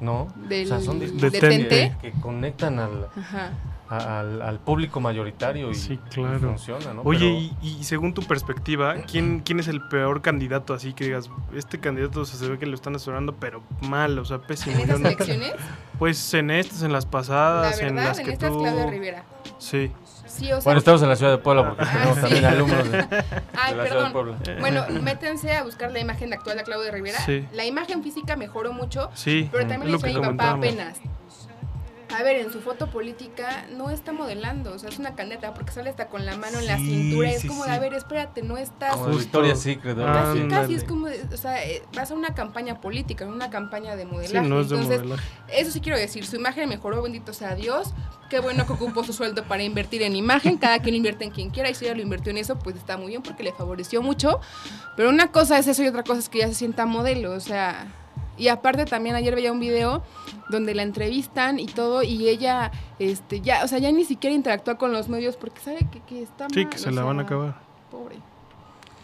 ¿no? 0.00 0.28
Del- 0.48 0.64
o 0.66 0.68
sea, 0.68 0.80
son 0.80 0.98
de 0.98 1.06
discursos 1.10 1.40
que, 1.40 1.92
que 2.00 2.12
conectan 2.20 2.78
al, 2.78 3.08
Ajá. 3.16 3.50
a- 3.88 4.20
al, 4.20 4.42
al 4.42 4.58
público 4.60 5.00
mayoritario 5.00 5.70
y, 5.70 5.74
Sí, 5.74 5.94
y 5.94 5.96
claro. 6.10 6.38
funciona, 6.40 6.94
¿no? 6.94 7.02
Oye, 7.02 7.18
Pero- 7.20 7.68
y, 7.68 7.76
y 7.80 7.84
según 7.84 8.14
tu 8.14 8.22
perspectiva, 8.22 8.94
¿quién, 9.10 9.40
¿quién 9.40 9.60
es 9.60 9.68
el 9.68 9.80
peor 9.88 10.22
candidato 10.22 10.74
así 10.74 10.92
que 10.92 11.04
digas, 11.04 11.30
este 11.54 11.78
candidato 11.80 12.20
o 12.20 12.24
sea, 12.24 12.38
se 12.38 12.48
ve 12.48 12.58
que 12.58 12.66
lo 12.66 12.74
están 12.74 12.94
asesorando, 12.96 13.34
pero 13.36 13.62
mal, 13.82 14.18
o 14.18 14.24
sea, 14.24 14.38
pésimo? 14.38 14.72
En 14.76 14.78
yo 14.78 14.84
estas 14.94 15.00
no- 15.00 15.08
elecciones, 15.08 15.54
Pues 15.98 16.34
en 16.34 16.50
estas, 16.50 16.82
en 16.82 16.92
las 16.92 17.04
la 17.04 17.10
pasadas, 17.10 17.80
en 17.80 17.96
las 17.96 18.18
en 18.18 18.24
que 18.26 18.32
estas 18.32 18.50
tú... 18.50 18.60
Claudia 18.62 18.86
Rivera. 18.86 19.24
Sí. 19.58 19.92
Sí, 20.32 20.46
o 20.50 20.56
sea, 20.56 20.64
Bueno, 20.64 20.78
estamos 20.78 21.02
en 21.02 21.08
la 21.10 21.16
ciudad 21.16 21.32
de 21.32 21.38
Puebla 21.38 21.68
porque 21.68 21.84
Ah, 21.84 21.90
tenemos 21.92 22.14
sí. 22.16 22.20
también 22.22 22.44
alumnos 22.46 22.90
de, 22.90 22.98
la 23.76 23.86
ciudad 23.86 24.06
de. 24.06 24.10
Puebla. 24.12 24.36
Bueno, 24.60 24.84
métanse 25.02 25.52
a 25.52 25.62
buscar 25.62 25.92
la 25.92 25.98
imagen 26.00 26.32
actual 26.32 26.56
de 26.56 26.64
Claudia 26.64 26.90
Rivera. 26.90 27.18
Sí. 27.20 27.46
La 27.52 27.66
imagen 27.66 28.02
física 28.02 28.34
mejoró 28.36 28.72
mucho, 28.72 29.10
Sí, 29.14 29.48
pero 29.52 29.66
también 29.68 29.92
lo 29.92 29.98
hizo 29.98 30.06
mi 30.06 30.26
papá 30.26 30.52
apenas. 30.52 30.98
A 32.16 32.22
ver, 32.22 32.36
en 32.36 32.52
su 32.52 32.60
foto 32.60 32.88
política 32.90 33.66
no 33.76 33.90
está 33.90 34.12
modelando, 34.12 34.72
o 34.74 34.78
sea, 34.78 34.88
es 34.90 34.98
una 34.98 35.14
candidata 35.14 35.54
porque 35.54 35.72
sale 35.72 35.90
hasta 35.90 36.08
con 36.08 36.26
la 36.26 36.36
mano 36.36 36.58
en 36.58 36.66
la 36.66 36.76
Sí, 36.76 36.86
cintura. 36.86 37.30
Es 37.30 37.40
sí, 37.42 37.48
como 37.48 37.64
sí. 37.64 37.70
de, 37.70 37.76
a 37.76 37.78
ver, 37.80 37.94
espérate, 37.94 38.42
no 38.42 38.56
estás. 38.58 38.96
Como. 38.96 39.16
Victoria's 39.16 39.60
Secret, 39.60 39.96
¿no? 39.96 40.06
Ah, 40.06 40.32
Casi, 40.34 40.48
casi 40.48 40.74
es 40.74 40.84
como, 40.84 41.06
de- 41.08 41.22
o 41.32 41.36
sea, 41.36 41.64
eh, 41.64 41.82
vas 41.94 42.10
a 42.10 42.14
una 42.14 42.34
campaña 42.34 42.80
política, 42.80 43.24
no 43.24 43.32
una 43.32 43.50
campaña 43.50 43.96
de 43.96 44.02
Sí, 44.02 44.08
modelaje. 44.10 44.48
no 44.48 44.60
es 44.60 44.68
de 44.68 44.76
Entonces, 44.76 45.00
modelaje. 45.02 45.28
eso 45.52 45.70
sí 45.70 45.80
quiero 45.80 45.98
decir, 45.98 46.26
su 46.26 46.36
imagen 46.36 46.68
mejoró, 46.68 47.02
bendito 47.02 47.32
sea 47.32 47.54
Dios. 47.54 47.94
Qué 48.28 48.40
bueno 48.40 48.66
que 48.66 48.72
ocupó 48.72 49.04
su 49.04 49.12
sueldo 49.12 49.44
para 49.44 49.62
invertir 49.62 50.02
en 50.02 50.16
imagen, 50.16 50.56
cada 50.56 50.78
quien 50.78 50.94
invierte 50.94 51.24
en 51.24 51.30
quien 51.30 51.50
quiera 51.50 51.68
y 51.70 51.74
si 51.74 51.84
ella 51.84 51.94
lo 51.94 52.02
invirtió 52.02 52.30
en 52.30 52.38
eso, 52.38 52.58
pues 52.58 52.76
está 52.76 52.96
muy 52.96 53.08
bien 53.08 53.22
porque 53.22 53.42
le 53.42 53.52
favoreció 53.52 54.00
mucho. 54.02 54.40
Pero 54.96 55.10
una 55.10 55.30
cosa 55.30 55.58
es 55.58 55.66
eso 55.66 55.82
y 55.82 55.88
otra 55.88 56.02
cosa 56.02 56.20
es 56.20 56.28
que 56.30 56.38
ya 56.38 56.48
se 56.48 56.54
sienta 56.54 56.86
modelo, 56.86 57.32
o 57.32 57.40
sea... 57.40 57.86
Y 58.38 58.48
aparte 58.48 58.84
también 58.86 59.14
ayer 59.14 59.34
veía 59.34 59.52
un 59.52 59.60
video 59.60 60.02
donde 60.48 60.74
la 60.74 60.82
entrevistan 60.82 61.58
y 61.58 61.66
todo 61.66 62.02
y 62.02 62.28
ella, 62.28 62.70
este, 62.98 63.40
ya, 63.40 63.62
o 63.64 63.68
sea, 63.68 63.78
ya 63.78 63.92
ni 63.92 64.04
siquiera 64.04 64.34
interactúa 64.34 64.76
con 64.76 64.92
los 64.92 65.08
medios 65.08 65.36
porque 65.36 65.60
sabe 65.60 65.86
que, 65.90 66.00
que 66.00 66.22
está 66.22 66.46
Sí, 66.50 66.60
mal, 66.64 66.70
que 66.70 66.78
se 66.78 66.90
la 66.90 67.04
van 67.04 67.18
a 67.20 67.22
acabar. 67.22 67.56
Pobre. 67.90 68.16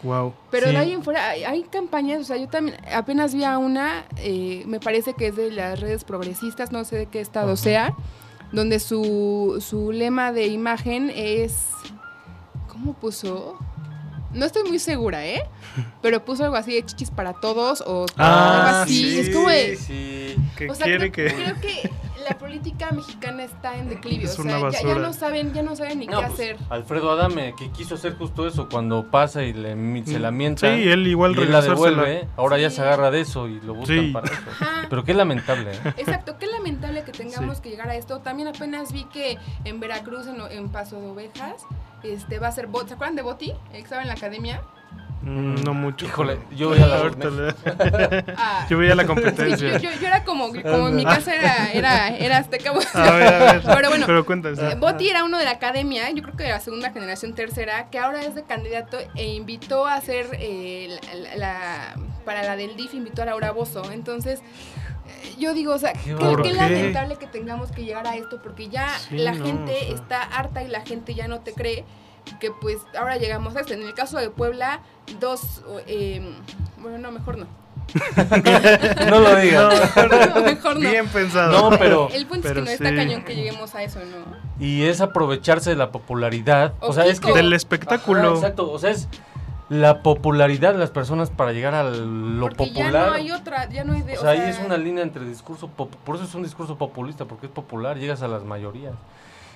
Wow. 0.01 0.33
Pero 0.49 0.67
Sí. 0.67 0.71
de 0.73 0.77
ahí 0.79 0.91
en 0.93 1.03
fuera 1.03 1.29
hay, 1.29 1.43
hay 1.43 1.63
campañas, 1.63 2.21
o 2.21 2.23
sea, 2.23 2.37
yo 2.37 2.47
también 2.47 2.77
apenas 2.93 3.35
vi 3.35 3.43
a 3.43 3.57
una, 3.57 4.05
eh, 4.17 4.63
me 4.65 4.79
parece 4.79 5.13
que 5.13 5.27
es 5.27 5.35
de 5.35 5.51
las 5.51 5.79
redes 5.79 6.03
progresistas, 6.05 6.71
no 6.71 6.83
sé 6.85 6.95
de 6.95 7.05
qué 7.07 7.19
estado 7.19 7.55
sea, 7.57 7.93
donde 8.51 8.79
su, 8.79 9.57
su 9.65 9.91
lema 9.91 10.31
de 10.31 10.47
imagen 10.47 11.11
es, 11.13 11.67
¿cómo 12.67 12.93
puso? 12.93 13.57
No 14.33 14.45
estoy 14.45 14.63
muy 14.69 14.79
segura, 14.79 15.25
¿eh? 15.25 15.43
Pero 16.01 16.23
puso 16.23 16.43
algo 16.43 16.55
así 16.55 16.73
de 16.73 16.85
chichis 16.85 17.11
para 17.11 17.33
todos 17.33 17.81
o 17.85 18.05
Ah, 18.17 18.67
algo 18.67 18.77
así. 18.83 18.93
sí, 19.11 19.19
es 19.19 19.29
como 19.35 19.49
de... 19.49 19.75
sí. 19.75 20.35
Que 20.57 20.69
O 20.69 20.75
sea, 20.75 20.85
quiere 20.85 21.11
creo, 21.11 21.29
que... 21.29 21.35
creo 21.43 21.55
que 21.61 21.89
la 22.29 22.37
política 22.37 22.91
mexicana 22.91 23.43
está 23.45 23.77
en 23.77 23.89
declive. 23.89 24.25
Es 24.25 24.37
o 24.37 24.41
una 24.43 24.69
sea, 24.71 24.83
ya, 24.83 24.95
no 24.95 25.13
saben, 25.13 25.53
ya 25.53 25.63
no 25.63 25.75
saben 25.75 25.99
ni 25.99 26.05
No, 26.07 26.19
qué 26.19 26.27
pues, 26.27 26.33
hacer. 26.33 26.57
Alfredo 26.69 27.11
Adame, 27.11 27.55
que 27.57 27.69
quiso 27.71 27.95
hacer 27.95 28.15
justo 28.17 28.45
eso, 28.47 28.67
cuando 28.69 29.09
pasa 29.09 29.43
y 29.43 29.53
le, 29.53 29.73
se 30.05 30.19
la 30.19 30.29
mienta. 30.29 30.67
Sí, 30.75 30.87
él 30.89 31.07
igual 31.07 31.35
y 31.37 31.41
él 31.43 31.51
la 31.51 31.61
devuelve, 31.61 32.27
ahora 32.37 32.57
ya 32.59 32.69
se 32.69 32.81
agarra 32.81 33.09
de 33.09 33.21
eso 33.21 33.47
y 33.47 33.59
lo 33.61 33.73
buscan 33.73 33.99
Sí. 33.99 34.11
para 34.11 34.27
eso. 34.27 34.35
Ajá. 34.51 34.85
Pero 34.89 35.03
qué 35.05 35.13
lamentable, 35.13 35.71
¿eh? 35.71 35.93
Exacto, 35.97 36.37
qué 36.37 36.45
lamentable 36.47 37.03
que 37.03 37.13
tengamos 37.13 37.61
que 37.61 37.69
llegar 37.69 37.89
a 37.89 37.95
esto. 37.95 38.19
También 38.19 38.49
apenas 38.49 38.91
vi 38.91 39.05
que 39.05 39.37
en 39.63 39.79
Veracruz, 39.79 40.27
en, 40.27 40.39
en 40.55 40.69
Paso 40.69 40.99
de 40.99 41.07
Ovejas, 41.07 41.65
este 42.03 42.39
va 42.39 42.47
a 42.47 42.51
ser 42.51 42.67
Bot. 42.67 42.87
¿Se 42.87 42.93
acuerdan 42.95 43.15
de 43.15 43.21
Boti? 43.21 43.51
El 43.51 43.71
que 43.71 43.77
estaba 43.79 44.01
en 44.01 44.07
la 44.07 44.13
academia. 44.15 44.61
Mm, 45.21 45.55
No 45.65 45.73
mucho. 45.73 46.05
Híjole, 46.05 46.39
yo 46.55 46.69
veía 46.69 46.87
la 46.87 47.01
Ah, 48.37 48.65
Yo 48.69 48.77
veía 48.77 48.95
la 48.95 49.03
sí, 49.03 49.07
yo, 49.09 49.13
competencia. 49.15 49.77
yo- 49.77 49.91
yo 49.91 50.07
era 50.07 50.23
como, 50.23 50.47
como 50.63 50.87
en 50.87 50.95
mi 50.95 51.03
casa 51.03 51.35
era, 51.35 51.71
era, 51.73 52.07
era 52.17 52.37
azteca. 52.37 52.71
A 52.93 53.11
ver, 53.11 53.33
a 53.33 53.39
ver. 53.53 53.61
Pero 53.75 53.89
bueno, 53.89 54.05
Pero 54.05 54.25
cuéntanos. 54.25 54.59
Eh, 54.59 54.75
Boti 54.79 55.09
era 55.09 55.25
uno 55.25 55.37
de 55.37 55.43
la 55.43 55.51
academia, 55.51 56.09
yo 56.11 56.23
creo 56.23 56.37
que 56.37 56.43
de 56.43 56.49
la 56.51 56.61
segunda 56.61 56.91
generación 56.91 57.35
tercera, 57.35 57.89
que 57.89 57.99
ahora 57.99 58.21
es 58.21 58.33
de 58.33 58.43
candidato 58.43 58.97
e 59.15 59.33
invitó 59.33 59.85
a 59.87 59.95
hacer 59.95 60.27
eh, 60.39 60.97
la, 61.13 61.35
la- 61.35 61.95
para 62.23 62.43
la 62.43 62.55
del 62.55 62.77
DIF, 62.77 62.93
invitó 62.93 63.23
a 63.23 63.25
Laura 63.25 63.51
Bozo. 63.51 63.91
Entonces, 63.91 64.39
yo 65.37 65.53
digo, 65.53 65.73
o 65.73 65.79
sea, 65.79 65.93
Qué 65.93 66.15
qué, 66.43 66.53
lamentable 66.53 67.15
que 67.17 67.27
tengamos 67.27 67.71
que 67.71 67.83
llegar 67.83 68.07
a 68.07 68.15
esto, 68.15 68.41
porque 68.41 68.69
ya 68.69 68.97
Sí, 68.99 69.17
la 69.17 69.33
no, 69.33 69.45
gente 69.45 69.73
o 69.73 69.85
sea. 69.85 69.95
está 69.95 70.23
harta 70.23 70.63
y 70.63 70.67
la 70.67 70.81
gente 70.81 71.13
ya 71.13 71.27
no 71.27 71.39
te 71.41 71.53
cree 71.53 71.85
que 72.39 72.51
pues 72.51 72.77
ahora 72.97 73.17
llegamos 73.17 73.55
a 73.55 73.61
esto. 73.61 73.73
En 73.73 73.81
el 73.81 73.93
caso 73.93 74.17
de 74.17 74.29
Puebla, 74.29 74.81
dos, 75.19 75.63
eh, 75.87 76.21
bueno, 76.77 76.97
no, 76.97 77.11
mejor 77.11 77.37
no. 77.37 77.47
No 79.09 79.19
lo 79.19 79.35
digas. 79.37 79.95
No, 79.95 80.41
mejor 80.41 80.75
no. 80.75 80.79
Bien 80.91 81.07
pensado. 81.07 81.69
No, 81.71 81.77
pero... 81.77 82.09
El 82.11 82.27
punto 82.27 82.47
pero 82.47 82.59
es 82.61 82.65
que 82.77 82.83
no 82.83 82.87
está 82.87 82.89
sí. 82.89 82.95
cañón 82.95 83.23
que 83.23 83.35
lleguemos 83.35 83.73
a 83.75 83.83
eso, 83.83 83.99
¿no? 83.99 84.37
Y 84.63 84.83
es 84.83 85.01
aprovecharse 85.01 85.71
de 85.71 85.75
la 85.75 85.91
popularidad. 85.91 86.73
O, 86.81 86.89
O 86.89 86.93
sea, 86.93 87.05
es 87.05 87.19
que... 87.19 87.27
Kiko. 87.27 87.37
Del 87.37 87.53
espectáculo. 87.53 88.19
Ajá, 88.19 88.35
exacto, 88.35 88.71
o 88.71 88.77
sea, 88.77 88.91
es 88.91 89.07
la 89.69 90.01
popularidad 90.01 90.73
de 90.73 90.79
las 90.79 90.89
personas 90.89 91.29
para 91.29 91.51
llegar 91.53 91.75
a 91.75 91.83
lo 91.83 92.47
Porque 92.49 92.55
popular. 92.69 92.91
ya 92.91 93.05
no 93.07 93.13
hay 93.13 93.31
otra, 93.31 93.69
ya 93.69 93.83
no 93.83 93.93
hay 93.93 94.01
de... 94.01 94.17
O 94.17 94.21
sea, 94.21 94.31
ahí 94.31 94.41
es 94.49 94.59
una 94.65 94.77
línea 94.77 95.03
entre 95.03 95.23
discurso, 95.25 95.67
pop- 95.67 95.95
por 96.03 96.15
eso 96.15 96.25
es 96.25 96.33
un 96.35 96.43
discurso 96.43 96.77
populista, 96.77 97.25
porque 97.25 97.45
es 97.45 97.51
popular, 97.51 97.97
llegas 97.97 98.21
a 98.23 98.27
las 98.27 98.43
mayorías. 98.43 98.93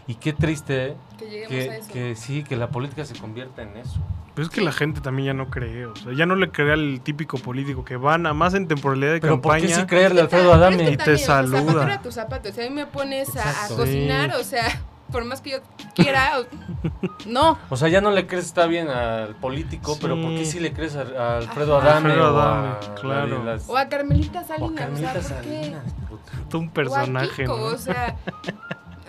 Y 0.05 0.15
qué 0.15 0.33
triste 0.33 0.95
Que 1.17 1.25
lleguemos 1.29 1.49
a 1.49 1.49
que, 1.51 1.77
eso. 1.77 1.93
que 1.93 2.15
sí, 2.15 2.43
que 2.43 2.55
la 2.57 2.67
política 2.69 3.05
se 3.05 3.15
convierta 3.15 3.61
en 3.63 3.77
eso. 3.77 3.99
Pero 4.35 4.47
es 4.47 4.51
que 4.53 4.61
la 4.61 4.71
gente 4.71 4.99
también 4.99 5.27
ya 5.27 5.33
no 5.33 5.49
cree, 5.49 5.85
o 5.85 5.95
sea, 5.95 6.11
ya 6.13 6.25
no 6.25 6.35
le 6.35 6.49
cree 6.49 6.73
al 6.73 7.01
típico 7.01 7.37
político 7.37 7.85
que 7.85 7.95
van 7.97 8.25
a 8.25 8.33
más 8.33 8.53
en 8.55 8.67
temporalidad 8.67 9.13
de 9.13 9.19
Pero 9.21 9.41
¿por 9.41 9.53
campaña. 9.53 9.67
qué 9.75 9.81
sí 9.81 9.85
creerle 9.87 10.21
a 10.21 10.23
Alfredo 10.25 10.51
Pero 10.51 10.53
es 10.55 10.59
que 10.75 10.81
Adame? 10.83 10.91
Y 10.91 10.97
te 10.97 11.13
o 11.13 11.17
sea, 11.17 11.27
saluda. 11.27 12.01
tu 12.01 12.11
zapato. 12.11 12.51
Si 12.51 12.59
a 12.59 12.63
mí 12.63 12.69
me 12.71 12.85
pones 12.87 13.35
a, 13.37 13.65
a 13.65 13.67
cocinar, 13.69 14.31
Sí. 14.33 14.41
o 14.41 14.43
sea, 14.43 14.81
por 15.13 15.23
más 15.23 15.39
que 15.39 15.51
yo 15.51 15.57
quiera, 15.95 16.33
no. 17.25 17.57
O 17.69 17.77
sea, 17.77 17.87
ya 17.87 18.01
no 18.01 18.11
le 18.11 18.27
crees 18.27 18.45
está 18.47 18.65
bien 18.65 18.89
al 18.89 19.35
político, 19.35 19.97
pero 20.01 20.21
¿por 20.21 20.31
qué 20.31 20.43
Sí. 20.45 20.59
le 20.59 20.73
crees 20.73 20.95
a, 20.97 21.01
a 21.01 21.37
Alfredo. 21.37 21.77
Adame? 21.77 22.09
Alfredo 22.09 22.35
o 22.35 22.37
a 22.39 22.51
Adame, 22.71 22.95
claro. 22.99 23.43
las- 23.43 23.69
O 23.69 23.77
a 23.77 23.87
Carmelita 23.87 24.39
o 24.39 24.43
a 24.43 24.45
Salinas, 24.45 24.73
Carmelita 24.75 25.13
o 25.19 25.21
sea, 25.21 25.37
¿por 25.37 25.45
qué? 25.45 25.57
Salinas. 25.61 25.83
Todo 26.49 26.61
un 26.61 26.67
O 26.67 26.71
a 26.71 26.73
personaje, 26.73 27.43
Kiko, 27.43 27.57
¿no? 27.57 27.63
o 27.65 27.77
sea, 27.77 28.15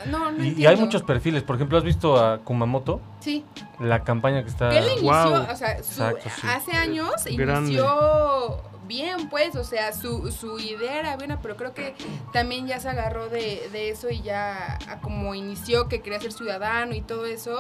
no, 0.07 0.31
no 0.31 0.45
Y, 0.45 0.67
hay 0.67 0.77
muchos 0.77 1.03
perfiles. 1.03 1.43
Por 1.43 1.57
ejemplo, 1.57 1.79
¿has 1.79 1.85
visto 1.85 2.23
a 2.23 2.39
Kumamoto? 2.39 3.01
Sí, 3.21 3.45
La 3.81 4.05
campaña 4.05 4.43
que 4.43 4.51
está... 4.51 4.69
él 4.77 4.85
inició, 4.99 5.11
Wow. 5.31 5.47
o 5.51 5.57
sea, 5.57 5.77
su- 5.83 6.03
Exacto, 6.03 6.29
sí. 6.41 6.47
hace 6.47 6.73
años 6.73 7.11
Grande. 7.37 7.73
inició 7.73 8.61
bien, 8.87 9.29
pues, 9.31 9.55
o 9.57 9.65
sea, 9.65 9.93
su, 9.93 10.31
su 10.33 10.59
idea 10.59 10.99
era 11.01 11.17
buena, 11.17 11.41
pero 11.41 11.57
creo 11.57 11.75
que 11.75 11.95
también 12.33 12.67
ya 12.67 12.79
se 12.81 12.89
agarró 12.89 13.29
de, 13.29 13.69
de 13.73 13.91
eso 13.91 14.11
y 14.11 14.23
ya 14.23 14.79
a 14.89 15.01
como 15.01 15.35
inició 15.35 15.89
que 15.89 16.01
quería 16.03 16.21
ser 16.21 16.33
ciudadano 16.33 16.95
y 16.95 17.01
todo 17.01 17.27
eso, 17.27 17.59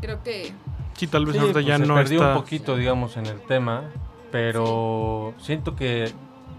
creo 0.00 0.22
que 0.22 0.52
Sí, 0.96 1.06
tal 1.08 1.26
vez 1.26 1.34
Sí, 1.34 1.40
ahorita 1.40 1.52
pues 1.54 1.66
ya 1.66 1.76
se 1.78 1.86
no 1.86 1.94
perdió 1.94 2.20
está. 2.20 2.34
un 2.36 2.40
poquito, 2.42 2.76
digamos, 2.76 3.16
en 3.18 3.26
el 3.26 3.40
tema, 3.42 3.90
pero 4.32 5.34
siento 5.38 5.76
que 5.76 6.10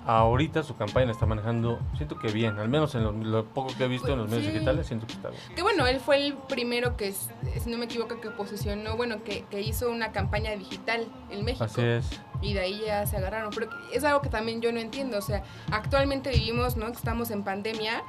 ahorita 0.06 0.64
su 0.64 0.78
campaña 0.78 1.08
la 1.08 1.12
está 1.12 1.26
manejando, 1.26 1.80
siento 1.98 2.18
que 2.18 2.32
bien, 2.32 2.58
al 2.60 2.70
menos 2.70 2.96
en 2.96 3.04
lo, 3.04 3.12
lo 3.12 3.46
poco 3.46 3.74
que 3.78 3.84
he 3.86 3.88
visto 3.90 4.08
en 4.14 4.20
los 4.20 4.30
medios 4.30 4.46
Sí. 4.46 4.52
digitales, 4.54 4.88
siento 4.88 5.06
que 5.06 5.14
está 5.14 5.30
bien. 5.30 5.42
Que 5.56 5.62
bueno, 5.64 5.86
él 5.86 6.00
fue 6.00 6.18
el 6.26 6.34
primero 6.36 6.96
que, 6.96 7.12
si 7.12 7.70
no 7.70 7.78
me 7.78 7.86
equivoco, 7.86 8.22
que 8.22 8.30
posicionó, 8.30 8.96
bueno, 8.96 9.24
que, 9.24 9.44
que 9.50 9.60
hizo 9.62 9.90
una 9.92 10.12
campaña 10.14 10.52
digital 10.56 11.08
en 11.30 11.44
México. 11.44 11.66
Así 11.66 11.82
es. 11.82 12.08
Y 12.42 12.54
de 12.54 12.60
ahí 12.60 12.82
ya 12.86 13.06
se 13.08 13.18
agarraron. 13.18 13.52
Pero 13.54 13.70
es 13.92 14.04
algo 14.04 14.22
que 14.22 14.30
también 14.30 14.62
yo 14.62 14.72
no 14.72 14.80
entiendo. 14.80 15.18
O 15.18 15.22
sea, 15.22 15.44
actualmente 15.72 16.30
vivimos, 16.30 16.76
¿no? 16.78 16.88
Estamos 16.88 17.32
en 17.32 17.44
pandemia. 17.44 18.04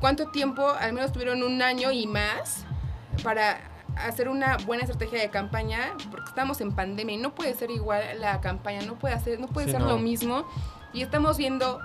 ¿Cuánto 0.00 0.28
tiempo, 0.30 0.66
al 0.68 0.92
menos 0.94 1.12
tuvieron 1.12 1.42
un 1.42 1.60
año 1.60 1.92
y 1.92 2.06
más, 2.06 2.64
para 3.22 3.60
hacer 3.96 4.28
una 4.30 4.56
buena 4.64 4.84
estrategia 4.84 5.20
de 5.20 5.28
campaña? 5.28 5.92
Porque 6.10 6.28
estamos 6.28 6.60
en 6.62 6.72
pandemia 6.72 7.16
y 7.16 7.18
no 7.18 7.34
puede 7.34 7.54
ser 7.54 7.70
igual 7.70 8.02
la 8.18 8.40
campaña, 8.40 8.80
no 8.82 8.94
puede, 8.98 9.14
hacer, 9.14 9.38
no 9.38 9.46
puede 9.48 9.66
Sí, 9.66 9.72
ser 9.72 9.82
no. 9.82 9.88
lo 9.88 9.98
mismo. 9.98 10.46
Y 10.94 11.02
estamos 11.02 11.36
viendo 11.36 11.80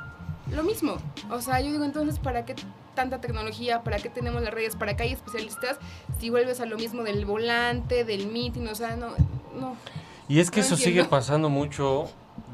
lo 0.50 0.64
mismo. 0.64 0.96
O 1.30 1.42
sea, 1.42 1.60
yo 1.60 1.72
digo 1.72 1.84
entonces, 1.84 2.20
¿para 2.20 2.46
qué 2.46 2.56
tanta 2.96 3.20
tecnología? 3.20 3.84
¿Para 3.84 3.98
qué 3.98 4.10
tenemos 4.10 4.42
las 4.42 4.54
redes? 4.54 4.78
¿Para 4.78 4.96
qué 4.96 5.04
hay 5.04 5.12
especialistas? 5.12 5.78
Si 6.18 6.30
vuelves 6.30 6.62
a 6.62 6.66
lo 6.66 6.78
mismo 6.78 7.04
del 7.04 7.26
volante, 7.26 8.06
del 8.06 8.28
meeting, 8.28 8.68
o 8.68 8.76
sea, 8.76 8.96
no, 8.96 9.10
no. 9.60 9.76
Y 10.28 10.40
es 10.40 10.50
que 10.52 10.62
No 10.62 10.66
eso 10.66 10.76
entiendo. 10.76 11.02
sigue 11.02 11.10
pasando 11.10 11.50
mucho 11.50 12.06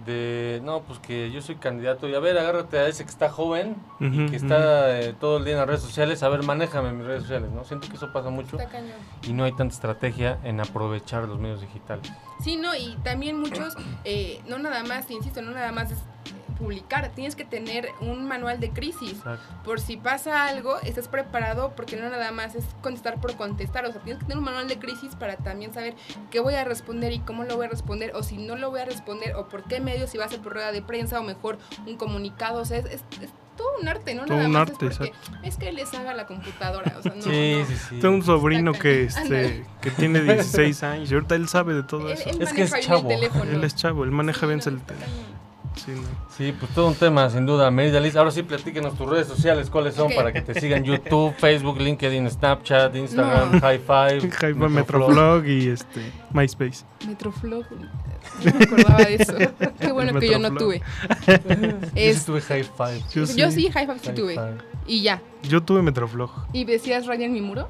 de, 0.05 0.59
no, 0.63 0.82
pues 0.82 0.99
que 0.99 1.32
yo 1.32 1.41
soy 1.41 1.55
candidato 1.55 2.07
y 2.07 2.13
a 2.15 2.19
ver, 2.19 2.38
agárrate 2.38 2.78
a 2.78 2.88
ese 2.88 3.03
que 3.03 3.09
está 3.09 3.30
joven 3.30 3.76
y 3.99 4.28
que 4.30 4.36
está 4.36 4.99
eh, 4.99 5.13
todo 5.19 5.38
el 5.38 5.45
día 5.45 5.53
en 5.53 5.59
las 5.59 5.67
redes 5.67 5.82
sociales, 5.82 6.22
a 6.24 6.30
ver, 6.30 6.43
manéjame 6.43 6.91
mis 6.91 7.05
redes 7.05 7.22
sociales, 7.24 7.49
¿no? 7.51 7.63
Siento 7.63 7.88
que 7.88 7.95
eso 7.95 8.11
pasa 8.11 8.30
mucho 8.30 8.57
Está 8.59 8.69
cañón. 8.72 8.91
y 9.24 9.34
no 9.34 9.43
hay 9.43 9.53
tanta 9.53 9.74
estrategia 9.74 10.38
en 10.43 10.59
aprovechar 10.59 11.24
los 11.24 11.39
medios 11.39 11.61
digitales. 11.61 12.11
Sí, 12.43 12.57
no, 12.57 12.76
y 12.76 12.95
también 13.03 13.39
muchos, 13.39 13.76
eh, 14.03 14.41
no 14.47 14.57
nada 14.59 14.84
más, 14.84 15.07
te 15.07 15.13
insisto, 15.13 15.41
no 15.41 15.51
nada 15.51 15.72
más 15.72 15.91
es 15.91 15.99
publicar, 16.62 17.09
tienes 17.16 17.36
que 17.36 17.43
tener 17.43 17.89
un 17.99 18.28
manual 18.28 18.59
de 18.59 18.70
crisis. 18.70 19.14
Exacto. 19.18 19.43
Por 19.64 19.80
si 19.80 19.97
pasa 19.97 20.45
algo, 20.45 20.80
estás 20.82 21.07
preparado 21.07 21.74
porque 21.76 21.97
no 21.97 22.09
nada 22.09 22.32
más 22.32 22.55
es 22.55 22.64
contestar 22.82 23.20
por 23.20 23.36
contestar, 23.36 23.86
o 23.86 23.91
sea, 23.91 24.01
tienes 24.01 24.20
que 24.20 24.26
tener 24.28 24.38
un 24.38 24.43
manual 24.45 24.68
de 24.68 24.78
crisis 24.80 25.16
para 25.16 25.36
también 25.38 25.74
saber 25.74 25.95
qué 26.30 26.39
voy 26.39 26.53
a 26.53 26.64
responder 26.64 27.12
y 27.14 27.20
cómo 27.20 27.43
lo 27.43 27.55
voy 27.57 27.66
a 27.66 27.70
responder, 27.70 28.12
o 28.16 28.24
si 28.24 28.38
no 28.38 28.55
lo 28.55 28.70
voy 28.70 28.82
a 28.82 28.86
responder, 28.86 29.36
o 29.36 29.49
por 29.49 29.64
qué 29.64 29.80
medio, 29.80 30.07
si 30.07 30.18
va 30.18 30.26
a 30.26 30.30
ser 30.30 30.39
por 30.41 30.53
rueda 30.53 30.72
de 30.72 30.82
prensa, 30.82 31.20
o 31.20 31.24
mejor 31.24 31.57
un 31.86 31.97
comunicado, 31.97 32.62
o 32.62 32.66
sea, 32.66 32.78
es, 32.78 32.86
es- 32.86 33.03
es 33.22 33.30
todo 33.57 33.68
un 33.82 33.88
arte, 33.88 34.16
¿no? 34.16 34.26
Todo 34.26 34.38
Nada 34.38 34.47
un 34.47 34.53
más 34.53 34.62
arte, 34.70 34.88
es 34.88 34.97
porque 34.97 35.14
es 35.43 35.57
que 35.57 35.72
les 35.74 35.93
haga 35.93 36.14
la 36.14 36.26
computadora, 36.26 36.95
o 36.97 37.01
sea, 37.01 37.14
no. 37.14 37.22
Sí, 37.22 37.55
no. 37.59 37.66
sí, 37.66 37.76
sí. 37.89 37.99
Tengo 37.99 38.16
un 38.16 38.24
sobrino 38.24 38.72
que, 38.72 39.03
este, 39.03 39.66
que 39.82 39.91
tiene 39.91 40.22
16 40.22 40.84
años 40.84 41.12
y 41.12 41.14
ahorita 41.16 41.36
él 41.36 41.47
sabe 41.49 41.74
de 41.74 41.84
todo 41.84 42.07
Él, 42.07 42.14
eso. 42.14 42.30
él 42.30 42.41
Es 42.41 42.53
que 42.53 42.64
es 42.64 42.72
maneja 42.72 42.95
bien 43.01 43.20
chavo. 43.30 43.43
Él 43.43 43.64
es 43.64 43.76
chavo, 43.76 44.03
él 44.05 44.12
maneja 44.12 44.39
Sí, 44.41 44.45
bien 44.47 44.59
no, 44.66 44.72
el 44.72 44.82
teléfono. 44.82 45.41
Sí, 45.86 45.91
no. 45.91 46.01
Sí, 46.38 46.53
pues 46.59 46.71
todo 46.73 46.88
un 46.89 46.95
tema, 46.95 47.29
sin 47.29 47.45
duda. 47.45 47.71
Merida 47.71 47.99
Liz, 47.99 48.15
ahora 48.15 48.29
sí 48.32 48.43
platíquenos 48.43 48.95
tus 48.95 49.09
redes 49.09 49.25
sociales, 49.27 49.69
cuáles 49.69 49.95
son 49.95 50.11
para 50.13 50.32
que 50.32 50.41
te 50.41 50.59
sigan 50.59 50.84
YouTube, 50.84 51.34
Facebook, 51.38 51.79
LinkedIn, 51.79 52.29
Snapchat, 52.29 52.95
Instagram, 52.95 53.53
No. 53.53 53.59
High 53.61 53.79
Five, 53.79 54.19
Hi-Fi, 54.41 54.53
Metroflog. 54.53 54.71
Metroflog 54.71 55.45
y 55.47 55.69
este, 55.69 56.11
MySpace. 56.34 56.86
Metroflog. 57.07 57.65
No 58.45 58.53
me 58.53 58.63
acordaba 58.65 58.97
de 58.99 59.15
eso. 59.15 59.34
Qué 59.79 59.91
bueno 59.91 60.19
que 60.19 60.29
yo 60.29 60.38
no 60.39 60.53
tuve. 60.55 60.82
Yo 61.27 61.36
sí 61.82 61.89
Es, 61.95 62.25
tuve 62.25 62.41
High 62.41 62.63
Five. 62.63 62.99
Yo 63.13 63.25
yo 63.36 63.49
sí. 63.51 63.69
High 63.71 63.86
Five 63.88 63.99
sí 63.99 64.05
High 64.07 64.15
tuve. 64.15 64.34
Five. 64.36 64.57
Y 64.88 65.01
ya. 65.01 65.21
Yo 65.43 65.63
tuve 65.63 65.82
Metroflog. 65.82 66.29
¿Y 66.53 66.65
decías 66.65 67.07
Raya 67.07 67.25
en 67.25 67.34
mi 67.34 67.41
muro? 67.41 67.67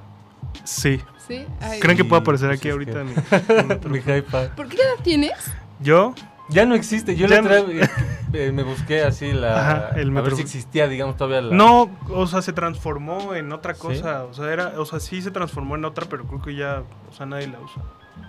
Sí. 0.66 0.99
Sí. 1.28 1.45
Ay, 1.62 1.80
¿Creen 1.80 1.95
que 1.95 2.03
Sí, 2.03 2.09
puede 2.09 2.22
aparecer 2.22 2.49
pues 2.49 2.59
aquí 2.59 2.68
es 2.68 2.74
ahorita? 2.74 2.91
que- 2.91 3.03
mi- 3.03 3.14
mi 3.14 3.68
Metroflog? 3.70 3.91
Mi 3.93 4.01
High 4.01 4.22
Five. 4.24 4.49
¿Por 4.55 4.68
qué 4.68 4.76
edad 4.76 5.01
tienes? 5.03 5.32
Yo, 5.80 6.14
Ya 6.52 6.66
no 6.66 6.76
existe. 6.76 7.16
Yo 7.16 7.28
Ya 7.28 7.41
la 7.41 7.41
otra 7.41 7.64
vez, 7.64 7.89
eh, 8.34 8.52
me 8.52 8.64
busqué 8.64 9.04
así 9.04 9.32
la. 9.32 9.60
Ajá, 9.60 9.99
el 9.99 10.16
a 10.16 10.22
ver 10.22 10.36
si 10.36 10.41
existía, 10.41 10.88
digamos, 10.88 11.18
todavía 11.18 11.41
la. 11.41 11.56
no, 11.56 11.89
o 12.10 12.28
sea, 12.28 12.41
se 12.41 12.54
transformó 12.54 13.34
en 13.36 13.52
otra 13.52 13.74
¿Sí? 13.74 13.82
cosa. 13.82 14.26
O 14.26 14.34
sea, 14.34 14.52
era, 14.52 14.80
o 14.80 14.86
sea, 14.86 14.99
sí 14.99 15.22
se 15.22 15.32
transformó 15.32 15.76
en 15.76 15.86
otra, 15.86 16.06
pero 16.08 16.26
creo 16.26 16.41
que 16.41 16.56
ya, 16.56 16.84
o 17.10 17.14
sea, 17.14 17.26
nadie 17.26 17.47
la 17.47 17.60
usa. 17.60 17.82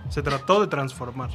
Se 0.08 0.22
trató 0.22 0.60
de 0.60 0.66
transformar, 0.68 1.30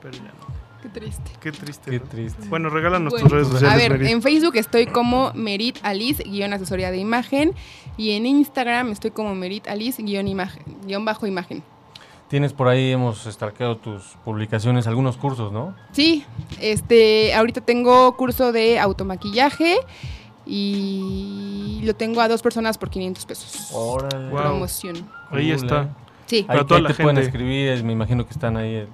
pero 0.00 0.14
ya 0.14 0.24
no. 0.24 0.62
Qué 0.82 0.88
triste. 0.88 1.30
Qué 1.40 1.52
triste. 1.52 1.90
Qué 1.92 1.98
¿no? 2.00 2.06
triste. 2.06 2.48
Bueno, 2.48 2.68
regálanos 2.68 3.12
Bueno, 3.12 3.24
tus 3.24 3.32
redes 3.32 3.48
sociales, 3.48 3.74
a 3.74 3.78
ver, 3.78 3.98
Merit. 3.98 4.08
en 4.14 4.20
Facebook 4.20 4.56
estoy 4.56 4.86
como 4.86 5.32
Merit 5.32 5.78
Alice, 5.84 6.24
guion 6.24 6.52
asesoría 6.52 6.90
de 6.90 6.96
imagen. 6.96 7.52
Y 7.96 8.12
en 8.12 8.26
Instagram 8.26 8.90
estoy 8.90 9.12
como 9.12 9.34
Merit 9.36 9.68
Alice, 9.68 10.02
guion, 10.02 10.26
imagen, 10.26 10.64
guion 10.84 11.04
bajo 11.04 11.26
imagen. 11.28 11.62
Tienes 12.32 12.54
por 12.54 12.66
ahí, 12.68 12.90
hemos 12.92 13.24
stalkeado 13.24 13.76
tus 13.76 14.02
publicaciones, 14.24 14.86
algunos 14.86 15.18
cursos, 15.18 15.52
¿no? 15.52 15.74
Sí, 15.92 16.24
este, 16.62 17.34
ahorita 17.34 17.60
tengo 17.60 18.16
curso 18.16 18.52
de 18.52 18.80
automaquillaje 18.80 19.76
y 20.46 21.82
lo 21.84 21.94
tengo 21.94 22.22
a 22.22 22.28
dos 22.28 22.40
personas 22.40 22.78
por 22.78 22.88
500 22.88 23.26
pesos. 23.26 23.68
Órale. 23.74 24.30
Wow. 24.30 24.38
Promoción. 24.40 24.96
Ahí 25.30 25.52
Cool, 25.52 25.62
está. 25.64 25.82
eh. 25.82 25.88
Sí, 26.24 26.36
Ahí, 26.38 26.44
Para 26.46 26.66
toda 26.66 26.78
ahí 26.78 26.82
la 26.84 26.94
te 26.94 27.02
pueden 27.02 27.18
escribir, 27.18 27.68
es- 27.68 27.82
me 27.82 27.92
imagino 27.92 28.24
que 28.24 28.30
están 28.32 28.56
ahí. 28.56 28.76
eh, 28.76 28.86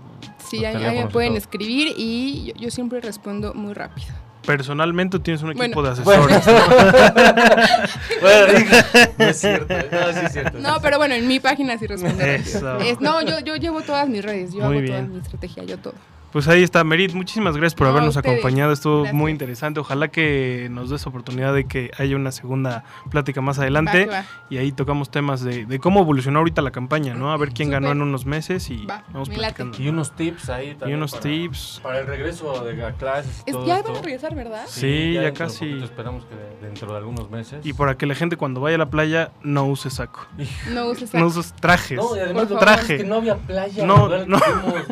sí, 0.50 0.64
ahí, 0.64 0.74
ahí 0.82 0.98
me 1.04 1.06
pueden 1.06 1.30
todo. 1.30 1.38
escribir 1.38 1.94
y 1.96 2.46
yo, 2.46 2.54
yo 2.54 2.70
siempre 2.72 3.00
respondo 3.00 3.54
muy 3.54 3.72
rápido. 3.72 4.08
Personalmente 4.48 5.18
tienes 5.18 5.42
un 5.42 5.50
equipo 5.50 5.82
Bueno. 5.82 5.94
de 5.94 6.02
Bueno. 6.04 6.24
asesores. 6.24 6.46
Bueno, 8.22 8.52
no 9.18 9.24
es 9.26 9.36
cierto. 9.38 9.74
No, 9.92 10.12
sí 10.12 10.18
es 10.24 10.32
cierto. 10.32 10.58
No, 10.58 10.80
pero 10.80 10.96
bueno, 10.96 11.14
en 11.14 11.28
mi 11.28 11.38
página 11.38 11.76
sí 11.76 11.86
respondo 11.86 12.16
rápido. 12.18 12.34
Eso. 12.36 12.78
Es- 12.78 12.98
no, 13.00 13.20
yo, 13.22 13.40
yo 13.40 13.56
llevo 13.56 13.82
todas 13.82 14.08
mis 14.08 14.24
redes, 14.24 14.52
yo 14.54 14.64
Muy 14.64 14.78
hago 14.78 14.86
toda 14.86 15.02
mi 15.02 15.18
estrategia, 15.18 15.64
yo 15.64 15.76
todo. 15.78 15.94
Pues 16.32 16.46
ahí 16.46 16.62
está, 16.62 16.84
Merit. 16.84 17.14
Muchísimas 17.14 17.56
gracias 17.56 17.74
por 17.74 17.86
No, 17.86 17.92
habernos 17.92 18.14
ustedes. 18.14 18.34
acompañado. 18.36 18.72
Estuvo 18.72 18.98
Gracias. 18.98 19.14
muy 19.14 19.32
interesante. 19.32 19.80
Ojalá 19.80 20.08
que 20.08 20.68
nos 20.70 20.90
des 20.90 21.06
oportunidad 21.06 21.54
de 21.54 21.64
que 21.64 21.90
haya 21.96 22.16
una 22.16 22.32
segunda 22.32 22.84
plática 23.10 23.40
más 23.40 23.58
adelante. 23.58 24.04
va. 24.06 24.24
Y 24.50 24.58
ahí 24.58 24.70
tocamos 24.72 25.10
temas 25.10 25.42
de, 25.42 25.64
de 25.64 25.78
cómo 25.78 26.00
evolucionó 26.02 26.40
ahorita 26.40 26.60
la 26.60 26.70
campaña, 26.70 27.14
¿no? 27.14 27.32
A 27.32 27.36
ver 27.38 27.50
quién 27.54 27.70
ganó 27.70 27.90
en 27.92 28.02
unos 28.02 28.26
meses 28.26 28.68
y 28.68 28.84
Va, 28.84 29.04
vamos 29.10 29.30
platicando. 29.30 29.80
Y 29.82 29.88
unos 29.88 30.14
tips 30.16 30.50
ahí 30.50 30.70
Y 30.70 30.74
también. 30.74 30.98
unos 30.98 31.12
para- 31.12 31.22
tips. 31.22 31.80
Para 31.82 32.00
el 32.00 32.06
regreso 32.06 32.62
de 32.62 32.84
a 32.84 32.92
clases. 32.92 33.42
y 33.46 33.50
Es- 33.50 33.56
todo 33.56 33.66
ya 33.66 33.78
esto. 33.78 33.88
van 33.92 33.98
a 34.00 34.02
regresar, 34.04 34.34
¿verdad? 34.34 34.64
Sí, 34.66 35.14
ya 35.14 35.32
casi. 35.32 35.82
esperamos 35.82 36.26
que 36.26 36.34
dentro 36.66 36.92
de 36.92 36.98
algunos 36.98 37.30
meses. 37.30 37.64
Y 37.64 37.72
para 37.72 37.96
que 37.96 38.04
la 38.04 38.14
gente 38.14 38.36
cuando 38.36 38.60
vaya 38.60 38.74
a 38.76 38.78
la 38.78 38.90
playa 38.90 39.32
no 39.42 39.64
use 39.66 39.88
saco. 39.88 40.26
No 40.74 40.86
uses 40.90 41.14
No 41.14 41.26
uses 41.26 41.54
trajes. 41.54 41.96
No, 41.96 42.14
y 42.14 42.20
además 42.20 42.48
traje. 42.48 42.96
Es 42.96 43.02
que 43.02 43.08
no 43.08 43.14
había 43.16 43.36
playa. 43.36 43.86
No, 43.86 44.08
no. 44.26 44.38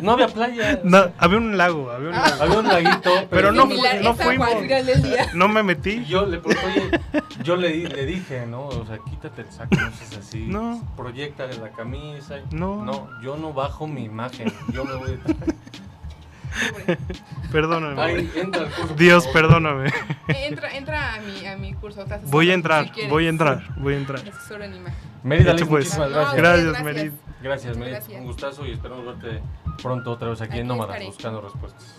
no 0.01 0.11
había 0.11 0.27
playa. 0.27 0.81
No, 0.87 1.05
había 1.27 1.37
un 1.37 1.57
lago, 1.57 1.91
había 1.91 2.09
un 2.09 2.15
Ah. 2.15 2.27
lago. 2.29 2.43
Había 2.43 2.59
un 2.59 2.67
laguito, 2.67 3.09
pero, 3.13 3.27
Pero 3.29 3.51
no 3.51 3.65
no 3.65 3.73
es 4.11 4.17
fuimos. 4.17 4.49
No 5.33 5.47
me 5.47 5.59
Y 5.61 5.63
metí. 5.63 6.05
yo 6.05 6.25
le 6.25 6.37
oye, 6.37 6.89
yo 7.43 7.55
le, 7.55 7.69
di- 7.69 7.87
le 7.87 8.05
dije, 8.05 8.45
¿no? 8.45 8.67
O 8.67 8.85
sea, 8.85 8.97
quítate 9.09 9.41
el 9.43 9.51
saco, 9.51 9.75
no 9.75 9.91
seas 9.91 10.17
así. 10.17 10.39
No. 10.47 10.83
Proyectale 10.97 11.57
la 11.57 11.69
camisa. 11.71 12.39
No. 12.51 12.83
No, 12.83 13.09
yo 13.21 13.37
no 13.37 13.53
bajo 13.53 13.87
mi 13.87 14.03
imagen. 14.03 14.51
Yo 14.73 14.83
me 14.85 14.95
voy 14.95 15.11
de 15.11 15.19
Perdóname. 17.51 18.01
Ahí 18.01 18.31
entra 18.35 18.65
curso. 18.65 18.95
Dios, 18.95 19.27
perdóname. 19.27 19.91
Entra, 20.27 20.75
entra 20.75 21.13
a 21.15 21.21
mi, 21.21 21.45
a 21.45 21.55
mi 21.57 21.73
curso. 21.73 22.05
Voy 22.25 22.47
a 22.47 22.49
si 22.49 22.53
entrar, 22.53 22.91
quieres. 22.91 23.11
voy 23.11 23.25
a 23.27 23.29
entrar, 23.29 23.63
voy 23.77 23.93
a 23.93 23.97
entrar. 23.97 24.21
Te 24.21 24.29
asesoro 24.31 24.63
en 24.63 24.75
imagen. 24.75 24.97
Mérida 25.23 25.55
pues. 25.55 25.69
muchísimas 25.69 26.09
No, 26.09 26.15
gracias. 26.15 26.35
Gracias, 26.37 26.65
gracias. 26.65 26.83
Merit. 26.83 27.13
Gracias, 27.41 27.77
Merit. 27.77 27.93
Gracias. 27.93 28.19
Un 28.21 28.25
gustazo 28.27 28.65
y 28.65 28.71
esperamos 28.71 29.05
verte 29.05 29.41
pronto 29.81 30.11
otra 30.11 30.29
vez 30.29 30.41
aquí, 30.41 30.51
Aquí 30.51 30.59
en 30.61 30.67
Nómadas, 30.67 30.95
estaré. 30.95 31.05
buscando 31.07 31.41
respuestas. 31.41 31.95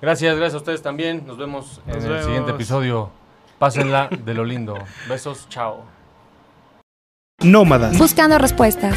Gracias, 0.00 0.36
gracias 0.36 0.54
a 0.54 0.58
ustedes 0.58 0.82
también. 0.82 1.26
Nos 1.26 1.38
vemos 1.38 1.80
en 1.86 2.02
el 2.04 2.22
siguiente 2.22 2.50
episodio. 2.52 3.10
Pásenla 3.58 4.08
de 4.08 4.34
lo 4.34 4.44
lindo. 4.44 4.76
Besos, 5.08 5.48
chao. 5.48 5.84
Nómadas. 7.42 7.96
Buscando 7.98 8.38
respuestas. 8.38 8.96